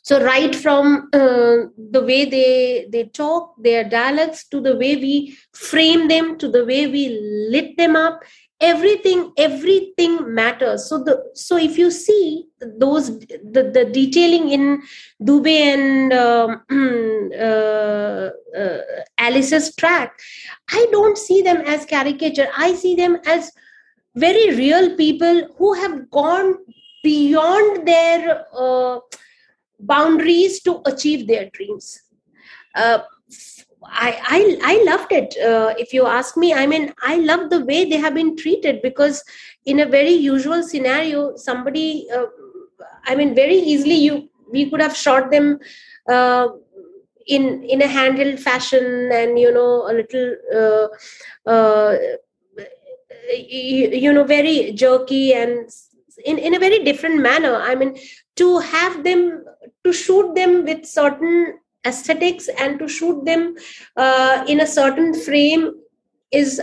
So 0.03 0.21
right 0.23 0.53
from 0.55 1.09
uh, 1.13 1.69
the 1.95 2.03
way 2.05 2.25
they 2.25 2.87
they 2.91 3.05
talk 3.05 3.55
their 3.67 3.83
dialects 3.83 4.47
to 4.49 4.61
the 4.61 4.75
way 4.75 4.95
we 4.95 5.37
frame 5.53 6.07
them 6.07 6.37
to 6.39 6.49
the 6.49 6.65
way 6.65 6.87
we 6.87 7.03
lit 7.49 7.77
them 7.77 7.95
up 7.95 8.23
everything 8.63 9.33
everything 9.37 10.33
matters. 10.33 10.85
So 10.89 11.03
the 11.03 11.15
so 11.33 11.57
if 11.57 11.77
you 11.77 11.91
see 11.91 12.47
those 12.83 13.19
the, 13.19 13.63
the 13.75 13.83
detailing 13.91 14.49
in 14.49 14.81
dubey 15.21 15.57
and 15.73 16.13
um, 16.13 16.61
uh, 17.47 18.29
uh, 18.57 18.81
alice's 19.17 19.75
track 19.75 20.17
i 20.69 20.85
don't 20.91 21.17
see 21.17 21.41
them 21.41 21.57
as 21.73 21.85
caricature. 21.85 22.47
I 22.57 22.73
see 22.73 22.95
them 22.95 23.17
as 23.25 23.51
very 24.15 24.55
real 24.55 24.95
people 24.95 25.47
who 25.57 25.73
have 25.73 26.09
gone 26.09 26.57
beyond 27.03 27.87
their 27.87 28.45
uh, 28.55 28.99
boundaries 29.79 30.61
to 30.61 30.81
achieve 30.85 31.27
their 31.27 31.49
dreams. 31.49 32.01
Uh, 32.75 32.99
I, 33.87 34.19
I 34.37 34.57
I 34.63 34.83
loved 34.83 35.11
it. 35.11 35.35
Uh, 35.37 35.73
if 35.77 35.93
you 35.93 36.05
ask 36.07 36.37
me, 36.37 36.53
I 36.53 36.65
mean, 36.65 36.93
I 37.01 37.17
love 37.17 37.49
the 37.49 37.63
way 37.65 37.85
they 37.85 37.97
have 37.97 38.13
been 38.13 38.35
treated 38.35 38.81
because 38.81 39.23
in 39.65 39.79
a 39.79 39.85
very 39.85 40.11
usual 40.11 40.63
scenario, 40.63 41.35
somebody, 41.35 42.07
uh, 42.15 42.25
I 43.05 43.15
mean, 43.15 43.35
very 43.35 43.55
easily 43.57 43.95
you 43.95 44.29
we 44.51 44.69
could 44.69 44.81
have 44.81 44.95
shot 44.95 45.31
them 45.31 45.59
uh, 46.09 46.47
in 47.27 47.63
in 47.63 47.81
a 47.81 47.87
handheld 47.87 48.39
fashion 48.39 49.09
and 49.11 49.39
you 49.39 49.51
know 49.53 49.89
a 49.89 49.93
little 49.93 50.35
uh, 50.53 51.49
uh, 51.49 51.97
you, 53.37 53.89
you 53.89 54.13
know 54.13 54.23
very 54.23 54.71
jerky 54.73 55.33
and 55.33 55.69
in 56.25 56.37
in 56.37 56.55
a 56.55 56.59
very 56.59 56.83
different 56.83 57.21
manner. 57.21 57.55
I 57.55 57.75
mean, 57.75 57.97
to 58.35 58.59
have 58.59 59.03
them 59.03 59.45
to 59.83 59.93
shoot 59.93 60.35
them 60.35 60.65
with 60.65 60.85
certain 60.85 61.59
aesthetics 61.85 62.47
and 62.59 62.79
to 62.79 62.87
shoot 62.87 63.23
them 63.25 63.55
uh, 63.97 64.45
in 64.47 64.61
a 64.61 64.67
certain 64.67 65.13
frame 65.13 65.71
is 66.31 66.61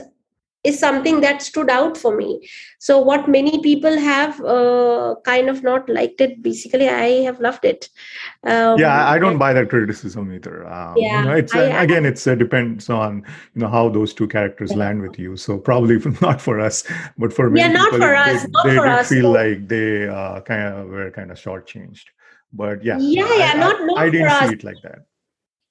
is 0.62 0.78
something 0.78 1.20
that 1.22 1.40
stood 1.40 1.70
out 1.70 1.96
for 1.96 2.16
me. 2.16 2.46
So 2.78 2.98
what 2.98 3.28
many 3.28 3.62
people 3.62 3.96
have 3.98 4.40
uh, 4.42 5.14
kind 5.24 5.48
of 5.48 5.62
not 5.62 5.88
liked 5.88 6.20
it 6.20 6.42
basically 6.42 6.88
i 6.88 7.22
have 7.22 7.40
loved 7.40 7.64
it. 7.64 7.88
Um, 8.44 8.78
yeah 8.78 9.08
i 9.08 9.18
don't 9.18 9.38
buy 9.38 9.52
that 9.52 9.70
criticism 9.70 10.32
either. 10.32 10.66
Um, 10.66 10.94
yeah, 10.96 11.20
you 11.20 11.28
know, 11.28 11.34
it's 11.34 11.54
I, 11.54 11.70
uh, 11.70 11.82
again 11.82 12.04
it's 12.04 12.26
uh, 12.26 12.34
depends 12.34 12.90
on 12.90 13.24
you 13.54 13.62
know 13.62 13.68
how 13.68 13.88
those 13.88 14.12
two 14.12 14.28
characters 14.28 14.70
yeah. 14.72 14.78
land 14.78 15.02
with 15.02 15.18
you. 15.18 15.36
So 15.36 15.58
probably 15.58 15.98
not 16.20 16.40
for 16.40 16.60
us 16.60 16.84
but 17.16 17.32
for 17.32 17.54
yeah 17.56 17.68
not 17.68 17.90
people, 17.92 18.06
for 18.06 18.12
they, 18.12 18.34
us 18.34 18.46
not 18.48 18.66
they 18.66 18.76
for 18.76 18.86
us, 18.86 19.08
feel 19.08 19.32
like 19.32 19.68
they 19.68 20.08
uh, 20.08 20.40
kind 20.42 20.74
of 20.74 20.88
were 20.88 21.10
kind 21.10 21.30
of 21.30 21.38
shortchanged. 21.38 22.04
But 22.52 22.84
yeah 22.84 22.98
yeah 22.98 23.34
yeah 23.38 23.52
I, 23.54 23.58
not, 23.58 23.76
not 23.86 23.98
I, 23.98 24.10
didn't 24.10 24.28
see 24.28 24.46
us. 24.46 24.52
it 24.52 24.64
like 24.64 24.82
that 24.82 25.06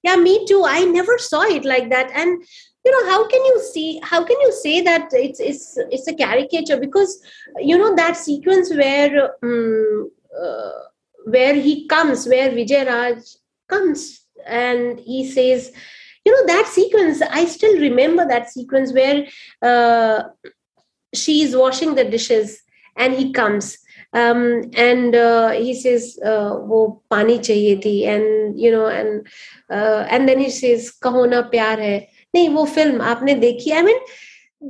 yeah 0.02 0.16
me 0.16 0.46
too. 0.46 0.64
I 0.66 0.84
never 0.84 1.18
saw 1.18 1.42
it 1.42 1.64
like 1.64 1.90
that. 1.90 2.10
And 2.14 2.42
you 2.84 2.90
know 2.92 3.10
how 3.10 3.28
can 3.28 3.44
you 3.44 3.62
see 3.72 4.00
how 4.02 4.24
can 4.24 4.40
you 4.40 4.52
say 4.52 4.80
that 4.80 5.08
it's 5.12 5.40
it's 5.40 5.76
it's 5.90 6.08
a 6.08 6.14
caricature? 6.14 6.78
Because 6.78 7.22
you 7.58 7.76
know 7.76 7.94
that 7.94 8.16
sequence 8.16 8.74
where 8.74 9.30
um, 9.42 10.10
uh, 10.42 10.70
where 11.26 11.54
he 11.54 11.86
comes 11.86 12.26
where 12.26 12.50
vijay 12.50 12.86
raaz 12.86 13.36
comes 13.68 14.26
and 14.46 14.98
he 15.00 15.28
says 15.30 15.72
you 16.24 16.32
know 16.32 16.46
that 16.46 16.66
sequence 16.66 17.20
i 17.30 17.44
still 17.44 17.78
remember 17.78 18.26
that 18.26 18.50
sequence 18.50 18.92
where 18.92 19.26
uh, 19.62 20.22
she 21.14 21.42
is 21.42 21.56
washing 21.56 21.94
the 21.94 22.04
dishes 22.04 22.62
and 22.96 23.14
he 23.14 23.32
comes 23.32 23.78
and 24.12 25.14
uh, 25.14 25.50
he 25.50 25.74
says 25.74 26.18
wo 26.22 27.02
pani 27.10 27.38
chahiye 27.38 27.82
thi 27.82 28.06
and 28.06 28.58
you 28.60 28.70
know 28.70 28.86
and 28.86 29.26
uh, 29.70 30.06
and 30.10 30.28
then 30.28 30.38
he 30.38 30.50
says 30.50 30.92
kaho 31.00 31.28
na 31.28 31.42
pyar 31.48 31.76
hai 31.76 32.08
nahi 32.36 32.52
wo 32.54 32.66
film 32.66 32.98
aapne 33.12 33.36
dekhi 33.46 33.72
i 33.72 33.82
mean 33.82 34.02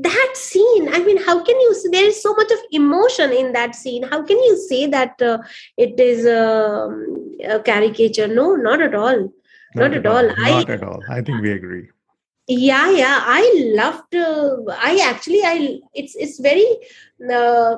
that 0.09 0.32
scene 0.34 0.88
i 0.95 0.99
mean 1.07 1.16
how 1.28 1.43
can 1.43 1.61
you 1.61 1.70
there 1.91 2.05
is 2.05 2.22
so 2.22 2.34
much 2.34 2.51
of 2.51 2.59
emotion 2.70 3.32
in 3.32 3.53
that 3.53 3.74
scene. 3.74 4.03
How 4.03 4.22
can 4.22 4.38
you 4.38 4.57
say 4.57 4.86
that 4.86 5.20
uh, 5.20 5.38
it 5.76 5.99
is 5.99 6.26
um, 6.26 7.36
a 7.45 7.61
caricature? 7.61 8.28
No 8.28 8.55
not 8.55 8.80
at 8.80 8.95
all. 8.95 9.32
Not, 9.74 9.93
not 9.93 9.95
at, 9.95 10.07
all, 10.07 10.16
all. 10.16 10.26
not 10.26 10.70
I, 10.70 10.72
at 10.72 10.82
all. 10.82 11.01
I 11.09 11.20
think 11.22 11.43
we 11.43 11.53
agree. 11.53 11.88
Yeah 12.49 12.91
yeah. 12.91 13.20
I 13.22 13.72
loved 13.74 14.14
uh, 14.14 14.57
i 14.78 15.01
actually 15.05 15.43
i 15.45 15.78
it's 15.95 16.14
it's 16.16 16.38
very 16.41 16.66
uh, 17.32 17.76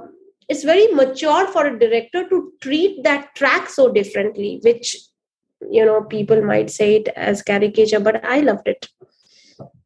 it's 0.53 0.65
very 0.73 0.87
mature 1.01 1.47
for 1.57 1.67
a 1.67 1.79
director 1.85 2.29
to 2.29 2.41
treat 2.67 3.03
that 3.09 3.35
track 3.41 3.69
so 3.79 3.91
differently 4.01 4.51
which 4.69 4.97
you 5.71 5.85
know 5.85 6.03
people 6.17 6.43
might 6.53 6.71
say 6.79 6.97
it 6.97 7.09
as 7.31 7.43
caricature 7.51 8.01
but 8.09 8.25
i 8.37 8.41
loved 8.51 8.69
it 8.77 8.89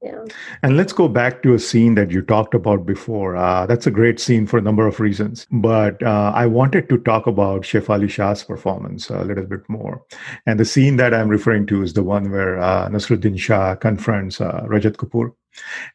yeah. 0.02 0.24
And 0.62 0.76
let's 0.76 0.92
go 0.92 1.08
back 1.08 1.42
to 1.42 1.54
a 1.54 1.58
scene 1.58 1.94
that 1.96 2.10
you 2.10 2.22
talked 2.22 2.54
about 2.54 2.86
before. 2.86 3.36
Uh, 3.36 3.66
that's 3.66 3.86
a 3.86 3.90
great 3.90 4.20
scene 4.20 4.46
for 4.46 4.58
a 4.58 4.62
number 4.62 4.86
of 4.86 5.00
reasons. 5.00 5.46
But 5.50 6.00
uh, 6.02 6.32
I 6.34 6.46
wanted 6.46 6.88
to 6.90 6.98
talk 6.98 7.26
about 7.26 7.62
Shefali 7.62 8.08
Shah's 8.08 8.44
performance 8.44 9.10
a 9.10 9.24
little 9.24 9.46
bit 9.46 9.68
more. 9.68 10.04
And 10.46 10.60
the 10.60 10.64
scene 10.64 10.96
that 10.96 11.12
I'm 11.12 11.28
referring 11.28 11.66
to 11.66 11.82
is 11.82 11.94
the 11.94 12.04
one 12.04 12.30
where 12.30 12.58
uh, 12.58 12.88
Naseeruddin 12.88 13.38
Shah 13.38 13.74
confronts 13.74 14.40
uh, 14.40 14.64
Rajat 14.66 14.96
Kapoor 14.96 15.32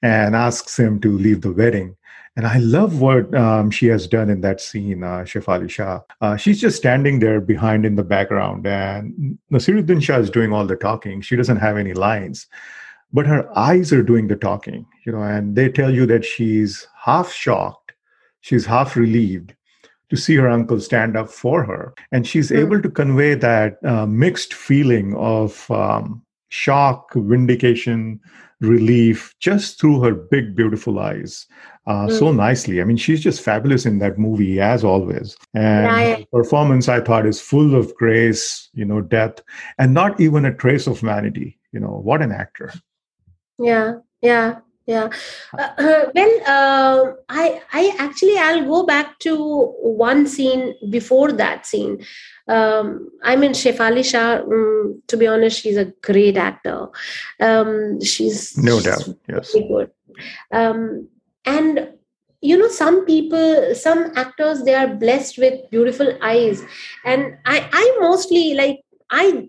and 0.01 0.35
asks 0.35 0.77
him 0.77 0.99
to 1.01 1.17
leave 1.17 1.41
the 1.41 1.53
wedding. 1.53 1.95
And 2.37 2.47
I 2.47 2.59
love 2.59 3.01
what 3.01 3.33
um, 3.35 3.71
she 3.71 3.87
has 3.87 4.07
done 4.07 4.29
in 4.29 4.39
that 4.41 4.61
scene, 4.61 5.03
uh, 5.03 5.19
Shefali 5.19 5.69
Shah. 5.69 5.99
Uh, 6.21 6.37
she's 6.37 6.61
just 6.61 6.77
standing 6.77 7.19
there 7.19 7.41
behind 7.41 7.85
in 7.85 7.95
the 7.95 8.03
background, 8.03 8.65
and 8.65 9.37
Naseeruddin 9.51 10.01
Shah 10.01 10.19
is 10.19 10.29
doing 10.29 10.53
all 10.53 10.65
the 10.65 10.77
talking. 10.77 11.19
She 11.19 11.35
doesn't 11.35 11.57
have 11.57 11.77
any 11.77 11.93
lines 11.93 12.47
but 13.13 13.27
her 13.27 13.57
eyes 13.57 13.91
are 13.91 14.03
doing 14.03 14.27
the 14.27 14.35
talking 14.35 14.85
you 15.05 15.11
know 15.11 15.21
and 15.21 15.55
they 15.55 15.69
tell 15.69 15.93
you 15.93 16.05
that 16.05 16.25
she's 16.25 16.87
half 16.95 17.31
shocked 17.31 17.93
she's 18.41 18.65
half 18.65 18.95
relieved 18.95 19.53
to 20.09 20.17
see 20.17 20.35
her 20.35 20.49
uncle 20.49 20.79
stand 20.79 21.15
up 21.15 21.29
for 21.29 21.63
her 21.63 21.93
and 22.11 22.27
she's 22.27 22.51
mm. 22.51 22.59
able 22.59 22.81
to 22.81 22.89
convey 22.89 23.33
that 23.33 23.77
uh, 23.85 24.05
mixed 24.05 24.53
feeling 24.53 25.15
of 25.15 25.69
um, 25.71 26.21
shock 26.49 27.13
vindication 27.15 28.19
relief 28.59 29.33
just 29.39 29.79
through 29.79 30.01
her 30.01 30.13
big 30.13 30.55
beautiful 30.55 30.99
eyes 30.99 31.47
uh, 31.87 32.07
mm. 32.07 32.19
so 32.19 32.31
nicely. 32.31 32.81
I 32.81 32.83
mean 32.83 32.97
she's 32.97 33.21
just 33.21 33.41
fabulous 33.41 33.85
in 33.85 33.99
that 33.99 34.17
movie 34.17 34.59
as 34.59 34.83
always. 34.83 35.37
And 35.53 36.29
performance 36.31 36.87
i 36.87 36.99
thought 37.01 37.25
is 37.25 37.41
full 37.41 37.75
of 37.75 37.93
grace 37.95 38.69
you 38.73 38.85
know 38.85 39.01
depth 39.01 39.43
and 39.77 39.93
not 39.93 40.19
even 40.19 40.45
a 40.45 40.53
trace 40.53 40.87
of 40.87 40.99
vanity. 40.99 41.59
You 41.71 41.79
know 41.79 42.01
what 42.03 42.21
an 42.21 42.31
actor. 42.31 42.73
Yeah 43.57 43.95
yeah 44.21 44.59
yeah. 44.87 45.09
Uh, 45.57 45.69
uh, 45.77 46.05
well 46.15 46.33
uh, 46.47 47.13
i 47.29 47.61
i 47.71 47.95
actually 47.99 48.37
i'll 48.37 48.65
go 48.65 48.85
back 48.85 49.19
to 49.19 49.35
one 49.81 50.27
scene 50.27 50.75
before 50.89 51.31
that 51.31 51.65
scene. 51.65 52.05
Um, 52.47 53.09
i 53.23 53.35
mean 53.35 53.51
shefali 53.51 54.03
shah 54.03 54.41
um, 54.41 55.01
to 55.07 55.17
be 55.17 55.27
honest 55.27 55.61
she's 55.61 55.77
a 55.77 55.85
great 56.01 56.37
actor. 56.37 56.89
Um, 57.39 58.01
she's 58.01 58.57
no 58.57 58.79
doubt 58.79 59.07
yes. 59.27 59.53
good. 59.53 59.91
Um, 60.51 61.07
and 61.45 61.89
you 62.41 62.57
know 62.57 62.67
some 62.67 63.05
people 63.05 63.73
some 63.75 64.11
actors 64.15 64.63
they 64.63 64.73
are 64.73 64.87
blessed 64.87 65.37
with 65.37 65.69
beautiful 65.69 66.17
eyes 66.21 66.63
and 67.05 67.37
i 67.45 67.69
i 67.71 67.97
mostly 67.99 68.53
like 68.53 68.79
i 69.09 69.47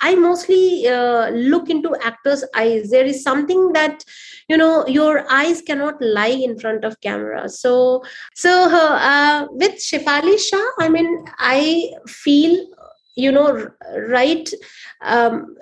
I 0.00 0.14
mostly 0.14 0.86
uh, 0.86 1.30
look 1.30 1.68
into 1.68 1.96
actors' 2.02 2.44
eyes. 2.54 2.90
There 2.90 3.04
is 3.04 3.22
something 3.22 3.72
that 3.72 4.04
you 4.48 4.56
know 4.56 4.86
your 4.86 5.30
eyes 5.30 5.62
cannot 5.62 6.00
lie 6.00 6.38
in 6.48 6.58
front 6.58 6.84
of 6.84 7.00
camera. 7.00 7.48
So, 7.48 8.04
so 8.34 8.50
uh, 8.50 9.46
with 9.50 9.74
Shefali 9.74 10.38
Shah, 10.38 10.64
I 10.78 10.88
mean, 10.88 11.24
I 11.38 11.90
feel 12.06 12.66
you 13.16 13.32
know 13.32 13.68
right. 14.08 14.48
Um, 15.02 15.56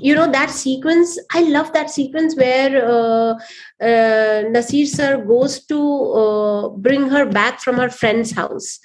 you 0.00 0.14
know 0.14 0.30
that 0.30 0.50
sequence 0.50 1.18
i 1.32 1.40
love 1.42 1.72
that 1.72 1.90
sequence 1.90 2.36
where 2.36 2.84
uh, 2.86 3.34
uh, 3.82 4.42
nasir 4.50 4.86
sir 4.86 5.24
goes 5.24 5.64
to 5.64 5.78
uh, 6.22 6.68
bring 6.68 7.08
her 7.08 7.26
back 7.26 7.60
from 7.60 7.76
her 7.76 7.90
friend's 7.90 8.32
house. 8.32 8.80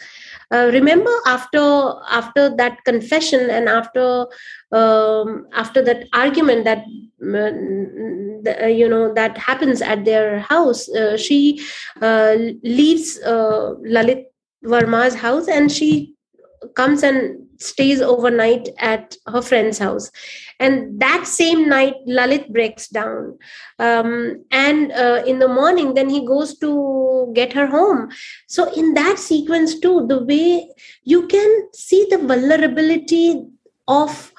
Uh, 0.52 0.70
remember 0.72 1.12
after 1.26 1.94
after 2.10 2.56
that 2.56 2.84
confession 2.86 3.50
and 3.50 3.68
after 3.68 4.28
um, 4.72 5.48
after 5.54 5.82
that 5.82 6.06
argument 6.14 6.64
that 6.64 6.84
uh, 8.62 8.68
you 8.68 8.88
know 8.88 9.12
that 9.14 9.36
happens 9.38 9.82
at 9.82 10.06
their 10.06 10.40
house 10.40 10.90
uh, 10.90 11.18
she 11.18 11.60
leaves 12.02 13.20
lalit 13.26 14.26
verma's 14.64 15.16
house 15.16 15.48
and 15.48 15.72
she 15.72 16.14
comes 16.76 17.02
and 17.02 17.43
stays 17.60 18.02
overnight 18.02 18.68
at 18.80 19.16
her 19.28 19.42
friend's 19.42 19.78
house 19.78 20.12
and 20.60 21.00
that 21.00 21.26
same 21.26 21.68
night 21.68 21.96
lalit 22.08 22.52
breaks 22.52 22.88
down 22.88 23.38
um, 23.80 24.44
and 24.52 24.92
uh, 24.92 25.24
in 25.26 25.40
the 25.40 25.48
morning 25.48 25.94
then 25.94 26.10
he 26.10 26.26
goes 26.26 26.58
to 26.58 27.32
get 27.34 27.54
her 27.54 27.68
home 27.68 28.10
so 28.48 28.72
in 28.74 28.94
that 28.94 29.18
sequence 29.18 29.80
too 29.80 30.06
the 30.08 30.24
way 30.24 30.70
you 31.04 31.28
can 31.28 31.70
see 31.74 32.06
the 32.10 32.18
vulnerability 32.18 33.46
of 33.88 34.32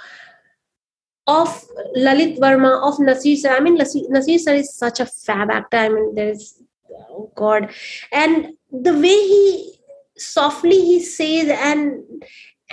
of 1.26 1.64
Lalit 1.96 2.38
Verma, 2.38 2.86
of 2.86 3.00
Nasir 3.00 3.36
Sir. 3.36 3.56
I 3.56 3.60
mean, 3.60 3.76
Nasir 3.76 4.38
Sir 4.38 4.54
is 4.56 4.74
such 4.74 5.00
a 5.00 5.06
fab 5.06 5.50
actor. 5.50 5.78
I 5.78 5.88
mean, 5.88 6.14
there 6.14 6.28
is, 6.28 6.62
oh 6.90 7.32
God. 7.34 7.70
And 8.12 8.58
the 8.70 8.92
way 8.92 9.08
he 9.08 9.74
softly 10.16 10.80
he 10.80 11.00
says 11.00 11.48
and 11.48 12.02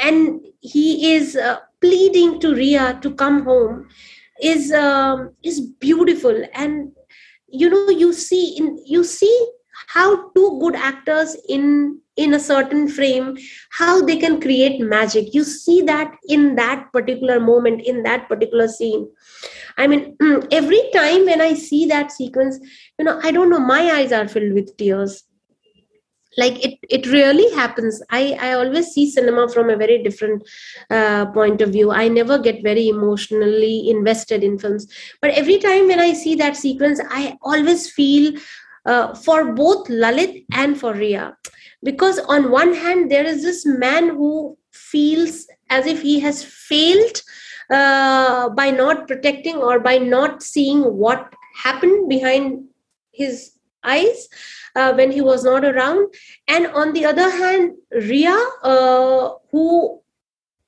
and 0.02 0.42
he 0.62 1.14
is 1.14 1.36
uh, 1.36 1.60
pleading 1.80 2.40
to 2.40 2.54
Ria 2.54 3.00
to 3.02 3.14
come 3.14 3.44
home 3.44 3.88
is 4.42 4.72
um, 4.72 5.34
is 5.44 5.62
beautiful. 5.62 6.44
And 6.54 6.92
you 7.48 7.70
know 7.70 7.90
you 7.90 8.14
see 8.14 8.58
in 8.58 8.82
you 8.86 9.04
see 9.04 9.48
how 9.88 10.30
two 10.32 10.58
good 10.60 10.76
actors 10.76 11.36
in 11.50 12.00
in 12.18 12.34
a 12.34 12.40
certain 12.40 12.88
frame 12.88 13.38
how 13.72 14.02
they 14.02 14.18
can 14.18 14.40
create 14.42 14.80
magic. 14.80 15.34
You 15.34 15.44
see 15.44 15.82
that 15.84 16.16
in 16.28 16.56
that 16.56 16.92
particular 16.92 17.40
moment 17.40 17.82
in 17.82 18.04
that 18.04 18.28
particular 18.28 18.68
scene. 18.68 19.10
I 19.78 19.88
mean 19.88 20.18
every 20.52 20.82
time 20.94 21.26
when 21.26 21.42
i 21.42 21.54
see 21.54 21.86
that 21.86 22.12
sequence 22.12 22.60
you 23.00 23.06
know 23.06 23.20
i 23.24 23.32
don't 23.32 23.50
know 23.50 23.60
my 23.60 23.92
eyes 23.92 24.12
are 24.12 24.28
filled 24.28 24.54
with 24.54 24.76
tears 24.78 25.24
like 26.38 26.64
it 26.66 26.80
it 26.90 27.08
really 27.08 27.54
happens. 27.56 28.02
I 28.10 28.38
i 28.40 28.54
always 28.54 28.88
see 28.88 29.10
cinema 29.10 29.48
from 29.50 29.70
a 29.70 29.76
very 29.76 30.02
different 30.04 30.48
uh, 30.90 31.26
point 31.28 31.62
of 31.62 31.72
view. 31.72 31.92
I 31.92 32.08
never 32.08 32.40
get 32.40 32.64
very 32.64 32.88
emotionally 32.88 33.90
invested 33.90 34.44
in 34.44 34.58
films. 34.58 34.88
But 35.22 35.32
every 35.32 35.58
time 35.58 35.88
when 35.88 36.00
i 36.00 36.14
see 36.14 36.36
that 36.36 36.56
sequence 36.56 37.02
i 37.10 37.38
always 37.42 37.90
feel 37.92 38.34
uh, 38.86 39.14
for 39.14 39.54
both 39.54 39.88
lalit 39.88 40.46
and 40.54 40.80
for 40.80 40.94
ria 40.94 41.38
because 41.84 42.20
on 42.20 42.52
one 42.52 42.74
hand 42.74 43.12
there 43.12 43.26
is 43.26 43.44
this 43.44 43.66
man 43.66 44.10
who 44.10 44.58
feels 44.72 45.48
as 45.70 45.86
if 45.86 46.02
he 46.02 46.20
has 46.20 46.44
failed 46.44 47.22
uh, 47.70 48.50
by 48.50 48.70
not 48.72 49.08
protecting 49.08 49.58
or 49.58 49.80
by 49.80 49.98
not 49.98 50.44
seeing 50.44 50.82
what 50.82 51.34
happened 51.64 52.10
behind 52.10 52.64
his 53.12 53.51
eyes 53.84 54.28
uh, 54.76 54.94
when 54.94 55.12
he 55.12 55.22
was 55.22 55.44
not 55.44 55.64
around. 55.64 56.14
And 56.48 56.68
on 56.68 56.94
the 56.94 57.06
other 57.06 57.30
hand 57.30 57.74
ria 57.92 58.38
uh, 58.64 59.32
who 59.52 60.02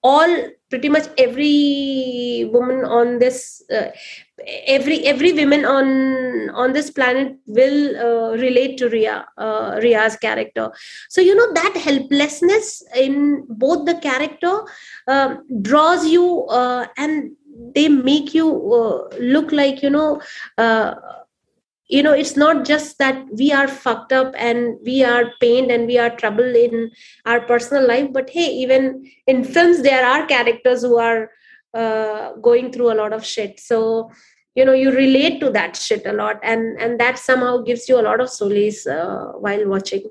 all 0.03 0.49
pretty 0.70 0.89
much 0.89 1.07
every 1.18 2.49
woman 2.51 2.84
on 2.84 3.20
this 3.20 3.64
uh, 3.72 3.89
every 4.68 5.05
every 5.05 5.32
woman 5.32 5.66
on 5.66 6.49
on 6.49 6.74
this 6.74 6.89
planet 6.91 7.38
will 7.45 7.95
uh, 8.05 8.36
relate 8.38 8.78
to 8.78 8.89
ria 8.89 9.26
uh, 9.38 9.80
ria's 9.84 10.18
character. 10.18 10.72
So 11.09 11.22
you 11.22 11.36
know 11.36 11.53
that 11.53 11.78
helplessness 11.78 12.84
in 12.95 13.45
both 13.47 13.86
the 13.86 13.95
character 13.99 14.64
um, 15.07 15.45
draws 15.61 16.07
you 16.07 16.45
uh, 16.47 16.88
and 16.97 17.32
they 17.76 17.88
make 17.88 18.34
you 18.34 18.47
look 19.20 19.51
like 19.51 19.84
you 19.84 19.89
know 19.89 20.20
you 21.88 22.01
know 22.01 22.13
it's 22.13 22.36
not 22.38 22.65
just 22.65 22.97
that 22.97 23.25
we 23.38 23.51
are 23.51 23.67
fucked 23.67 24.13
up 24.13 24.34
and 24.38 24.77
we 24.86 25.03
are 25.03 25.31
pained 25.39 25.69
and 25.69 25.86
we 25.86 25.97
are 25.97 26.09
troubled 26.15 26.55
in 26.55 26.89
our 27.25 27.41
personal 27.41 27.86
life 27.88 28.11
but 28.13 28.29
hey 28.29 28.47
even 28.47 29.05
in 29.27 29.43
films 29.43 29.81
there 29.81 30.05
are 30.05 30.25
characters 30.25 30.81
who 30.81 30.97
are 30.97 31.29
uh, 31.73 32.34
going 32.34 32.71
through 32.71 32.91
a 32.91 32.99
lot 33.01 33.13
of 33.13 33.25
shit. 33.25 33.59
So 33.59 34.11
you 34.55 34.63
know 34.63 34.73
you 34.73 34.91
relate 34.91 35.39
to 35.39 35.49
that 35.49 35.75
shit 35.75 36.05
a 36.05 36.13
lot 36.13 36.39
and 36.43 36.79
and 36.79 36.99
that 36.99 37.17
somehow 37.17 37.57
gives 37.63 37.89
you 37.89 37.99
a 37.99 38.05
lot 38.07 38.21
of 38.21 38.29
solace 38.29 38.86
uh, 38.86 39.31
while 39.39 39.67
watching 39.67 40.03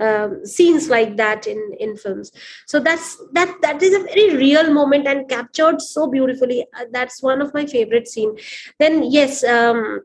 um, 0.00 0.46
scenes 0.46 0.88
like 0.88 1.18
that 1.18 1.46
in 1.46 1.60
in 1.78 1.98
films. 1.98 2.32
So 2.66 2.80
that's 2.80 3.20
that 3.32 3.54
that 3.60 3.82
is 3.82 3.94
a 3.94 4.02
very 4.04 4.36
real 4.36 4.72
moment 4.72 5.06
and 5.06 5.28
captured 5.28 5.82
so 5.82 6.06
beautifully. 6.06 6.64
Uh, 6.74 6.86
that's 6.90 7.22
one 7.22 7.42
of 7.42 7.52
my 7.52 7.66
favorite 7.66 8.08
scene. 8.08 8.38
Then 8.78 9.02
yes 9.02 9.44
um, 9.44 10.00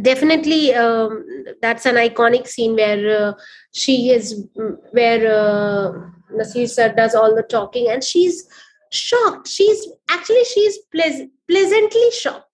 definitely 0.00 0.74
um, 0.74 1.24
that's 1.60 1.86
an 1.86 1.96
iconic 1.96 2.46
scene 2.46 2.74
where 2.74 3.28
uh, 3.28 3.32
she 3.72 4.10
is 4.10 4.46
where 4.92 5.32
uh, 5.32 6.10
Nasir 6.30 6.66
sir 6.66 6.94
does 6.94 7.14
all 7.14 7.34
the 7.34 7.42
talking 7.42 7.88
and 7.90 8.02
she's 8.02 8.48
shocked. 8.90 9.48
She's 9.48 9.86
actually 10.08 10.44
she's 10.44 10.78
pleas- 10.94 11.28
pleasantly 11.48 12.10
shocked 12.12 12.51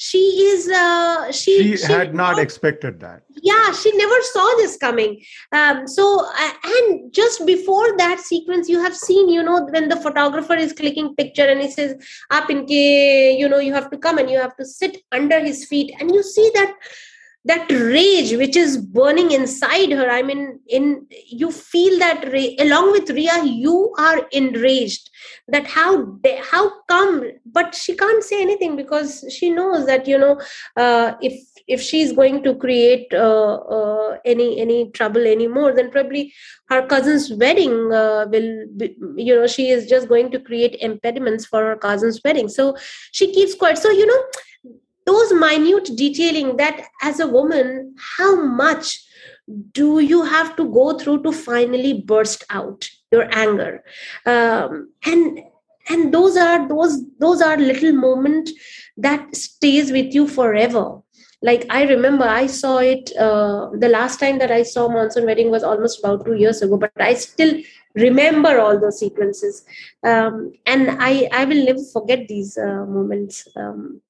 she 0.00 0.18
is 0.18 0.68
uh, 0.68 1.32
she, 1.32 1.58
she, 1.58 1.76
she 1.76 1.92
had 1.92 2.14
not 2.14 2.38
expected 2.38 3.00
that. 3.00 3.22
Yeah 3.42 3.72
she 3.72 3.90
never 3.96 4.20
saw 4.32 4.46
this 4.56 4.76
coming. 4.76 5.20
Um, 5.50 5.88
so 5.88 6.24
uh, 6.24 6.52
and 6.64 7.12
just 7.12 7.44
before 7.44 7.96
that 7.98 8.20
sequence 8.20 8.68
you 8.68 8.80
have 8.80 8.96
seen 8.96 9.28
you 9.28 9.42
know 9.42 9.66
when 9.70 9.88
the 9.88 9.96
photographer 9.96 10.54
is 10.54 10.72
clicking 10.72 11.16
picture 11.16 11.46
and 11.46 11.60
he 11.60 11.68
says 11.68 11.96
up 12.30 12.48
in 12.48 12.68
you 12.68 13.48
know 13.48 13.58
you 13.58 13.74
have 13.74 13.90
to 13.90 13.98
come 13.98 14.18
and 14.18 14.30
you 14.30 14.38
have 14.38 14.56
to 14.56 14.64
sit 14.64 14.98
under 15.10 15.40
his 15.40 15.66
feet. 15.66 15.92
And 15.98 16.14
you 16.14 16.22
see 16.22 16.48
that 16.54 16.72
that 17.44 17.70
rage 17.70 18.32
which 18.36 18.56
is 18.56 18.76
burning 18.76 19.30
inside 19.32 19.90
her. 19.92 20.10
I 20.10 20.22
mean 20.22 20.60
in 20.68 21.06
you 21.26 21.50
feel 21.50 21.98
that 21.98 22.24
ra- 22.32 22.64
along 22.64 22.92
with 22.92 23.10
ria 23.10 23.44
you 23.44 23.94
are 23.98 24.26
enraged. 24.32 25.10
That 25.48 25.66
how 25.66 26.04
de- 26.22 26.42
how 26.42 26.82
come 26.88 27.30
but 27.46 27.74
she 27.74 27.96
can't 27.96 28.22
say 28.24 28.42
anything 28.42 28.76
because 28.76 29.24
she 29.30 29.50
knows 29.50 29.86
that 29.86 30.06
you 30.06 30.18
know 30.18 30.40
uh, 30.76 31.14
if 31.20 31.40
if 31.68 31.80
she's 31.82 32.12
going 32.12 32.42
to 32.42 32.54
create 32.54 33.12
uh, 33.12 33.54
uh, 33.54 34.18
any 34.24 34.58
any 34.58 34.90
trouble 34.90 35.26
anymore 35.26 35.72
then 35.74 35.90
probably 35.90 36.32
her 36.70 36.86
cousin's 36.86 37.32
wedding 37.34 37.92
uh, 37.92 38.26
will 38.30 38.66
be, 38.76 38.96
you 39.16 39.34
know 39.34 39.46
she 39.46 39.70
is 39.70 39.86
just 39.86 40.08
going 40.08 40.30
to 40.30 40.40
create 40.40 40.76
impediments 40.80 41.46
for 41.46 41.64
her 41.64 41.76
cousin's 41.76 42.20
wedding. 42.24 42.48
So 42.48 42.76
she 43.12 43.32
keeps 43.32 43.54
quiet. 43.54 43.78
So 43.78 43.90
you 43.90 44.06
know 44.06 44.22
those 45.08 45.32
minute 45.42 45.90
detailing 45.96 46.56
that 46.62 46.88
as 47.02 47.20
a 47.20 47.28
woman 47.36 47.94
how 48.18 48.30
much 48.62 48.98
do 49.72 50.00
you 50.00 50.22
have 50.22 50.54
to 50.56 50.68
go 50.70 50.98
through 50.98 51.22
to 51.22 51.32
finally 51.32 52.02
burst 52.02 52.44
out 52.50 52.88
your 53.10 53.28
anger? 53.32 53.82
Um, 54.26 54.90
and 55.04 55.40
and 55.88 56.12
those 56.12 56.36
are 56.36 56.68
those 56.68 57.02
those 57.18 57.40
are 57.40 57.56
little 57.56 57.92
moments 57.92 58.52
that 58.96 59.34
stays 59.34 59.90
with 59.90 60.14
you 60.14 60.26
forever. 60.28 61.00
Like 61.40 61.66
i 61.70 61.84
remember 61.84 62.24
i 62.24 62.46
saw 62.48 62.78
it 62.78 63.12
uh, 63.16 63.70
the 63.82 63.88
last 63.88 64.18
time 64.18 64.38
that 64.40 64.50
i 64.50 64.64
saw 64.64 64.88
monsoon 64.88 65.24
wedding 65.24 65.52
was 65.52 65.62
almost 65.62 66.00
about 66.00 66.24
two 66.26 66.34
years 66.34 66.62
ago 66.62 66.76
but 66.76 66.90
i 66.98 67.14
still 67.14 67.52
remember 67.94 68.58
all 68.58 68.80
those 68.80 68.98
sequences. 68.98 69.64
Um, 70.02 70.52
and 70.66 70.90
i 71.00 71.28
i 71.32 71.44
will 71.44 71.64
never 71.64 71.84
forget 71.92 72.26
these 72.26 72.58
uh, 72.58 72.84
moments. 72.86 73.46
Um, 73.54 74.02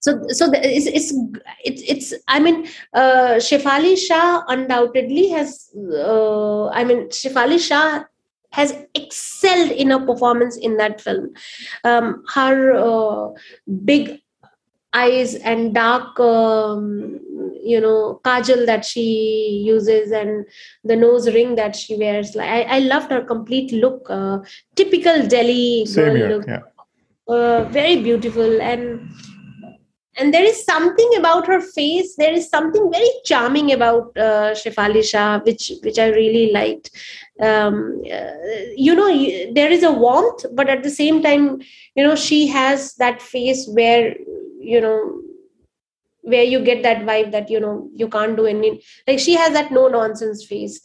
so 0.00 0.18
so 0.28 0.50
it's 0.54 0.86
it's 0.86 1.12
it's, 1.64 1.82
it's 1.92 2.14
i 2.28 2.40
mean 2.40 2.66
uh, 2.94 3.34
shefali 3.48 3.96
shah 3.96 4.42
undoubtedly 4.48 5.28
has 5.28 5.70
uh, 5.76 6.66
i 6.68 6.84
mean 6.84 7.08
shefali 7.08 7.58
shah 7.58 8.02
has 8.52 8.74
excelled 8.94 9.70
in 9.70 9.90
her 9.90 10.04
performance 10.04 10.56
in 10.56 10.76
that 10.76 11.00
film. 11.00 11.30
Um, 11.84 12.24
her 12.34 12.74
uh, 12.74 13.28
big 13.84 14.20
eyes 14.92 15.36
and 15.36 15.72
dark 15.72 16.18
um, 16.18 17.20
you 17.62 17.80
know 17.80 18.20
kajal 18.24 18.66
that 18.66 18.84
she 18.84 19.62
uses 19.64 20.10
and 20.10 20.44
the 20.82 20.96
nose 20.96 21.32
ring 21.32 21.54
that 21.54 21.76
she 21.76 21.96
wears. 21.96 22.34
Like 22.34 22.48
i, 22.48 22.62
I 22.62 22.78
loved 22.80 23.10
her 23.12 23.22
complete 23.22 23.72
look 23.72 24.06
uh, 24.10 24.38
typical 24.74 25.26
delhi 25.28 25.86
Same 25.86 26.04
girl 26.04 26.16
here, 26.16 26.28
look. 26.28 26.46
yeah. 26.48 26.60
uh, 27.28 27.64
very 27.64 28.02
beautiful 28.02 28.60
and 28.60 29.08
and 30.16 30.34
there 30.34 30.44
is 30.44 30.64
something 30.64 31.10
about 31.16 31.46
her 31.46 31.60
face 31.60 32.16
there 32.16 32.32
is 32.32 32.48
something 32.48 32.90
very 32.90 33.10
charming 33.24 33.72
about 33.72 34.16
uh, 34.16 34.50
shefali 34.60 35.02
shah 35.04 35.38
which 35.40 35.72
which 35.82 35.98
i 35.98 36.08
really 36.08 36.52
liked. 36.52 36.90
Um, 37.40 38.02
uh, 38.12 38.32
you 38.76 38.94
know 38.94 39.08
there 39.54 39.70
is 39.70 39.82
a 39.82 39.92
warmth 39.92 40.44
but 40.52 40.68
at 40.68 40.82
the 40.82 40.90
same 40.90 41.22
time 41.22 41.62
you 41.94 42.04
know 42.04 42.14
she 42.14 42.46
has 42.48 42.94
that 42.96 43.22
face 43.22 43.66
where 43.66 44.14
you 44.60 44.80
know 44.80 45.22
where 46.22 46.42
you 46.42 46.62
get 46.62 46.82
that 46.82 46.98
vibe 46.98 47.30
that 47.32 47.48
you 47.50 47.60
know 47.60 47.88
you 47.94 48.08
can't 48.08 48.36
do 48.36 48.46
any 48.46 48.82
like 49.06 49.18
she 49.18 49.34
has 49.34 49.52
that 49.52 49.72
no 49.72 49.88
nonsense 49.88 50.44
face 50.44 50.80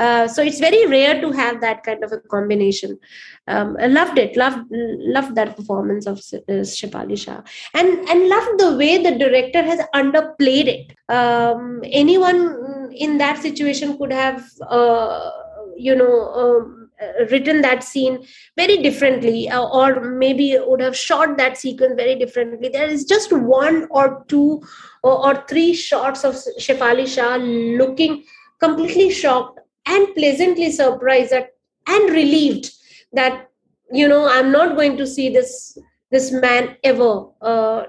uh, 0.00 0.26
so 0.26 0.42
it's 0.42 0.60
very 0.60 0.86
rare 0.86 1.20
to 1.20 1.30
have 1.30 1.60
that 1.60 1.82
kind 1.82 2.02
of 2.02 2.12
a 2.12 2.18
combination. 2.34 2.98
Um, 3.46 3.76
I 3.78 3.86
loved 3.86 4.18
it. 4.18 4.36
Loved 4.36 4.66
loved 4.70 5.34
that 5.34 5.56
performance 5.56 6.06
of 6.06 6.18
uh, 6.18 6.64
Shefali 6.76 7.18
Shah. 7.18 7.42
And 7.74 8.08
and 8.08 8.28
loved 8.28 8.58
the 8.60 8.76
way 8.76 9.02
the 9.02 9.18
director 9.18 9.62
has 9.62 9.80
underplayed 9.94 10.68
it. 10.76 11.14
Um, 11.14 11.82
anyone 11.84 12.90
in 12.96 13.18
that 13.18 13.42
situation 13.42 13.98
could 13.98 14.12
have 14.12 14.48
uh, 14.68 15.30
you 15.76 15.94
know 15.94 16.14
um, 16.42 16.90
uh, 17.02 17.26
written 17.30 17.60
that 17.60 17.84
scene 17.84 18.18
very 18.56 18.78
differently 18.78 19.48
uh, 19.50 19.62
or 19.64 20.00
maybe 20.00 20.56
would 20.66 20.80
have 20.80 20.96
shot 20.96 21.36
that 21.36 21.58
sequence 21.58 21.94
very 21.96 22.14
differently. 22.14 22.70
There 22.70 22.88
is 22.88 23.04
just 23.04 23.32
one 23.32 23.86
or 23.90 24.24
two 24.28 24.62
or, 25.02 25.26
or 25.26 25.44
three 25.46 25.74
shots 25.74 26.24
of 26.24 26.34
shefali 26.58 27.06
shah 27.06 27.36
looking 27.36 28.24
completely 28.60 29.10
shocked 29.10 29.60
and 29.90 30.14
pleasantly 30.14 30.70
surprised 30.70 31.32
that, 31.32 31.54
and 31.86 32.10
relieved 32.10 32.70
that 33.12 33.48
you 33.92 34.06
know 34.06 34.28
i'm 34.28 34.50
not 34.52 34.76
going 34.76 34.96
to 34.96 35.06
see 35.06 35.28
this 35.28 35.76
this 36.10 36.30
man 36.32 36.76
ever 36.84 37.26
uh, 37.40 37.84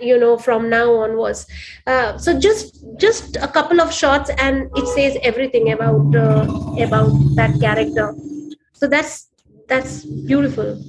you 0.00 0.18
know 0.18 0.36
from 0.36 0.68
now 0.68 0.92
onwards. 0.94 1.46
Uh, 1.86 2.16
so 2.18 2.38
just 2.38 2.84
just 2.96 3.36
a 3.36 3.48
couple 3.48 3.80
of 3.80 3.92
shots 3.92 4.30
and 4.38 4.70
it 4.76 4.86
says 4.88 5.16
everything 5.22 5.72
about 5.72 6.14
uh, 6.16 6.46
about 6.82 7.12
that 7.36 7.58
character. 7.60 8.14
So 8.72 8.88
that's 8.88 9.28
that's 9.68 10.04
beautiful. 10.04 10.82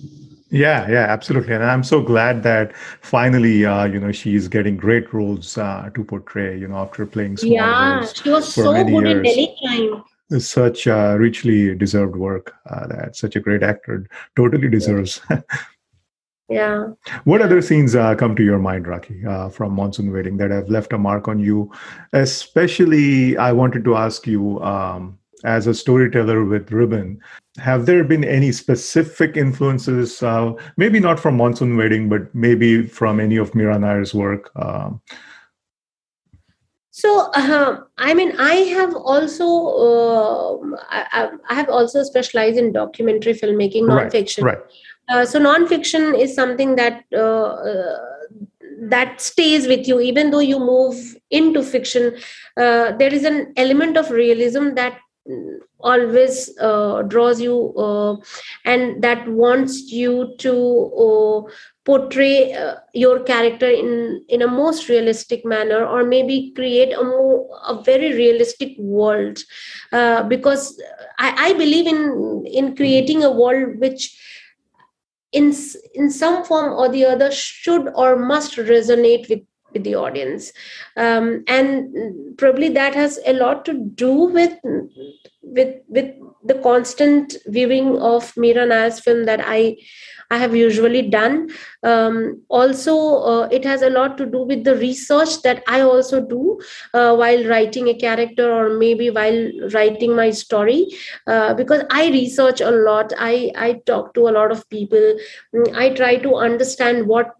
Yeah 0.50 0.88
yeah 0.90 1.06
absolutely. 1.10 1.54
And 1.56 1.64
i'm 1.64 1.84
so 1.84 2.02
glad 2.02 2.44
that 2.44 2.76
finally 3.02 3.66
uh, 3.66 3.86
you 3.86 4.00
know 4.00 4.12
she's 4.12 4.48
getting 4.48 4.78
great 4.78 5.14
roles 5.14 5.58
uh, 5.58 5.90
to 5.94 6.04
portray 6.04 6.58
you 6.58 6.68
know 6.68 6.78
after 6.78 7.06
playing 7.06 7.38
small 7.38 7.54
yeah 7.54 7.96
roles 7.96 8.14
she 8.16 8.30
was 8.30 8.54
so 8.54 8.72
good 8.72 8.88
years. 8.88 9.16
in 9.16 9.24
delhi 9.24 9.56
crime 9.60 10.04
such 10.40 10.88
uh, 10.88 11.16
richly 11.20 11.76
deserved 11.76 12.16
work 12.16 12.54
uh, 12.70 12.88
that 12.88 13.16
such 13.16 13.36
a 13.36 13.40
great 13.40 13.64
actor 13.64 14.08
totally 14.36 14.70
deserves. 14.70 15.22
Yeah. 16.50 16.90
What 17.24 17.42
other 17.42 17.62
scenes 17.62 17.96
uh, 17.96 18.16
come 18.16 18.36
to 18.36 18.44
your 18.44 18.60
mind 18.60 18.86
Rakhi, 18.86 19.26
uh, 19.26 19.50
from 19.50 19.74
monsoon 19.74 20.12
wedding 20.12 20.38
that 20.38 20.52
have 20.52 20.70
left 20.70 20.94
a 20.94 20.98
mark 20.98 21.28
on 21.28 21.40
you? 21.40 21.72
Especially 22.12 23.38
i 23.38 23.52
wanted 23.52 23.84
to 23.86 23.96
ask 23.96 24.28
you 24.28 24.62
um, 24.62 25.18
as 25.44 25.68
a 25.68 25.74
storyteller 25.74 26.46
with 26.46 26.72
ribbon 26.72 27.20
have 27.58 27.86
there 27.86 28.04
been 28.04 28.24
any 28.24 28.52
specific 28.52 29.36
influences 29.38 30.24
uh, 30.24 30.54
maybe 30.78 31.00
not 31.00 31.20
from 31.20 31.38
monsoon 31.38 31.76
wedding 31.78 32.08
but 32.10 32.34
maybe 32.34 32.86
from 32.88 33.20
any 33.20 33.38
of 33.38 33.54
mira 33.54 33.78
nair's 33.78 34.14
work 34.14 34.52
um, 34.56 35.02
so 36.96 37.32
uh, 37.36 37.80
i 37.98 38.14
mean 38.14 38.32
i 38.40 38.54
have 38.78 38.96
also 38.96 39.46
uh, 39.86 40.78
I, 40.90 41.30
I, 41.50 41.54
have 41.56 41.70
also 41.70 42.04
specialized 42.04 42.58
in 42.58 42.72
documentary 42.72 43.34
filmmaking 43.34 43.88
nonfiction 43.94 44.44
right, 44.44 44.58
right. 44.58 44.66
Uh, 45.10 45.26
so 45.26 45.40
nonfiction 45.40 46.18
is 46.18 46.36
something 46.36 46.76
that 46.76 47.04
uh, 47.12 47.48
uh, 47.72 47.98
that 48.94 49.20
stays 49.20 49.66
with 49.68 49.88
you 49.88 50.00
even 50.02 50.30
though 50.30 50.46
you 50.52 50.60
move 50.60 51.18
into 51.32 51.64
fiction 51.64 52.16
uh, 52.58 52.92
there 53.02 53.14
is 53.14 53.26
an 53.26 53.54
element 53.58 53.98
of 53.98 54.12
realism 54.12 54.76
that 54.76 55.00
always 55.80 56.56
uh, 56.60 57.02
draws 57.04 57.42
you 57.42 57.74
uh, 57.76 58.16
and 58.66 59.04
that 59.04 59.28
wants 59.28 59.92
you 59.92 60.36
to 60.38 61.50
portray 61.86 62.56
your 62.94 63.20
character 63.24 63.70
in 63.70 64.24
in 64.30 64.42
a 64.42 64.48
most 64.48 64.88
realistic 64.90 65.46
manner 65.46 65.86
or 65.86 66.04
maybe 66.04 66.52
create 66.56 66.94
a 66.94 67.04
more 67.04 67.50
a 67.68 67.82
very 67.82 68.14
realistic 68.14 68.76
world. 68.78 69.40
Because 70.28 70.82
I, 71.20 71.50
I 71.50 71.54
believe 71.54 71.88
in 71.88 72.46
in 72.48 72.76
creating 72.76 73.24
a 73.24 73.32
world 73.32 73.80
which 73.80 74.18
in 75.32 75.54
in 75.94 76.10
some 76.10 76.46
form 76.46 76.74
or 76.74 76.90
the 76.90 77.06
other 77.06 77.32
should 77.32 77.90
or 77.96 78.16
must 78.16 78.56
resonate 78.56 79.30
with 79.30 79.42
with 79.74 79.84
the 79.84 79.96
audience. 79.96 80.52
Um, 80.96 81.44
and 81.48 82.38
probably 82.38 82.70
that 82.70 82.96
has 82.96 83.20
a 83.26 83.34
lot 83.34 83.66
to 83.66 83.74
do 83.74 84.12
with 84.14 84.54
with 85.44 85.76
with 85.88 86.14
the 86.44 86.56
constant 86.56 87.36
viewing 87.48 87.98
of 88.02 88.36
Mira 88.36 88.92
film 88.92 89.26
that 89.26 89.42
I 89.44 89.78
I 90.32 90.38
have 90.38 90.56
usually 90.56 91.02
done. 91.10 91.50
Um, 91.84 92.42
also, 92.50 92.96
uh, 93.32 93.48
it 93.52 93.64
has 93.66 93.82
a 93.82 93.90
lot 93.90 94.18
to 94.18 94.26
do 94.26 94.40
with 94.40 94.64
the 94.64 94.76
research 94.76 95.42
that 95.44 95.64
I 95.68 95.82
also 95.82 96.22
do 96.22 96.60
uh, 96.94 97.16
while 97.16 97.46
writing 97.46 97.90
a 97.90 97.94
character 97.94 98.52
or 98.52 98.78
maybe 98.78 99.10
while 99.10 99.52
writing 99.74 100.16
my 100.16 100.32
story, 100.32 100.88
uh, 101.28 101.54
because 101.54 101.84
I 101.92 102.08
research 102.10 102.62
a 102.62 102.72
lot. 102.72 103.14
I 103.18 103.52
I 103.56 103.74
talk 103.86 104.14
to 104.16 104.28
a 104.28 104.36
lot 104.40 104.52
of 104.52 104.68
people. 104.70 105.18
Mm, 105.56 105.76
I 105.76 105.90
try 105.90 106.16
to 106.18 106.36
understand 106.36 107.08
what 107.08 107.36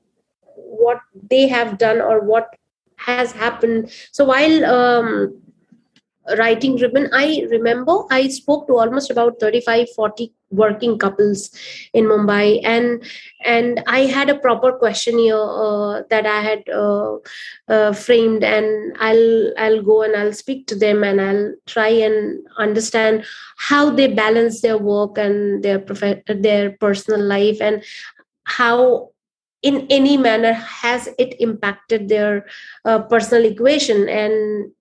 what 0.56 1.00
they 1.30 1.48
have 1.48 1.78
done 1.78 2.02
or 2.02 2.20
what 2.22 2.56
has 2.98 3.32
happened. 3.32 3.92
So 4.12 4.26
while 4.26 4.66
um, 4.66 5.43
writing 6.38 6.78
ribbon. 6.78 7.10
I 7.14 7.46
remember 7.50 8.04
i 8.10 8.28
spoke 8.28 8.68
to 8.68 8.78
almost 8.78 9.10
about 9.10 9.40
35 9.40 9.88
40 9.96 10.32
working 10.52 10.98
couples 10.98 11.50
in 11.94 12.06
mumbai 12.06 12.62
and 12.64 13.04
and 13.44 13.84
i 13.88 14.02
had 14.02 14.30
a 14.30 14.38
proper 14.38 14.72
questionnaire 14.72 15.36
uh, 15.36 16.04
that 16.10 16.26
i 16.26 16.42
had 16.42 16.64
uh, 16.70 17.18
uh, 17.68 17.92
framed 17.92 18.44
and 18.44 18.96
i'll 19.00 19.52
i'll 19.58 19.82
go 19.82 20.04
and 20.04 20.16
i'll 20.16 20.34
speak 20.34 20.68
to 20.68 20.76
them 20.76 21.04
and 21.04 21.20
i'll 21.20 21.54
try 21.66 21.88
and 21.88 22.40
understand 22.58 23.26
how 23.58 23.90
they 23.90 24.08
balance 24.08 24.62
their 24.62 24.78
work 24.78 25.18
and 25.18 25.64
their 25.64 25.80
prof- 25.80 26.24
their 26.28 26.72
personal 26.80 27.22
life 27.22 27.60
and 27.60 27.84
how 28.46 29.10
in 29.64 29.88
any 29.90 30.18
manner 30.18 30.52
has 30.54 31.08
it 31.18 31.36
impacted 31.40 32.10
their 32.10 32.46
uh, 32.84 33.00
personal 33.00 33.46
equation. 33.46 34.10
And 34.10 34.72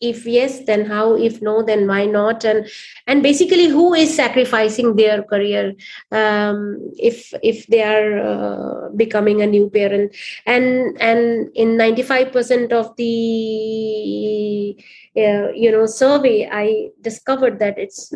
if 0.00 0.26
yes 0.26 0.60
then 0.66 0.84
how 0.84 1.14
if 1.14 1.40
no 1.40 1.62
then 1.62 1.86
why 1.86 2.06
not? 2.06 2.44
And 2.44 2.68
and 3.06 3.22
basically 3.22 3.68
who 3.68 3.94
is 3.94 4.14
sacrificing 4.14 4.96
their 4.96 5.22
career 5.22 5.74
um, 6.12 6.90
if 6.98 7.32
if 7.42 7.66
they 7.66 7.82
are 7.82 8.18
uh, 8.18 8.88
becoming 8.96 9.42
a 9.42 9.46
new 9.46 9.70
parent? 9.70 10.14
And 10.44 10.96
and 11.00 11.50
in 11.54 11.76
95% 11.76 12.72
of 12.72 12.96
the 12.96 14.76
uh, 15.16 15.50
you 15.52 15.70
know 15.72 15.86
survey 15.86 16.48
i 16.52 16.90
discovered 17.00 17.58
that 17.58 17.78
it's, 17.78 18.12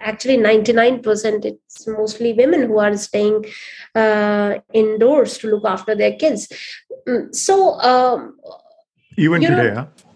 actually 0.00 0.36
99% 0.36 1.44
it's 1.44 1.86
mostly 1.86 2.32
women 2.32 2.62
who 2.62 2.78
are 2.78 2.96
staying 2.96 3.44
uh, 3.94 4.54
indoors 4.72 5.38
to 5.38 5.48
look 5.48 5.64
after 5.64 5.94
their 5.94 6.14
kids. 6.16 6.48
Mm, 7.08 7.34
so 7.34 7.80
um, 7.80 8.38
even 9.16 9.40
today 9.40 9.56
know, 9.56 9.74
huh? 9.74 10.09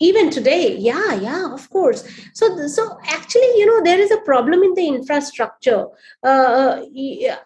Even 0.00 0.30
today. 0.30 0.76
Yeah 0.76 1.14
yeah 1.14 1.52
of 1.52 1.68
course. 1.70 2.02
So 2.34 2.66
so 2.66 2.98
actually 3.04 3.50
you 3.60 3.66
know 3.66 3.82
there 3.82 4.00
is 4.00 4.10
a 4.10 4.20
problem 4.22 4.62
in 4.62 4.74
the 4.74 4.86
infrastructure. 4.88 5.86
Uh, 6.22 6.82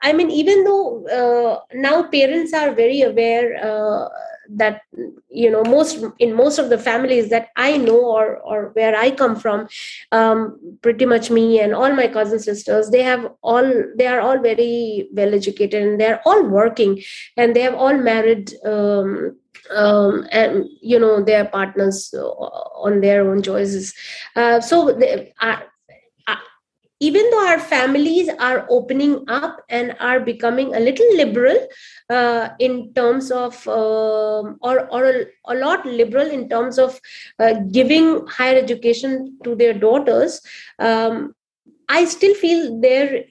i 0.02 0.12
mean 0.12 0.30
even 0.30 0.64
though 0.64 1.06
uh, 1.08 1.60
now 1.74 2.02
parents 2.04 2.52
are 2.52 2.72
very 2.74 3.02
aware 3.02 3.46
uh, 3.68 4.08
that 4.48 4.82
you 5.28 5.50
know 5.50 5.62
most 5.64 6.04
in 6.18 6.34
most 6.34 6.58
of 6.58 6.70
the 6.70 6.78
families 6.78 7.30
that 7.30 7.48
i 7.56 7.76
know 7.76 8.00
or 8.00 8.38
or 8.38 8.70
where 8.74 8.96
i 8.96 9.10
come 9.10 9.36
from 9.36 9.66
um, 10.12 10.58
pretty 10.82 11.06
much 11.06 11.30
me 11.30 11.60
and 11.60 11.74
all 11.74 11.92
my 11.92 12.08
cousin 12.08 12.38
sisters 12.38 12.90
they 12.90 13.02
have 13.02 13.30
all 13.42 13.72
they 13.96 14.06
are 14.06 14.20
all 14.20 14.38
very 14.38 15.08
well 15.12 15.34
educated 15.34 15.82
and 15.82 16.00
they're 16.00 16.20
all 16.24 16.42
working 16.42 17.02
and 17.36 17.54
they 17.56 17.62
have 17.62 17.74
all 17.74 17.96
married 17.96 18.52
um, 18.64 19.36
um, 19.70 20.26
and 20.30 20.66
you 20.80 20.98
know 20.98 21.22
their 21.22 21.44
partners 21.44 22.12
uh, 22.16 22.26
on 22.26 23.00
their 23.00 23.28
own 23.28 23.42
choices. 23.42 23.94
Uh, 24.36 24.60
so 24.60 24.92
they, 24.92 25.32
uh, 25.40 25.60
even 27.00 27.28
though 27.30 27.46
our 27.48 27.58
families 27.58 28.28
are 28.38 28.66
opening 28.70 29.24
up 29.28 29.60
and 29.68 29.96
are 29.98 30.20
becoming 30.20 30.74
a 30.74 30.80
little 30.80 31.16
liberal 31.16 31.58
uh, 32.08 32.50
in 32.58 32.92
terms 32.94 33.30
of 33.30 33.66
um, 33.66 34.56
or 34.62 34.86
or 34.90 35.04
a, 35.04 35.24
a, 35.46 35.54
lot 35.54 35.84
liberal 35.84 36.30
in 36.30 36.48
terms 36.48 36.78
of 36.78 37.00
uh, 37.40 37.54
giving 37.72 38.26
higher 38.26 38.56
education 38.56 39.36
to 39.42 39.54
their 39.54 39.74
daughters 39.74 40.40
um, 40.78 41.34
i 41.88 42.04
still 42.04 42.34
feel 42.34 42.80
there 42.80 43.24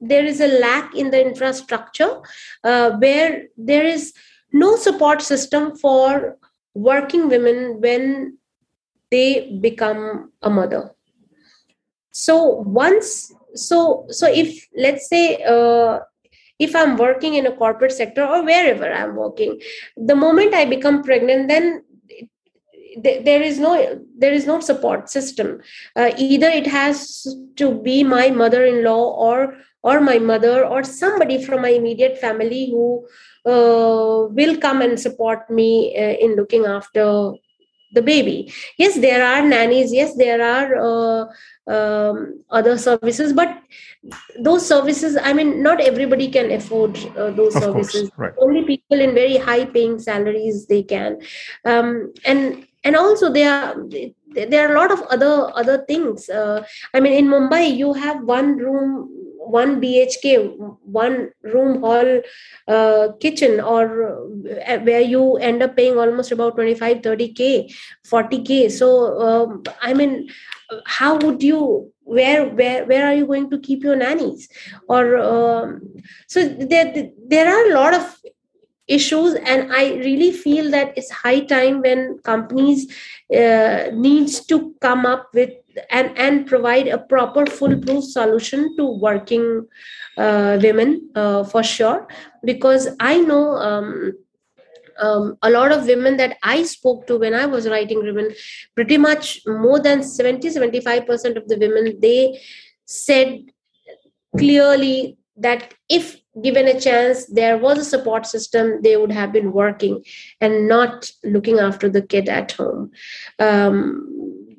there 0.00 0.24
is 0.24 0.40
a 0.40 0.58
lack 0.60 0.94
in 0.94 1.10
the 1.10 1.20
infrastructure 1.20 2.20
where 2.62 3.46
there 3.56 3.84
is 3.84 4.12
no 4.52 4.76
support 4.76 5.20
system 5.20 5.76
for 5.76 6.38
working 6.74 7.28
women 7.28 7.80
when 7.80 8.38
they 9.10 9.58
become 9.60 10.30
a 10.42 10.50
mother 10.50 10.94
so 12.26 12.36
once 12.82 13.32
so 13.54 14.06
so 14.18 14.26
if 14.42 14.66
let's 14.84 15.08
say 15.08 15.24
uh, 15.54 15.98
if 16.58 16.74
i'm 16.80 16.96
working 16.96 17.34
in 17.34 17.46
a 17.46 17.56
corporate 17.62 17.96
sector 18.00 18.24
or 18.24 18.44
wherever 18.50 18.92
i'm 19.00 19.14
working 19.24 19.60
the 19.96 20.18
moment 20.24 20.54
i 20.54 20.64
become 20.64 21.02
pregnant 21.02 21.48
then 21.48 21.82
there 23.02 23.42
is 23.42 23.58
no 23.58 23.72
there 24.16 24.32
is 24.32 24.46
no 24.46 24.60
support 24.60 25.08
system. 25.08 25.60
Uh, 25.96 26.10
either 26.16 26.48
it 26.48 26.66
has 26.66 27.26
to 27.56 27.74
be 27.82 28.02
my 28.02 28.30
mother-in-law 28.30 29.14
or 29.14 29.56
or 29.82 30.00
my 30.00 30.18
mother 30.18 30.64
or 30.66 30.82
somebody 30.82 31.42
from 31.44 31.62
my 31.62 31.68
immediate 31.68 32.18
family 32.18 32.70
who 32.70 33.06
uh, 33.46 34.26
will 34.28 34.56
come 34.58 34.82
and 34.82 34.98
support 34.98 35.48
me 35.50 35.96
uh, 35.96 36.16
in 36.24 36.34
looking 36.34 36.64
after 36.64 37.32
the 37.92 38.02
baby. 38.02 38.52
Yes 38.76 38.98
there 38.98 39.24
are 39.24 39.42
nannies 39.46 39.92
yes 39.92 40.16
there 40.16 40.42
are 40.42 40.76
uh, 40.76 41.26
um, 41.72 42.42
other 42.50 42.78
services 42.78 43.32
but 43.32 43.58
those 44.38 44.66
services 44.66 45.18
i 45.22 45.32
mean 45.32 45.62
not 45.62 45.80
everybody 45.80 46.28
can 46.30 46.50
afford 46.52 46.96
uh, 47.16 47.30
those 47.30 47.54
of 47.56 47.62
services. 47.64 48.10
course, 48.10 48.18
right. 48.18 48.34
only 48.38 48.64
people 48.64 49.00
in 49.00 49.14
very 49.14 49.36
high 49.36 49.64
paying 49.64 49.98
salaries 49.98 50.66
they 50.66 50.82
can. 50.82 51.20
Um, 51.64 52.12
and 52.24 52.66
and 52.84 52.96
also 52.96 53.32
there 53.32 53.52
are 53.52 53.74
there 54.34 54.68
are 54.68 54.74
a 54.74 54.78
lot 54.78 54.92
of 54.92 55.02
other 55.10 55.50
other 55.54 55.84
things. 55.86 56.28
Uh, 56.28 56.64
i 56.94 57.00
mean 57.00 57.12
in 57.12 57.26
mumbai 57.26 57.76
you 57.76 57.92
have 57.92 58.22
one 58.22 58.56
room 58.56 59.10
one 59.56 59.80
bhk 59.80 60.34
one 60.82 61.30
room 61.42 61.80
hall 61.80 62.20
uh, 62.68 63.08
kitchen 63.20 63.60
or 63.60 63.84
uh, 64.66 64.78
where 64.80 65.00
you 65.00 65.36
end 65.36 65.62
up 65.62 65.76
paying 65.76 65.98
almost 65.98 66.32
about 66.32 66.56
25 66.56 66.98
30k 66.98 67.74
40k 68.06 68.70
so 68.70 68.90
um, 69.28 69.62
i 69.82 69.94
mean 69.94 70.28
how 70.86 71.16
would 71.18 71.42
you 71.42 71.92
where 72.08 72.48
where 72.48 72.84
where 72.86 73.06
are 73.06 73.14
you 73.14 73.26
going 73.26 73.50
to 73.50 73.58
keep 73.58 73.84
your 73.84 73.96
nannies? 73.96 74.48
Or 74.88 75.16
um, 75.18 75.94
so 76.26 76.48
there 76.48 77.10
there 77.26 77.48
are 77.54 77.70
a 77.70 77.74
lot 77.74 77.94
of 77.94 78.16
issues 78.88 79.34
and 79.34 79.70
i 79.70 79.96
really 79.96 80.32
feel 80.32 80.70
that 80.70 80.96
it's 80.96 81.10
high 81.10 81.40
time 81.40 81.82
when 81.82 82.18
companies 82.24 82.86
uh, 83.36 83.90
needs 83.92 84.40
to 84.46 84.74
come 84.80 85.04
up 85.04 85.28
with 85.34 85.50
and 85.90 86.16
and 86.18 86.46
provide 86.46 86.88
a 86.88 86.98
proper 86.98 87.46
foolproof 87.46 88.04
solution 88.04 88.76
to 88.76 88.84
working 88.86 89.66
uh, 90.16 90.58
women 90.62 91.10
uh, 91.14 91.44
for 91.44 91.62
sure. 91.62 92.06
Because 92.44 92.88
i 93.00 93.18
know 93.18 93.52
um, 93.56 94.12
um, 95.00 95.36
a 95.42 95.50
lot 95.50 95.72
of 95.72 95.86
women 95.86 96.16
that 96.16 96.36
i 96.42 96.62
spoke 96.62 97.06
to 97.06 97.18
when 97.18 97.34
i 97.34 97.46
was 97.46 97.68
writing 97.68 98.02
women 98.02 98.32
pretty 98.74 98.98
much 98.98 99.40
more 99.46 99.80
than 99.80 100.02
70 100.02 100.48
75% 100.48 101.36
of 101.36 101.48
the 101.48 101.58
women 101.58 101.98
they 102.00 102.40
said 102.86 103.42
clearly 104.36 105.18
that 105.36 105.74
if 105.88 106.20
given 106.42 106.68
a 106.68 106.80
chance 106.80 107.26
there 107.26 107.58
was 107.58 107.78
a 107.78 107.84
support 107.84 108.26
system 108.26 108.80
they 108.82 108.96
would 108.96 109.12
have 109.12 109.32
been 109.32 109.52
working 109.52 110.04
and 110.40 110.68
not 110.68 111.10
looking 111.24 111.58
after 111.58 111.88
the 111.88 112.02
kid 112.02 112.28
at 112.28 112.52
home. 112.52 112.90
Um, 113.38 114.56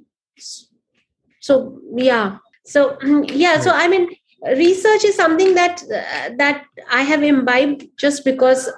so 1.50 1.80
yeah. 1.96 2.38
So 2.74 2.98
yeah 3.44 3.60
so 3.66 3.72
i 3.72 3.88
mean 3.88 4.04
research 4.66 5.04
is 5.04 5.16
something 5.16 5.56
that 5.56 5.82
uh, 6.00 6.30
that 6.42 6.66
i 7.00 7.02
have 7.12 7.24
imbibed 7.24 7.88
just 8.04 8.24
because 8.24 8.70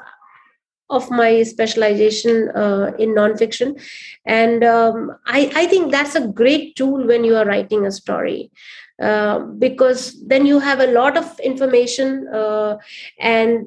of 0.91 1.09
my 1.09 1.43
specialization 1.43 2.49
uh, 2.53 2.91
in 2.99 3.15
nonfiction. 3.15 3.81
And 4.25 4.63
um, 4.63 5.11
I, 5.25 5.51
I 5.55 5.65
think 5.65 5.91
that's 5.91 6.15
a 6.15 6.27
great 6.27 6.75
tool 6.75 7.07
when 7.07 7.23
you 7.23 7.37
are 7.37 7.45
writing 7.45 7.85
a 7.85 7.91
story 7.91 8.51
uh, 9.01 9.39
because 9.39 10.21
then 10.27 10.45
you 10.45 10.59
have 10.59 10.79
a 10.79 10.91
lot 10.91 11.17
of 11.17 11.39
information 11.39 12.27
uh, 12.27 12.77
and 13.19 13.65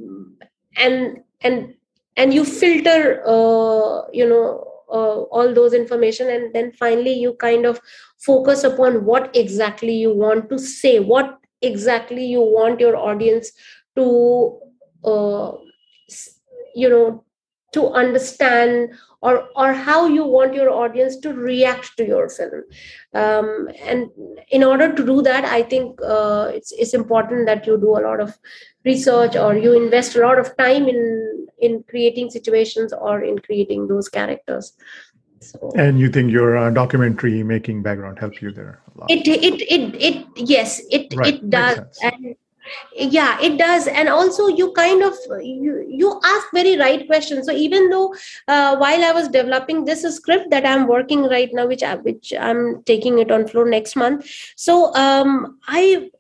and 0.77 1.19
and 1.41 1.75
and 2.17 2.35
you 2.35 2.45
filter 2.45 3.23
uh, 3.27 4.07
you 4.13 4.29
know 4.29 4.47
uh, 4.93 5.23
all 5.35 5.53
those 5.53 5.73
information 5.73 6.29
and 6.29 6.55
then 6.55 6.71
finally 6.73 7.13
you 7.13 7.35
kind 7.35 7.67
of 7.67 7.81
focus 8.27 8.65
upon 8.65 9.05
what 9.05 9.35
exactly 9.37 9.95
you 9.95 10.13
want 10.13 10.49
to 10.49 10.59
say 10.59 10.99
what 10.99 11.39
exactly 11.63 12.25
you 12.25 12.41
want 12.41 12.81
your 12.81 12.97
audience 12.97 13.53
to 13.97 14.59
uh, 15.05 15.53
you 16.75 16.89
know 16.89 17.25
to 17.73 17.89
understand 17.89 18.95
or 19.21 19.49
or 19.57 19.73
how 19.73 20.07
you 20.07 20.25
want 20.25 20.55
your 20.55 20.71
audience 20.71 21.17
to 21.17 21.33
react 21.33 21.97
to 21.97 22.07
your 22.07 22.29
film. 22.29 22.63
Um, 23.15 23.69
and 23.83 24.11
in 24.51 24.63
order 24.63 24.93
to 24.95 25.07
do 25.07 25.23
that 25.23 25.45
i 25.45 25.63
think 25.63 26.01
uh, 26.17 26.51
it's 26.55 26.73
it's 26.73 26.95
important 26.95 27.47
that 27.47 27.67
you 27.67 27.79
do 27.79 27.97
a 27.97 28.05
lot 28.09 28.21
of 28.21 28.39
research 28.85 29.37
or 29.37 29.57
you 29.57 29.73
invest 29.83 30.17
a 30.17 30.21
lot 30.27 30.39
of 30.39 30.57
time 30.57 30.89
in 30.89 31.01
in 31.59 31.83
creating 31.89 32.31
situations 32.31 32.93
or 32.93 33.23
in 33.23 33.39
creating 33.39 33.89
those 33.89 34.09
characters 34.09 34.73
so, 35.51 35.73
and 35.77 35.99
you 35.99 36.09
think 36.09 36.31
your 36.31 36.57
uh, 36.57 36.71
documentary 36.71 37.43
making 37.43 37.83
background 37.83 38.19
help 38.19 38.41
you 38.41 38.51
there 38.51 38.81
a 38.95 39.01
lot? 39.01 39.11
it 39.11 39.27
it 39.27 39.61
it 39.63 39.95
it 40.01 40.27
yes 40.37 40.81
it 40.91 41.13
right. 41.17 41.35
it 41.35 41.51
does 41.51 41.99
and 42.03 42.37
yeah 42.97 43.39
it 43.41 43.59
does 43.59 43.87
and 43.87 44.09
also 44.09 44.49
you 44.49 44.73
kind 44.73 45.03
of 45.03 45.15
you, 45.43 45.85
you 45.89 46.21
ask 46.25 46.47
very 46.53 46.79
right 46.79 47.07
questions 47.07 47.47
so 47.47 47.53
even 47.53 47.91
though 47.91 48.15
uh, 48.49 48.77
while 48.77 49.05
i 49.05 49.13
was 49.13 49.29
developing 49.29 49.85
this 49.85 50.03
script 50.15 50.51
that 50.51 50.65
i'm 50.65 50.87
working 50.87 51.25
right 51.25 51.51
now 51.53 51.67
which 51.67 51.83
I, 51.83 51.97
which 51.97 52.33
i'm 52.41 52.83
taking 52.85 53.19
it 53.19 53.31
on 53.31 53.47
floor 53.47 53.69
next 53.69 53.97
month 53.97 54.27
so 54.57 54.95
um 54.95 55.59
i 55.69 56.11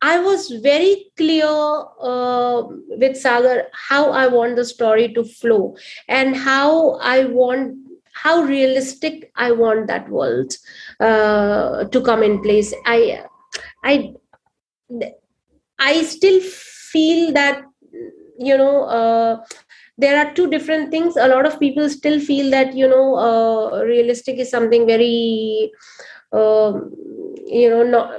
I 0.00 0.20
was 0.20 0.50
very 0.62 1.06
clear 1.16 1.46
uh, 1.46 2.62
with 2.90 3.16
Sagar 3.16 3.66
how 3.72 4.10
I 4.12 4.28
want 4.28 4.56
the 4.56 4.64
story 4.64 5.12
to 5.14 5.24
flow 5.24 5.76
and 6.08 6.36
how 6.36 6.98
I 7.00 7.24
want 7.24 7.76
how 8.12 8.42
realistic 8.42 9.30
I 9.36 9.52
want 9.52 9.86
that 9.88 10.08
world 10.08 10.52
uh, 11.00 11.84
to 11.84 12.00
come 12.00 12.22
in 12.22 12.42
place. 12.42 12.74
I 12.86 13.24
I 13.84 14.14
I 15.78 16.02
still 16.02 16.40
feel 16.40 17.32
that 17.32 17.62
you 18.38 18.56
know 18.56 18.84
uh, 18.84 19.44
there 19.96 20.18
are 20.18 20.32
two 20.34 20.48
different 20.50 20.90
things. 20.90 21.16
A 21.16 21.28
lot 21.28 21.46
of 21.46 21.58
people 21.58 21.88
still 21.88 22.20
feel 22.20 22.50
that 22.50 22.74
you 22.74 22.88
know 22.88 23.14
uh, 23.16 23.82
realistic 23.84 24.38
is 24.38 24.50
something 24.50 24.86
very 24.86 25.70
um, 26.32 26.92
you 27.46 27.70
know 27.70 27.82
not 27.82 28.12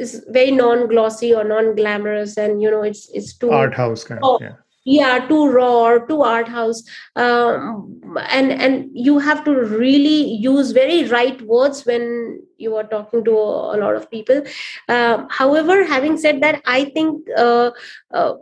is 0.00 0.24
very 0.28 0.50
non-glossy 0.50 1.34
or 1.34 1.44
non-glamorous 1.44 2.36
and 2.36 2.62
you 2.62 2.70
know 2.70 2.82
it's 2.82 3.08
it's 3.12 3.32
too 3.36 3.50
art 3.50 3.74
house 3.74 4.04
kind 4.04 4.20
of 4.22 4.40
yeah. 4.40 4.56
Yeah 4.84 5.26
too 5.28 5.40
raw 5.54 5.80
or 5.86 6.06
too 6.06 6.22
art 6.22 6.48
house. 6.48 6.82
Um, 7.14 8.14
and 8.28 8.50
and 8.50 8.88
you 8.92 9.18
have 9.18 9.44
to 9.44 9.54
really 9.54 10.22
use 10.44 10.70
very 10.70 11.04
right 11.04 11.42
words 11.42 11.84
when 11.84 12.40
you 12.56 12.76
are 12.76 12.84
talking 12.84 13.24
to 13.24 13.30
a, 13.30 13.76
a 13.76 13.78
lot 13.82 13.94
of 13.94 14.10
people. 14.10 14.42
Um, 14.88 15.26
however 15.30 15.84
having 15.84 16.16
said 16.16 16.40
that 16.42 16.62
i 16.64 16.84
think 16.96 17.28
uh, 17.36 17.70
uh, 18.12 18.34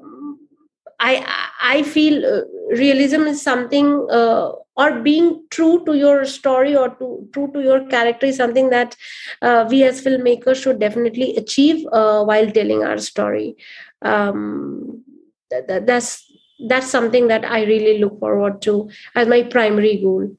I 1.01 1.25
I 1.61 1.83
feel 1.83 2.25
uh, 2.27 2.43
realism 2.71 3.23
is 3.23 3.43
something 3.43 4.07
uh, 4.11 4.53
or 4.79 5.01
being 5.01 5.45
true 5.51 5.85
to 5.85 5.97
your 5.99 6.25
story 6.25 6.75
or 6.77 6.89
to 7.01 7.29
true 7.33 7.51
to 7.53 7.61
your 7.61 7.85
character 7.89 8.27
is 8.27 8.37
something 8.37 8.71
that 8.71 8.97
uh, 9.43 9.67
we 9.69 9.83
as 9.83 10.01
filmmakers 10.01 10.63
should 10.63 10.79
definitely 10.79 11.37
achieve 11.37 11.85
uh, 11.93 12.23
while 12.25 12.51
telling 12.51 12.85
our 12.85 12.99
story. 12.99 13.57
Um, 14.03 15.05
that, 15.51 15.87
that's 15.87 16.25
that's 16.69 16.87
something 16.87 17.29
that 17.29 17.45
I 17.45 17.65
really 17.65 17.99
look 17.99 18.19
forward 18.21 18.63
to 18.63 18.89
as 19.15 19.29
my 19.29 19.43
primary 19.43 19.97
goal, 20.01 20.31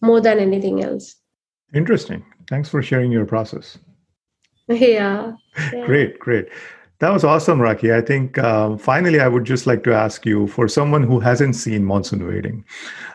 more 0.00 0.20
than 0.20 0.38
anything 0.38 0.82
else. 0.82 1.16
Interesting. 1.74 2.24
Thanks 2.48 2.68
for 2.68 2.82
sharing 2.82 3.12
your 3.12 3.26
process. 3.26 3.78
Yeah. 4.68 5.32
yeah. 5.72 5.86
Great, 5.86 6.18
great. 6.18 6.48
That 7.00 7.12
was 7.12 7.22
awesome, 7.22 7.60
Rakhi. 7.60 7.94
I 7.94 8.00
think 8.00 8.38
um, 8.38 8.76
finally, 8.76 9.20
I 9.20 9.28
would 9.28 9.44
just 9.44 9.68
like 9.68 9.84
to 9.84 9.94
ask 9.94 10.26
you 10.26 10.48
for 10.48 10.66
someone 10.66 11.04
who 11.04 11.20
hasn't 11.20 11.54
seen 11.54 11.84
Monsoon 11.84 12.26
Wedding. 12.26 12.64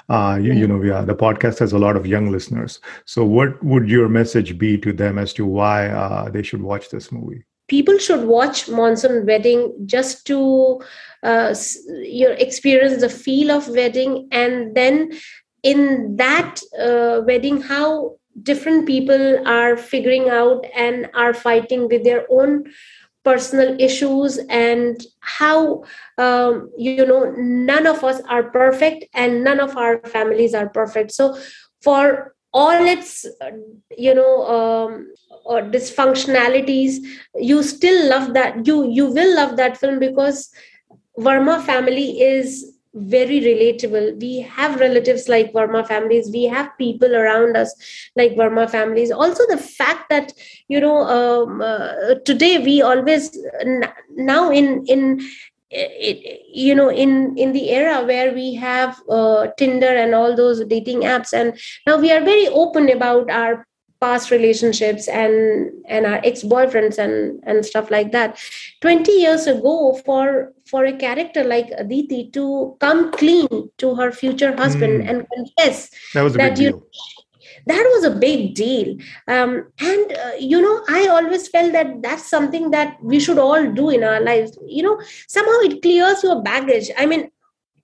Uh, 0.07 0.39
you, 0.41 0.53
you, 0.53 0.67
know, 0.67 0.79
the 1.03 1.15
podcast 1.15 1.59
has 1.59 1.73
a 1.73 1.79
lot 1.79 1.97
of 1.97 2.07
young 2.07 2.31
listeners. 2.31 2.79
So, 3.05 3.25
what 3.25 3.61
would 3.61 3.89
your 3.89 4.07
message 4.07 4.57
be 4.57 4.77
to 4.77 4.93
them 4.93 5.17
as 5.17 5.33
to 5.33 5.45
why 5.45 5.89
uh, 5.89 6.29
they 6.29 6.43
should 6.43 6.61
watch 6.61 6.89
this 6.89 7.11
movie? 7.11 7.43
People 7.67 7.97
should 7.97 8.25
watch 8.25 8.69
Monsoon 8.69 9.25
Wedding 9.25 9.73
just 9.85 10.25
to 10.27 10.81
uh, 11.23 11.53
you 11.87 12.29
know, 12.29 12.35
experience 12.35 13.01
the 13.01 13.09
feel 13.09 13.51
of 13.51 13.67
wedding, 13.67 14.29
and 14.31 14.75
then 14.75 15.11
in 15.63 16.15
that 16.15 16.61
uh, 16.79 17.21
wedding, 17.25 17.61
how 17.61 18.15
different 18.41 18.85
people 18.87 19.47
are 19.47 19.77
figuring 19.77 20.29
out 20.29 20.65
and 20.75 21.09
are 21.13 21.33
fighting 21.33 21.87
with 21.87 22.03
their 22.03 22.25
own 22.29 22.65
personal 23.23 23.79
issues 23.79 24.37
and 24.49 25.01
how 25.19 25.83
um, 26.17 26.69
you 26.77 27.05
know 27.05 27.33
none 27.37 27.87
of 27.87 28.03
us 28.03 28.21
are 28.27 28.43
perfect 28.43 29.05
and 29.13 29.43
none 29.43 29.59
of 29.59 29.77
our 29.77 29.99
families 29.99 30.53
are 30.53 30.69
perfect. 30.69 31.11
So 31.11 31.37
for 31.81 32.35
all 32.53 32.85
its 32.85 33.25
you 33.97 34.13
know 34.13 34.45
um, 34.45 35.07
or 35.45 35.61
dysfunctionalities 35.61 36.97
you 37.35 37.63
still 37.63 38.09
love 38.09 38.33
that 38.33 38.65
you 38.67 38.89
you 38.89 39.07
will 39.07 39.35
love 39.35 39.57
that 39.57 39.77
film 39.77 39.99
because 39.99 40.51
verma 41.17 41.61
family 41.63 42.21
is 42.21 42.72
very 42.93 43.39
relatable. 43.41 44.19
We 44.21 44.41
have 44.41 44.79
relatives 44.79 45.27
like 45.27 45.51
Verma 45.51 45.87
families. 45.87 46.29
We 46.31 46.43
have 46.45 46.77
people 46.77 47.15
around 47.15 47.57
us 47.57 47.73
like 48.15 48.33
Verma 48.33 48.69
families. 48.69 49.11
Also, 49.11 49.43
the 49.47 49.57
fact 49.57 50.09
that 50.09 50.33
you 50.67 50.79
know 50.79 50.97
um, 51.03 51.61
uh, 51.61 52.15
today 52.25 52.59
we 52.59 52.81
always 52.81 53.37
now 54.15 54.51
in 54.51 54.85
in 54.85 55.21
it, 55.73 56.41
you 56.53 56.75
know 56.75 56.89
in 56.89 57.35
in 57.37 57.51
the 57.51 57.71
era 57.71 58.05
where 58.05 58.33
we 58.33 58.53
have 58.53 59.01
uh, 59.09 59.47
tinder 59.57 59.87
and 59.87 60.13
all 60.13 60.35
those 60.35 60.63
dating 60.65 61.01
apps 61.01 61.33
and 61.33 61.59
now 61.87 61.97
we 61.97 62.11
are 62.11 62.21
very 62.21 62.47
open 62.49 62.89
about 62.89 63.29
our 63.31 63.65
past 64.03 64.31
relationships 64.31 65.07
and 65.07 65.71
and 65.87 66.05
our 66.05 66.19
ex-boyfriends 66.29 66.97
and 67.03 67.41
and 67.43 67.65
stuff 67.65 67.91
like 67.95 68.11
that. 68.11 68.39
20 68.81 69.11
years 69.11 69.47
ago 69.47 69.75
for 70.05 70.53
for 70.71 70.85
a 70.85 70.95
character 71.03 71.43
like 71.43 71.71
aditi 71.83 72.21
to 72.37 72.75
come 72.85 73.11
clean 73.11 73.47
to 73.77 73.95
her 73.95 74.11
future 74.11 74.53
husband 74.55 75.03
mm. 75.03 75.09
and 75.09 75.27
confess 75.33 75.89
that 76.13 76.23
was 76.23 76.35
a 76.35 76.37
that 76.37 76.55
big 76.55 76.63
you 76.65 76.71
deal. 76.71 76.87
that 77.71 77.91
was 77.95 78.03
a 78.11 78.15
big 78.25 78.55
deal. 78.55 78.95
Um, 79.27 79.51
and 79.79 80.17
uh, 80.25 80.31
you 80.53 80.61
know 80.61 80.75
i 80.99 81.07
always 81.17 81.47
felt 81.57 81.71
that 81.73 81.93
that's 82.07 82.29
something 82.35 82.71
that 82.71 82.97
we 83.11 83.19
should 83.27 83.43
all 83.47 83.71
do 83.81 83.89
in 83.89 84.03
our 84.03 84.21
lives. 84.31 84.57
You 84.79 84.83
know 84.83 84.97
somehow 85.27 85.59
it 85.69 85.81
clears 85.81 86.23
your 86.23 86.41
baggage. 86.41 86.91
I 86.97 87.05
mean 87.05 87.29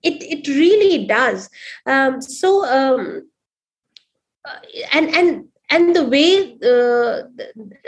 it 0.02 0.22
it 0.34 0.48
really 0.48 1.06
does. 1.06 1.48
Um, 1.86 2.20
so 2.20 2.64
um, 2.80 3.28
uh, 4.44 4.58
and 4.92 5.14
and 5.14 5.49
and 5.70 5.94
the 5.94 6.04
way 6.04 6.58
uh, 6.62 7.22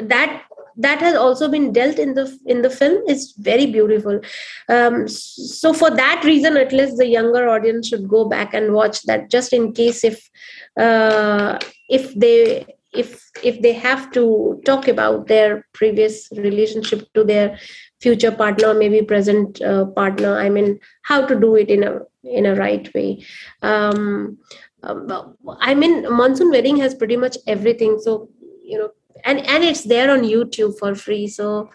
that 0.01 0.45
that 0.77 1.01
has 1.01 1.15
also 1.15 1.49
been 1.49 1.73
dealt 1.73 1.99
in 1.99 2.15
the 2.15 2.39
in 2.47 2.63
the 2.63 2.71
film 2.71 3.03
is 3.07 3.35
very 3.39 3.67
beautiful. 3.67 4.21
Um, 4.69 5.07
so 5.09 5.73
for 5.73 5.91
that 5.91 6.23
reason 6.25 6.57
at 6.57 6.73
least 6.73 6.97
the 6.97 7.07
younger 7.07 7.49
audience 7.49 7.89
should 7.89 8.09
go 8.09 8.29
back 8.29 8.55
and 8.55 8.73
watch 8.73 9.03
that 9.03 9.31
just 9.31 9.53
in 9.53 9.73
case 9.73 10.05
if 10.05 10.31
uh, 10.79 11.59
if 11.89 12.15
they 12.15 12.67
if 12.93 13.31
if 13.43 13.61
they 13.63 13.73
have 13.73 14.11
to 14.13 14.61
talk 14.65 14.89
about 14.89 15.27
their 15.27 15.67
previous 15.73 16.29
relationship 16.37 17.07
to 17.15 17.25
their 17.25 17.59
future 18.01 18.33
partner 18.33 18.75
maybe 18.75 19.03
present 19.03 19.61
uh, 19.63 19.87
partner. 19.87 20.39
I 20.39 20.49
mean 20.49 20.79
how 21.03 21.27
to 21.27 21.39
do 21.39 21.55
it 21.57 21.69
in 21.69 21.83
a 21.83 22.01
in 22.25 22.47
a 22.47 22.55
right 22.55 22.93
way. 22.95 23.25
Um, 23.63 24.39
um, 24.83 25.37
I 25.61 25.75
mean, 25.75 26.03
Monsoon 26.13 26.51
Wedding 26.51 26.77
has 26.79 26.95
pretty 26.95 27.17
much 27.17 27.37
everything. 27.47 27.99
So 28.01 28.29
you 28.63 28.79
know, 28.79 28.91
and 29.25 29.39
and 29.41 29.65
it's 29.65 29.85
there 29.85 30.11
on 30.11 30.23
YouTube 30.23 30.79
for 30.79 30.95
free. 30.95 31.29
So 31.29 31.71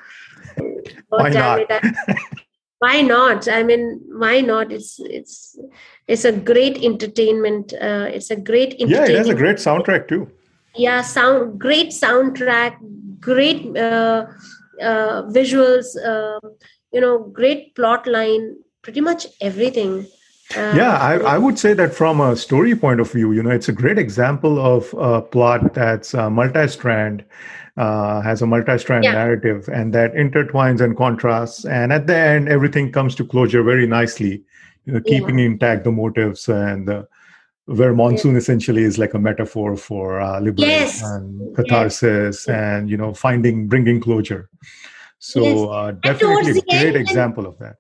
why 1.10 1.30
not? 1.30 1.60
It, 1.70 2.18
why 2.80 3.02
not? 3.02 3.48
I 3.48 3.64
mean, 3.64 4.02
why 4.10 4.42
not? 4.42 4.72
It's 4.72 5.00
it's 5.00 5.58
it's 6.08 6.26
a 6.26 6.32
great 6.32 6.84
entertainment. 6.84 7.74
Uh, 7.74 8.08
it's 8.12 8.30
a 8.30 8.36
great 8.36 8.80
yeah. 8.80 9.06
It 9.06 9.16
has 9.16 9.30
a 9.30 9.36
great 9.36 9.58
soundtrack 9.58 10.08
too. 10.08 10.30
Yeah, 10.76 11.02
sound 11.02 11.60
great 11.60 11.90
soundtrack, 11.90 12.78
great 13.20 13.76
uh, 13.76 14.28
uh, 14.82 15.24
visuals. 15.24 15.96
Uh, 16.04 16.40
you 16.92 17.02
know, 17.02 17.20
great 17.20 17.76
plot 17.76 18.06
line. 18.06 18.58
Pretty 18.82 19.02
much 19.02 19.28
everything. 19.42 20.08
Um, 20.56 20.78
yeah, 20.78 20.98
I, 20.98 21.16
I, 21.16 21.38
would 21.38 21.60
say 21.60 21.74
that 21.74 21.94
from 21.94 22.22
a 22.22 22.36
story 22.38 22.74
point 22.74 23.02
of 23.02 23.12
view, 23.12 23.34
you 23.34 23.44
know, 23.44 23.50
it's 23.50 23.68
a 23.68 23.74
great 23.74 23.98
example 23.98 24.60
of 24.60 24.94
a 24.94 25.22
plot 25.22 25.74
that's 25.74 26.14
uh, 26.14 26.30
multi-strand, 26.30 27.26
uh, 27.76 28.22
has 28.22 28.42
a 28.42 28.48
multi-strand 28.48 29.04
yeah. 29.04 29.12
narrative, 29.12 29.68
and 29.68 29.94
that 29.94 30.14
intertwines 30.14 30.80
and 30.80 30.96
contrasts, 30.96 31.66
and 31.66 31.92
at 31.92 32.08
the 32.08 32.16
end, 32.16 32.48
everything 32.48 32.94
comes 32.94 33.14
to 33.16 33.26
closure 33.26 33.62
very 33.62 33.86
nicely. 33.86 34.42
You 34.86 34.94
know, 34.94 35.02
keeping 35.02 35.38
yeah. 35.38 35.48
intact 35.48 35.84
the 35.84 35.92
motives 35.92 36.48
and 36.48 36.90
uh, 36.90 37.04
where 37.66 37.94
monsoon 37.94 38.32
yeah. 38.32 38.38
essentially 38.38 38.84
is 38.84 38.98
like 38.98 39.14
a 39.14 39.20
metaphor 39.20 39.76
for 39.76 40.22
uh, 40.22 40.40
liberation 40.40 40.70
yes. 40.70 41.04
and 41.04 41.56
catharsis, 41.58 42.46
yes. 42.48 42.48
and 42.48 42.90
you 42.90 42.96
know, 42.96 43.14
finding 43.14 43.68
bringing 43.68 44.00
closure. 44.00 44.50
So 45.20 45.42
yes. 45.42 45.70
Uh, 45.70 45.92
definitely 45.92 46.60
a 46.60 46.62
great 46.62 46.96
example 46.96 47.46
of 47.46 47.60
that 47.60 47.76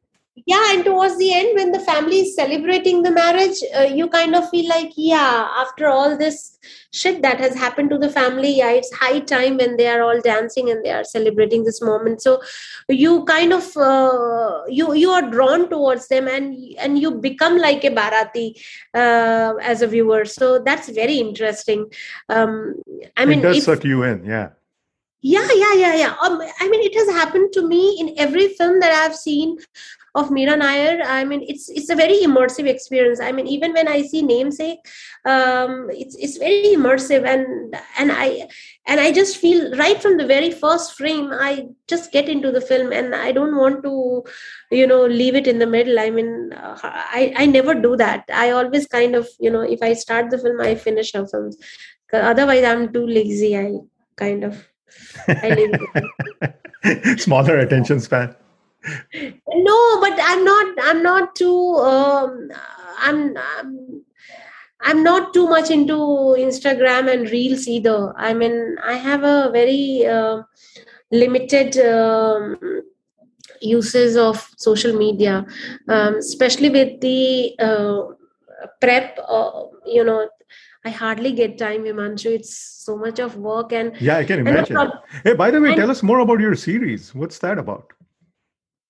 yeah 0.46 0.74
and 0.74 0.86
towards 0.86 1.18
the 1.18 1.34
end 1.34 1.56
when 1.56 1.72
the 1.72 1.80
family 1.80 2.20
is 2.20 2.36
celebrating 2.36 3.02
the 3.02 3.12
marriage 3.12 3.58
uh, 3.76 3.82
you 3.82 4.08
kind 4.10 4.36
of 4.36 4.50
feel 4.50 4.68
like 4.70 4.92
yeah 4.96 5.48
after 5.58 5.88
all 5.88 6.18
this 6.18 6.58
shit 6.94 7.22
that 7.22 7.40
has 7.40 7.56
happened 7.56 7.90
to 7.90 7.98
the 7.98 8.10
family 8.10 8.58
yeah 8.58 8.72
it's 8.72 8.94
high 8.94 9.20
time 9.20 9.58
when 9.58 9.78
they 9.78 9.88
are 9.88 10.02
all 10.02 10.20
dancing 10.22 10.70
and 10.70 10.84
they 10.84 10.92
are 10.92 11.04
celebrating 11.04 11.64
this 11.64 11.82
moment. 11.82 12.22
So 12.22 12.42
you 12.90 13.24
kind 13.26 13.54
of 13.54 13.66
uh, 13.78 14.64
you 14.68 14.94
you 14.94 15.12
are 15.12 15.30
drawn 15.30 15.70
towards 15.70 16.08
them 16.08 16.28
and 16.28 16.56
and 16.78 17.00
you 17.00 17.12
become 17.12 17.58
like 17.58 17.84
a 17.84 17.92
barati 17.92 18.48
uh, 18.94 19.54
as 19.62 19.82
a 19.82 19.88
viewer. 19.88 20.26
So 20.26 20.60
that's 20.60 20.90
very 20.90 21.18
interesting. 21.18 21.92
Um 22.30 22.76
i 23.16 23.26
mean 23.26 23.40
it 23.40 23.44
does 23.44 23.64
suck 23.64 23.84
you 23.84 24.04
in 24.04 24.26
yeah. 24.26 24.50
Yeah 25.22 25.48
yeah 25.62 25.74
yeah 25.84 25.96
yeah. 26.02 26.14
Um, 26.24 26.42
i 26.64 26.70
mean 26.70 26.82
it 26.90 26.96
has 27.00 27.10
happened 27.20 27.52
to 27.54 27.68
me 27.68 27.82
in 28.02 28.14
every 28.26 28.50
film 28.60 28.80
that 28.80 28.94
i've 28.98 29.16
seen 29.16 29.58
of 30.18 30.30
Meera 30.30 30.58
Nair, 30.58 31.02
I 31.06 31.24
mean, 31.24 31.44
it's 31.48 31.70
it's 31.70 31.90
a 31.90 31.96
very 31.96 32.18
immersive 32.28 32.68
experience. 32.68 33.20
I 33.22 33.32
mean, 33.32 33.48
even 33.48 33.74
when 33.74 33.88
I 33.88 34.02
see 34.02 34.22
namesake, 34.24 34.80
um, 35.26 35.90
it's 35.92 36.16
it's 36.16 36.38
very 36.38 36.76
immersive, 36.76 37.24
and 37.34 37.78
and 38.00 38.12
I 38.12 38.48
and 38.88 39.00
I 39.00 39.12
just 39.12 39.38
feel 39.38 39.78
right 39.78 40.02
from 40.02 40.18
the 40.18 40.26
very 40.26 40.50
first 40.52 40.98
frame, 40.98 41.30
I 41.32 41.68
just 41.88 42.12
get 42.12 42.28
into 42.28 42.52
the 42.52 42.62
film, 42.62 42.92
and 42.92 43.14
I 43.14 43.32
don't 43.32 43.58
want 43.58 43.84
to, 43.84 44.24
you 44.72 44.88
know, 44.88 45.06
leave 45.06 45.36
it 45.36 45.48
in 45.48 45.60
the 45.60 45.68
middle. 45.68 46.00
I 46.00 46.10
mean, 46.10 46.52
I 46.56 47.34
I 47.38 47.46
never 47.46 47.76
do 47.76 47.96
that. 47.98 48.26
I 48.34 48.50
always 48.52 48.88
kind 48.88 49.16
of, 49.16 49.30
you 49.40 49.52
know, 49.52 49.62
if 49.62 49.84
I 49.84 49.94
start 49.94 50.32
the 50.32 50.40
film, 50.40 50.60
I 50.62 50.74
finish 50.76 51.14
a 51.14 51.28
film. 51.28 51.52
Otherwise, 52.12 52.64
I'm 52.64 52.92
too 52.92 53.06
lazy. 53.06 53.56
I 53.56 53.78
kind 54.16 54.44
of 54.44 54.68
I 55.28 55.70
Smaller 57.18 57.58
attention 57.60 58.00
span. 58.00 58.36
No, 59.50 60.00
but 60.00 60.18
I'm 60.22 60.44
not. 60.44 60.76
I'm 60.82 61.04
not 61.04 61.36
too. 61.36 61.76
Um, 61.76 62.50
I'm, 63.00 63.38
I'm. 63.38 64.04
I'm 64.82 65.04
not 65.04 65.34
too 65.34 65.48
much 65.48 65.72
into 65.72 65.96
Instagram 66.38 67.12
and 67.12 67.30
Reels 67.30 67.68
either. 67.68 68.14
I 68.16 68.34
mean, 68.34 68.78
I 68.84 68.94
have 68.94 69.24
a 69.24 69.50
very 69.52 70.06
uh, 70.06 70.44
limited 71.12 71.78
um, 71.80 72.84
uses 73.60 74.16
of 74.16 74.48
social 74.58 74.94
media, 74.96 75.46
um, 75.88 76.16
especially 76.16 76.70
with 76.70 77.02
the 77.02 77.56
uh, 77.60 78.04
prep. 78.80 79.18
Uh, 79.28 79.64
you 79.86 80.04
know, 80.04 80.30
I 80.86 80.90
hardly 80.90 81.32
get 81.32 81.58
time, 81.58 81.84
Himanshu. 81.84 82.28
It's 82.28 82.56
so 82.56 82.98
much 82.98 83.20
of 83.20 83.36
work 83.36 83.74
and 83.74 84.00
yeah, 84.00 84.18
I 84.18 84.24
can 84.24 84.40
imagine. 84.40 84.78
hey, 85.24 85.34
by 85.34 85.52
the 85.52 85.60
way, 85.60 85.70
and, 85.70 85.78
tell 85.78 85.92
us 85.92 86.04
more 86.04 86.20
about 86.20 86.40
your 86.40 86.56
series. 86.56 87.14
What's 87.14 87.40
that 87.40 87.58
about? 87.58 87.92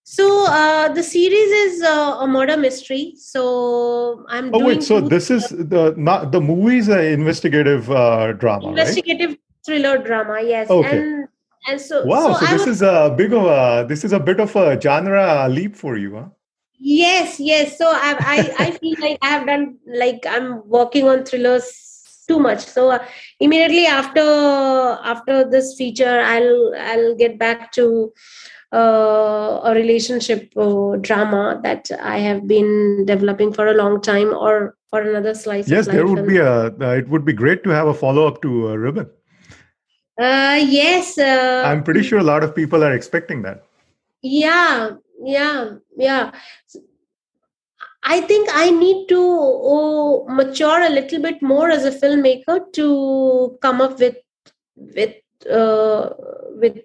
So 0.09 0.45
uh, 0.45 0.87
the 0.93 1.03
series 1.03 1.51
is 1.51 1.83
uh, 1.83 2.19
a 2.21 2.27
murder 2.27 2.55
mystery. 2.55 3.15
So 3.17 4.23
I'm. 4.29 4.51
Oh 4.53 4.63
wait, 4.65 4.81
so 4.81 5.01
this 5.01 5.29
is 5.29 5.49
the 5.49 5.93
not 5.97 6.31
the 6.31 6.39
movie 6.39 6.77
is 6.77 6.87
an 6.87 7.03
investigative 7.03 7.91
uh, 7.91 8.31
drama, 8.31 8.69
investigative 8.69 9.31
right? 9.31 9.39
thriller 9.65 9.97
drama. 9.97 10.39
Yes. 10.41 10.69
Okay. 10.69 10.99
And, 10.99 11.27
and 11.67 11.81
so 11.81 12.05
wow, 12.05 12.31
so, 12.31 12.39
so 12.39 12.45
this 12.45 12.65
was, 12.65 12.75
is 12.77 12.81
a 12.83 13.13
big 13.17 13.33
of 13.33 13.43
a 13.47 13.85
this 13.85 14.05
is 14.05 14.13
a 14.13 14.19
bit 14.19 14.39
of 14.39 14.55
a 14.55 14.79
genre 14.79 15.49
leap 15.49 15.75
for 15.75 15.97
you, 15.97 16.15
huh? 16.15 16.29
Yes, 16.79 17.37
yes. 17.37 17.77
So 17.77 17.91
I 17.91 18.15
I, 18.17 18.67
I 18.67 18.71
feel 18.71 18.95
like 19.01 19.17
I 19.21 19.27
have 19.27 19.45
done 19.45 19.77
like 19.87 20.25
I'm 20.25 20.65
working 20.69 21.09
on 21.09 21.25
thrillers 21.25 21.67
too 22.29 22.39
much 22.39 22.59
so 22.59 22.89
uh, 22.91 22.99
immediately 23.39 23.85
after 23.85 24.21
after 25.03 25.49
this 25.49 25.75
feature 25.77 26.19
i'll 26.19 26.73
i'll 26.77 27.15
get 27.15 27.39
back 27.39 27.71
to 27.71 28.11
uh, 28.73 29.61
a 29.63 29.73
relationship 29.73 30.51
uh, 30.57 30.95
drama 31.01 31.59
that 31.63 31.89
i 32.01 32.17
have 32.17 32.47
been 32.47 33.05
developing 33.05 33.53
for 33.53 33.67
a 33.67 33.73
long 33.73 34.01
time 34.01 34.33
or 34.33 34.75
for 34.89 35.01
another 35.01 35.33
slice 35.33 35.69
yes 35.69 35.85
there 35.87 36.05
would 36.05 36.27
be 36.27 36.37
a 36.37 36.65
uh, 36.65 36.95
it 37.01 37.07
would 37.07 37.25
be 37.25 37.33
great 37.33 37.63
to 37.63 37.69
have 37.69 37.87
a 37.87 37.93
follow-up 37.93 38.41
to 38.41 38.69
uh, 38.69 38.75
ribbon 38.75 39.09
uh, 40.19 40.59
yes 40.67 41.17
uh, 41.17 41.63
i'm 41.65 41.83
pretty 41.83 42.03
sure 42.03 42.19
a 42.19 42.23
lot 42.23 42.43
of 42.43 42.55
people 42.55 42.83
are 42.83 42.93
expecting 42.93 43.41
that. 43.41 43.63
Yeah 44.21 44.91
yeah 45.23 45.75
yeah. 45.95 46.31
I 48.03 48.21
think 48.21 48.49
I 48.53 48.69
need 48.69 49.07
to 49.09 49.19
oh, 49.19 50.25
mature 50.29 50.81
a 50.81 50.89
little 50.89 51.21
bit 51.21 51.41
more 51.41 51.69
as 51.69 51.83
a 51.83 51.91
filmmaker 51.91 52.71
to 52.73 53.57
come 53.61 53.81
up 53.81 53.99
with 53.99 54.17
with 54.75 55.15
uh, 55.51 56.09
with 56.55 56.77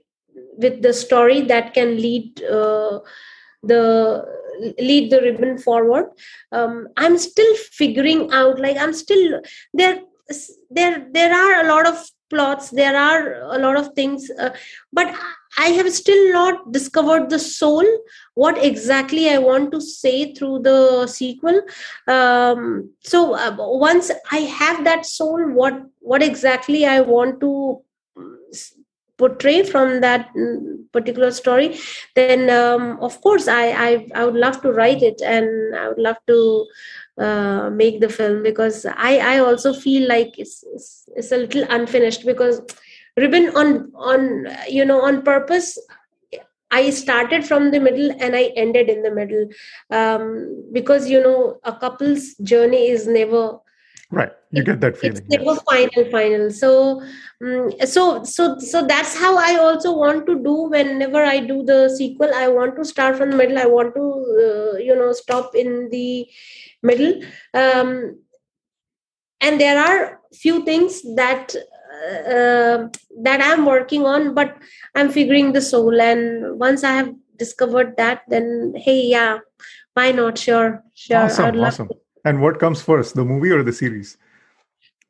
with 0.57 0.82
the 0.82 0.92
story 0.92 1.42
that 1.42 1.74
can 1.74 1.96
lead 1.96 2.42
uh, 2.44 3.00
the 3.62 4.24
lead 4.78 5.11
the 5.11 5.20
ribbon 5.20 5.59
forward. 5.59 6.11
Um, 6.50 6.88
I'm 6.96 7.18
still 7.18 7.55
figuring 7.57 8.30
out. 8.32 8.59
Like 8.59 8.76
I'm 8.76 8.92
still 8.92 9.40
there. 9.72 10.00
There 10.70 11.07
there 11.12 11.34
are 11.34 11.64
a 11.64 11.68
lot 11.68 11.86
of 11.86 12.03
plots. 12.30 12.70
There 12.70 12.96
are 12.96 13.42
a 13.55 13.59
lot 13.59 13.76
of 13.76 13.92
things, 13.94 14.30
uh, 14.38 14.50
but 14.92 15.14
I 15.59 15.66
have 15.78 15.92
still 15.92 16.32
not 16.32 16.72
discovered 16.72 17.28
the 17.28 17.38
soul, 17.38 17.84
what 18.34 18.57
exactly 18.64 19.28
I 19.28 19.38
want 19.38 19.70
to 19.72 19.80
say 19.80 20.32
through 20.32 20.61
the 20.61 21.07
sequel. 21.07 21.61
Um, 22.09 22.90
so 23.00 23.34
uh, 23.34 23.55
once 23.59 24.11
I 24.30 24.38
have 24.38 24.84
that 24.84 25.05
soul, 25.05 25.50
what 25.50 25.82
what 26.00 26.22
exactly 26.22 26.86
I 26.86 27.00
want 27.00 27.40
to 27.40 27.82
portray 29.22 29.62
from 29.62 30.00
that 30.00 30.28
mm, 30.36 30.90
particular 30.92 31.30
story, 31.30 31.78
then 32.16 32.50
um, 32.50 32.98
of 33.08 33.20
course 33.20 33.48
I, 33.48 33.64
I 33.86 33.90
I 34.14 34.24
would 34.24 34.40
love 34.44 34.60
to 34.62 34.72
write 34.78 35.02
it 35.10 35.22
and 35.34 35.76
I 35.82 35.88
would 35.88 36.02
love 36.08 36.20
to 36.32 36.38
uh, 37.26 37.70
make 37.70 38.00
the 38.00 38.08
film 38.18 38.42
because 38.42 38.84
I 39.10 39.12
I 39.32 39.38
also 39.38 39.72
feel 39.72 40.08
like 40.08 40.38
it's, 40.38 40.64
it's, 40.74 41.08
it's 41.14 41.32
a 41.32 41.42
little 41.44 41.66
unfinished 41.78 42.26
because 42.26 42.62
ribbon 43.16 43.50
on 43.62 43.92
on 43.94 44.48
you 44.68 44.84
know 44.84 45.00
on 45.08 45.22
purpose 45.22 45.78
i 46.76 46.88
started 46.98 47.44
from 47.48 47.70
the 47.72 47.80
middle 47.86 48.12
and 48.18 48.34
i 48.34 48.44
ended 48.56 48.88
in 48.88 49.02
the 49.02 49.10
middle. 49.10 49.48
Um, 49.90 50.64
because 50.72 51.08
you 51.10 51.20
know 51.22 51.60
a 51.64 51.74
couple's 51.82 52.34
journey 52.52 52.88
is 52.88 53.06
never 53.06 53.58
right. 54.12 54.30
You 54.50 54.62
get 54.62 54.80
that 54.82 54.96
feeling 54.96 55.16
it's 55.16 55.28
never 55.28 55.44
yes. 55.44 55.62
final 55.68 56.10
final. 56.10 56.50
So 56.50 57.02
um, 57.44 57.72
so 57.84 58.22
so 58.22 58.58
so 58.58 58.86
that's 58.86 59.16
how 59.18 59.36
i 59.36 59.56
also 59.56 59.96
want 59.96 60.26
to 60.26 60.34
do 60.42 60.54
whenever 60.74 61.22
i 61.24 61.40
do 61.40 61.62
the 61.64 61.88
sequel. 61.88 62.30
I 62.34 62.48
want 62.48 62.76
to 62.76 62.84
start 62.84 63.16
from 63.16 63.30
the 63.30 63.36
middle. 63.36 63.58
I 63.58 63.66
want 63.66 63.94
to 63.94 64.04
uh, 64.44 64.76
you 64.78 64.94
know 64.94 65.12
stop 65.12 65.54
in 65.54 65.88
the 65.90 66.28
middle. 66.82 67.20
Um, 67.54 68.20
and 69.40 69.60
there 69.60 69.78
are 69.78 70.20
few 70.32 70.64
things 70.64 71.02
that 71.16 71.54
uh, 71.56 72.88
that 73.22 73.40
i'm 73.42 73.66
working 73.66 74.06
on 74.06 74.34
but 74.34 74.56
i'm 74.94 75.10
figuring 75.10 75.52
the 75.52 75.60
soul. 75.60 76.00
And 76.00 76.58
once 76.58 76.84
i 76.84 76.92
have 76.92 77.14
discovered 77.38 77.96
that 77.96 78.22
then 78.28 78.74
hey 78.76 79.06
yeah 79.06 79.38
why 79.94 80.12
not? 80.12 80.38
Sure 80.38 80.82
sure. 80.94 81.24
Awesome 81.24 81.60
awesome. 81.60 81.88
to. 81.88 82.01
And 82.24 82.40
what 82.40 82.58
comes 82.58 82.82
first 82.82 83.14
the 83.14 83.24
movie 83.24 83.50
or 83.50 83.62
the 83.62 83.72
series? 83.72 84.16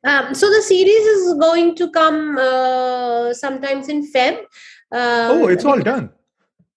Um, 0.03 0.33
so 0.33 0.49
the 0.49 0.61
series 0.61 1.05
is 1.15 1.33
going 1.35 1.75
to 1.75 1.89
come 1.91 2.37
uh, 2.37 3.33
sometimes 3.33 3.87
in 3.87 4.11
feb. 4.11 4.39
Uh, 4.91 5.29
oh 5.31 5.47
it's 5.47 5.65
all 5.65 5.79
done 5.79 6.11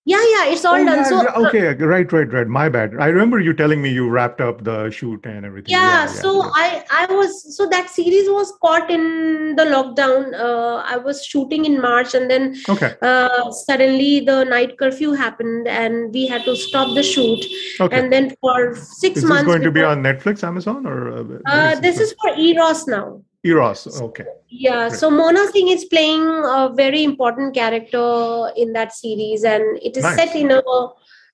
yeah 0.07 0.25
yeah 0.33 0.53
it's 0.53 0.65
all 0.65 0.75
oh, 0.75 0.85
done. 0.85 0.99
yeah, 0.99 1.03
so 1.03 1.47
okay 1.47 1.75
right 1.75 2.13
right 2.13 2.33
right. 2.33 2.47
My 2.47 2.69
bad. 2.69 2.95
I 3.01 3.09
remember 3.09 3.41
you 3.41 3.53
telling 3.53 3.83
me 3.83 3.91
you 3.91 4.09
wrapped 4.09 4.41
up 4.41 4.63
the 4.63 4.89
shoot 4.91 5.27
and 5.27 5.45
everything. 5.45 5.73
Yeah, 5.73 6.05
yeah 6.05 6.07
so 6.07 6.43
i 6.55 6.85
i 6.91 7.07
was 7.13 7.57
so 7.57 7.67
that 7.75 7.91
series 7.91 8.31
was 8.31 8.53
caught 8.63 8.89
in 8.89 9.57
the 9.57 9.65
lockdown. 9.65 10.33
Uh, 10.47 10.77
i 10.95 10.97
was 10.97 11.25
shooting 11.27 11.65
in 11.65 11.81
march 11.81 12.15
and 12.15 12.31
then 12.31 12.57
okay. 12.69 12.95
uh, 13.03 13.51
suddenly 13.51 14.21
the 14.21 14.45
night 14.45 14.79
curfew 14.79 15.13
happened 15.13 15.67
and 15.67 16.15
we 16.15 16.27
had 16.27 16.45
to 16.45 16.57
stop 16.57 16.95
the 16.95 17.03
shoot. 17.03 17.45
Okay. 17.81 17.99
and 17.99 18.13
then 18.13 18.35
for 18.41 18.77
six 18.77 19.19
is 19.19 19.25
months 19.25 19.43
this 19.43 19.47
going 19.47 19.61
before, 19.61 19.65
to 19.65 19.71
be 19.71 19.83
on 19.83 20.03
netflix 20.03 20.45
amazon 20.45 20.87
or 20.87 21.13
uh, 21.13 21.25
uh 21.47 21.81
this 21.81 21.99
is 21.99 22.15
for 22.21 22.31
eros 22.39 22.87
now 22.87 23.21
Eros. 23.47 24.01
Okay. 24.01 24.25
Yeah. 24.49 24.89
So 24.89 25.11
Mona 25.11 25.47
Singh 25.53 25.69
is 25.69 25.85
playing 25.85 26.23
a 26.23 26.71
very 26.75 27.05
important 27.05 27.55
character 27.55 28.51
in 28.57 28.73
that 28.73 28.93
series, 28.93 29.45
and 29.45 29.79
it 29.83 29.97
is 29.97 30.03
nice. 30.03 30.17
set 30.17 30.37
in 30.37 30.51
a 30.51 30.63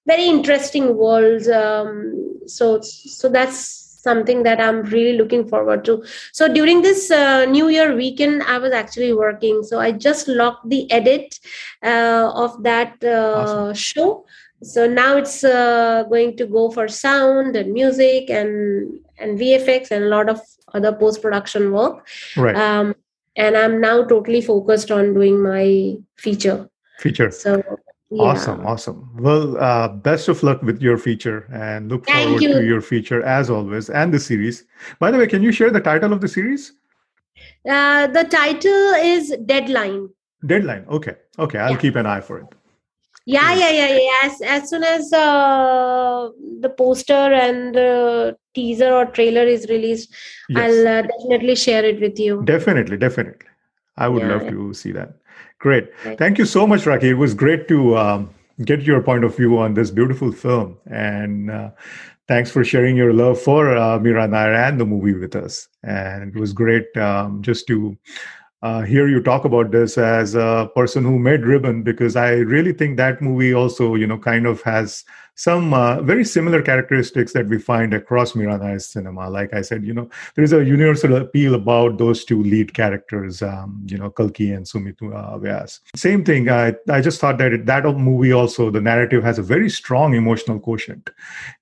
very 0.06 0.26
interesting 0.26 0.96
world. 0.96 1.46
Um, 1.48 2.40
so 2.46 2.80
so 2.80 3.28
that's 3.28 3.82
something 4.02 4.42
that 4.42 4.60
I'm 4.60 4.82
really 4.82 5.16
looking 5.16 5.48
forward 5.48 5.84
to. 5.84 6.04
So 6.32 6.52
during 6.52 6.82
this 6.82 7.10
uh, 7.10 7.44
New 7.44 7.68
Year 7.68 7.94
weekend, 7.94 8.42
I 8.42 8.58
was 8.58 8.72
actually 8.72 9.12
working. 9.12 9.62
So 9.62 9.78
I 9.80 9.92
just 9.92 10.28
locked 10.28 10.68
the 10.68 10.90
edit 10.90 11.38
uh, 11.82 12.32
of 12.34 12.62
that 12.64 12.96
uh, 13.04 13.34
awesome. 13.36 13.74
show. 13.74 14.26
So 14.62 14.86
now 14.86 15.16
it's 15.16 15.42
uh, 15.42 16.04
going 16.08 16.36
to 16.36 16.46
go 16.46 16.70
for 16.70 16.86
sound 16.88 17.56
and 17.56 17.72
music 17.72 18.30
and 18.30 19.00
and 19.22 19.38
VFX 19.38 19.90
and 19.90 20.04
a 20.04 20.08
lot 20.08 20.28
of 20.28 20.40
other 20.74 20.92
post 20.92 21.22
production 21.22 21.72
work. 21.72 22.06
Right. 22.36 22.56
Um, 22.56 22.94
and 23.36 23.56
I'm 23.56 23.80
now 23.80 24.04
totally 24.04 24.40
focused 24.40 24.90
on 24.90 25.14
doing 25.14 25.42
my 25.42 25.96
feature. 26.18 26.68
Feature. 26.98 27.30
So 27.30 27.62
yeah. 28.10 28.22
Awesome, 28.24 28.66
awesome. 28.66 29.08
Well, 29.18 29.56
uh, 29.56 29.88
best 29.88 30.28
of 30.28 30.42
luck 30.42 30.60
with 30.62 30.82
your 30.82 30.98
feature 30.98 31.48
and 31.50 31.88
look 31.88 32.04
Thank 32.04 32.24
forward 32.24 32.42
you. 32.42 32.52
to 32.52 32.64
your 32.66 32.82
feature 32.82 33.22
as 33.22 33.48
always 33.48 33.88
and 33.88 34.12
the 34.12 34.20
series. 34.20 34.64
By 34.98 35.10
the 35.10 35.16
way, 35.16 35.26
can 35.26 35.42
you 35.42 35.50
share 35.50 35.70
the 35.70 35.80
title 35.80 36.12
of 36.12 36.20
the 36.20 36.28
series? 36.28 36.74
Uh, 37.66 38.08
the 38.08 38.24
title 38.24 38.92
is 39.00 39.34
Deadline. 39.46 40.10
Deadline. 40.44 40.84
Okay. 40.90 41.14
Okay. 41.38 41.58
I'll 41.58 41.72
yeah. 41.72 41.78
keep 41.78 41.96
an 41.96 42.04
eye 42.04 42.20
for 42.20 42.40
it 42.40 42.46
yeah 43.26 43.54
yeah 43.54 43.70
yeah 43.70 43.88
yeah 43.98 44.18
as, 44.24 44.40
as 44.42 44.70
soon 44.70 44.82
as 44.82 45.12
uh, 45.12 46.28
the 46.60 46.68
poster 46.70 47.12
and 47.12 47.74
the 47.74 48.36
teaser 48.54 48.92
or 48.92 49.06
trailer 49.06 49.44
is 49.44 49.66
released 49.68 50.12
yes. 50.48 50.58
i'll 50.58 50.88
uh, 50.88 51.02
definitely 51.02 51.54
share 51.54 51.84
it 51.84 52.00
with 52.00 52.18
you 52.18 52.42
definitely 52.44 52.96
definitely 52.96 53.46
I 53.96 54.08
would 54.08 54.22
Yeah, 54.22 54.28
love 54.28 54.42
yeah. 54.44 54.50
to 54.50 54.74
see 54.74 54.92
that. 54.92 55.16
Great. 55.58 55.90
Right. 56.04 56.18
Thank 56.18 56.38
you 56.38 56.46
so 56.46 56.66
much, 56.66 56.82
Rakhi. 56.82 57.04
It 57.04 57.14
was 57.14 57.34
great 57.34 57.68
to 57.68 57.96
um, 57.96 58.30
get 58.64 58.82
your 58.82 59.02
point 59.02 59.24
of 59.24 59.36
view 59.36 59.58
on 59.58 59.74
this 59.74 59.90
beautiful 59.90 60.32
film. 60.32 60.78
And 60.86 61.50
uh, 61.50 61.70
thanks 62.26 62.50
for 62.50 62.64
sharing 62.64 62.96
your 62.96 63.12
love 63.12 63.40
for 63.40 63.76
uh, 63.76 63.98
Mira 63.98 64.26
Nair 64.26 64.54
and 64.54 64.80
the 64.80 64.86
movie 64.86 65.14
with 65.14 65.36
us. 65.36 65.68
And 65.82 66.34
it 66.34 66.38
was 66.38 66.52
great 66.52 66.96
um, 66.96 67.42
just 67.42 67.66
to 67.68 67.96
uh, 68.62 68.82
hear 68.82 69.08
you 69.08 69.20
talk 69.20 69.44
about 69.44 69.70
this 69.72 69.98
as 69.98 70.34
a 70.34 70.70
person 70.74 71.04
who 71.04 71.18
made 71.18 71.44
Ribbon, 71.44 71.82
because 71.82 72.14
I 72.14 72.34
really 72.34 72.72
think 72.72 72.96
that 72.96 73.20
movie 73.20 73.52
also, 73.52 73.96
you 73.96 74.06
know, 74.06 74.18
kind 74.18 74.46
of 74.46 74.62
has 74.62 75.04
some 75.42 75.74
uh, 75.74 76.00
very 76.02 76.24
similar 76.24 76.62
characteristics 76.62 77.32
that 77.32 77.48
we 77.48 77.58
find 77.58 77.92
across 77.92 78.36
Mira 78.36 78.56
Nair's 78.58 78.86
cinema. 78.86 79.28
Like 79.28 79.52
I 79.52 79.62
said, 79.62 79.84
you 79.84 79.92
know, 79.92 80.08
there 80.36 80.44
is 80.44 80.52
a 80.52 80.64
universal 80.64 81.16
appeal 81.16 81.56
about 81.56 81.98
those 81.98 82.24
two 82.24 82.44
lead 82.44 82.74
characters, 82.74 83.42
um, 83.42 83.84
you 83.90 83.98
know, 83.98 84.08
Kalki 84.08 84.52
and 84.52 84.64
Sumeet 84.64 85.02
uh, 85.02 85.36
Vyas. 85.38 85.80
Same 85.96 86.22
thing. 86.24 86.48
I, 86.48 86.74
I 86.88 87.00
just 87.00 87.20
thought 87.20 87.38
that 87.38 87.66
that 87.66 87.84
movie 87.96 88.32
also, 88.32 88.70
the 88.70 88.80
narrative 88.80 89.24
has 89.24 89.40
a 89.40 89.42
very 89.42 89.68
strong 89.68 90.14
emotional 90.14 90.60
quotient, 90.60 91.10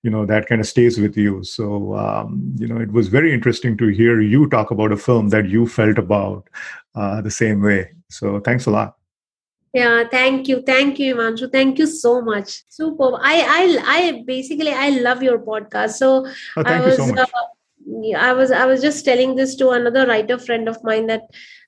you 0.03 0.11
know, 0.11 0.27
that 0.27 0.47
kind 0.47 0.61
of 0.61 0.67
stays 0.67 1.01
with 1.01 1.17
you. 1.17 1.43
So, 1.43 1.97
um, 1.97 2.55
you 2.59 2.67
know, 2.67 2.79
it 2.79 2.93
was 2.93 3.09
very 3.09 3.33
interesting 3.33 3.79
to 3.79 3.87
hear 3.87 4.21
you 4.21 4.47
talk 4.51 4.71
about 4.71 4.93
a 4.93 4.99
film 4.99 5.31
that 5.31 5.49
you 5.49 5.67
felt 5.67 5.97
about 5.97 6.51
uh, 6.95 7.23
the 7.23 7.31
same 7.31 7.63
way. 7.63 7.93
So, 8.11 8.41
thanks 8.41 8.67
a 8.67 8.71
lot. 8.71 9.00
Yeah, 9.73 10.05
thank 10.11 10.49
you, 10.49 10.63
thank 10.63 10.99
you, 10.99 11.15
Himanshu. 11.15 11.51
Thank 11.53 11.79
you 11.79 11.87
so 11.87 12.21
much. 12.21 12.65
Superb. 12.69 13.15
I, 13.21 13.37
I, 13.59 13.97
I 13.97 14.23
basically 14.27 14.73
I 14.73 14.89
love 14.89 15.23
your 15.23 15.39
podcast. 15.39 15.91
So 15.91 16.27
Oh, 16.57 16.63
I 16.67 16.81
was, 16.81 16.97
so 16.97 17.15
uh, 17.15 17.25
I 18.19 18.33
was, 18.33 18.51
I 18.51 18.65
was 18.67 18.83
just 18.83 19.05
telling 19.05 19.37
this 19.37 19.55
to 19.57 19.71
another 19.71 20.07
writer 20.07 20.39
friend 20.39 20.69
of 20.69 20.83
mine 20.83 21.07
that, 21.07 21.23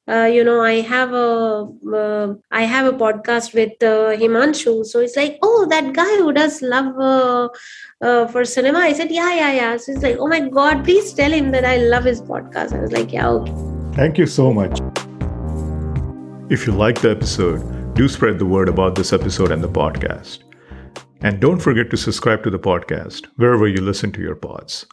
uh, 0.08 0.24
you 0.24 0.42
know, 0.42 0.60
I 0.60 0.80
have 0.80 1.12
a, 1.12 1.68
uh, 1.94 2.34
I 2.50 2.62
have 2.62 2.92
a 2.92 2.96
podcast 2.98 3.54
with 3.54 3.80
uh, 3.84 4.16
Himanshu. 4.20 4.84
So 4.84 4.98
it's 4.98 5.14
like, 5.16 5.38
oh, 5.40 5.68
that 5.70 5.92
guy 5.92 6.16
who 6.16 6.32
does 6.32 6.60
love 6.60 6.98
uh, 6.98 7.48
uh, 8.00 8.26
for 8.26 8.44
cinema. 8.44 8.80
I 8.80 8.94
said, 8.94 9.12
yeah, 9.12 9.32
yeah, 9.32 9.52
yeah. 9.52 9.76
So 9.76 9.92
it's 9.92 10.02
like, 10.02 10.16
oh 10.18 10.26
my 10.26 10.40
god, 10.40 10.82
please 10.82 11.12
tell 11.12 11.30
him 11.30 11.52
that 11.52 11.64
I 11.64 11.76
love 11.76 12.02
his 12.02 12.20
podcast. 12.20 12.72
I 12.76 12.80
was 12.80 12.90
like, 12.90 13.12
yeah, 13.12 13.28
okay. 13.28 13.52
Thank 13.94 14.18
you 14.18 14.26
so 14.26 14.52
much. 14.52 14.80
If 16.50 16.66
you 16.66 16.72
liked 16.72 17.02
the 17.02 17.10
episode, 17.12 17.81
do 18.02 18.08
spread 18.08 18.36
the 18.40 18.44
word 18.44 18.68
about 18.68 18.96
this 18.96 19.12
episode 19.12 19.52
and 19.52 19.62
the 19.62 19.68
podcast. 19.68 20.40
And 21.20 21.38
don't 21.38 21.60
forget 21.60 21.88
to 21.90 21.96
subscribe 21.96 22.42
to 22.42 22.50
the 22.50 22.58
podcast 22.58 23.28
wherever 23.36 23.68
you 23.68 23.80
listen 23.80 24.10
to 24.10 24.20
your 24.20 24.34
pods. 24.34 24.86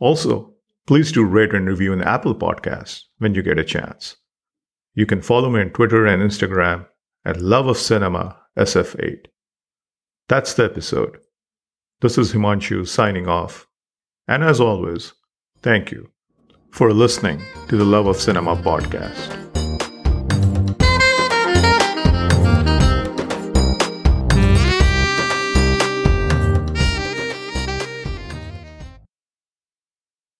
Also, 0.00 0.52
please 0.88 1.12
do 1.12 1.24
rate 1.24 1.54
and 1.54 1.68
review 1.68 1.92
in 1.92 2.02
Apple 2.02 2.34
Podcasts 2.34 3.02
when 3.18 3.36
you 3.36 3.42
get 3.44 3.60
a 3.60 3.62
chance. 3.62 4.16
You 4.94 5.06
can 5.06 5.22
follow 5.22 5.48
me 5.48 5.60
on 5.60 5.70
Twitter 5.70 6.06
and 6.06 6.20
Instagram 6.20 6.86
at 7.24 7.40
Love 7.40 7.68
of 7.68 7.76
Cinema 7.76 8.36
SF8. 8.58 9.26
That's 10.28 10.54
the 10.54 10.64
episode. 10.64 11.18
This 12.00 12.18
is 12.18 12.32
Himanshu 12.32 12.88
signing 12.88 13.28
off. 13.28 13.68
And 14.26 14.42
as 14.42 14.60
always, 14.60 15.12
thank 15.62 15.92
you 15.92 16.10
for 16.72 16.92
listening 16.92 17.40
to 17.68 17.76
the 17.76 17.84
Love 17.84 18.08
of 18.08 18.16
Cinema 18.16 18.56
podcast. 18.56 19.49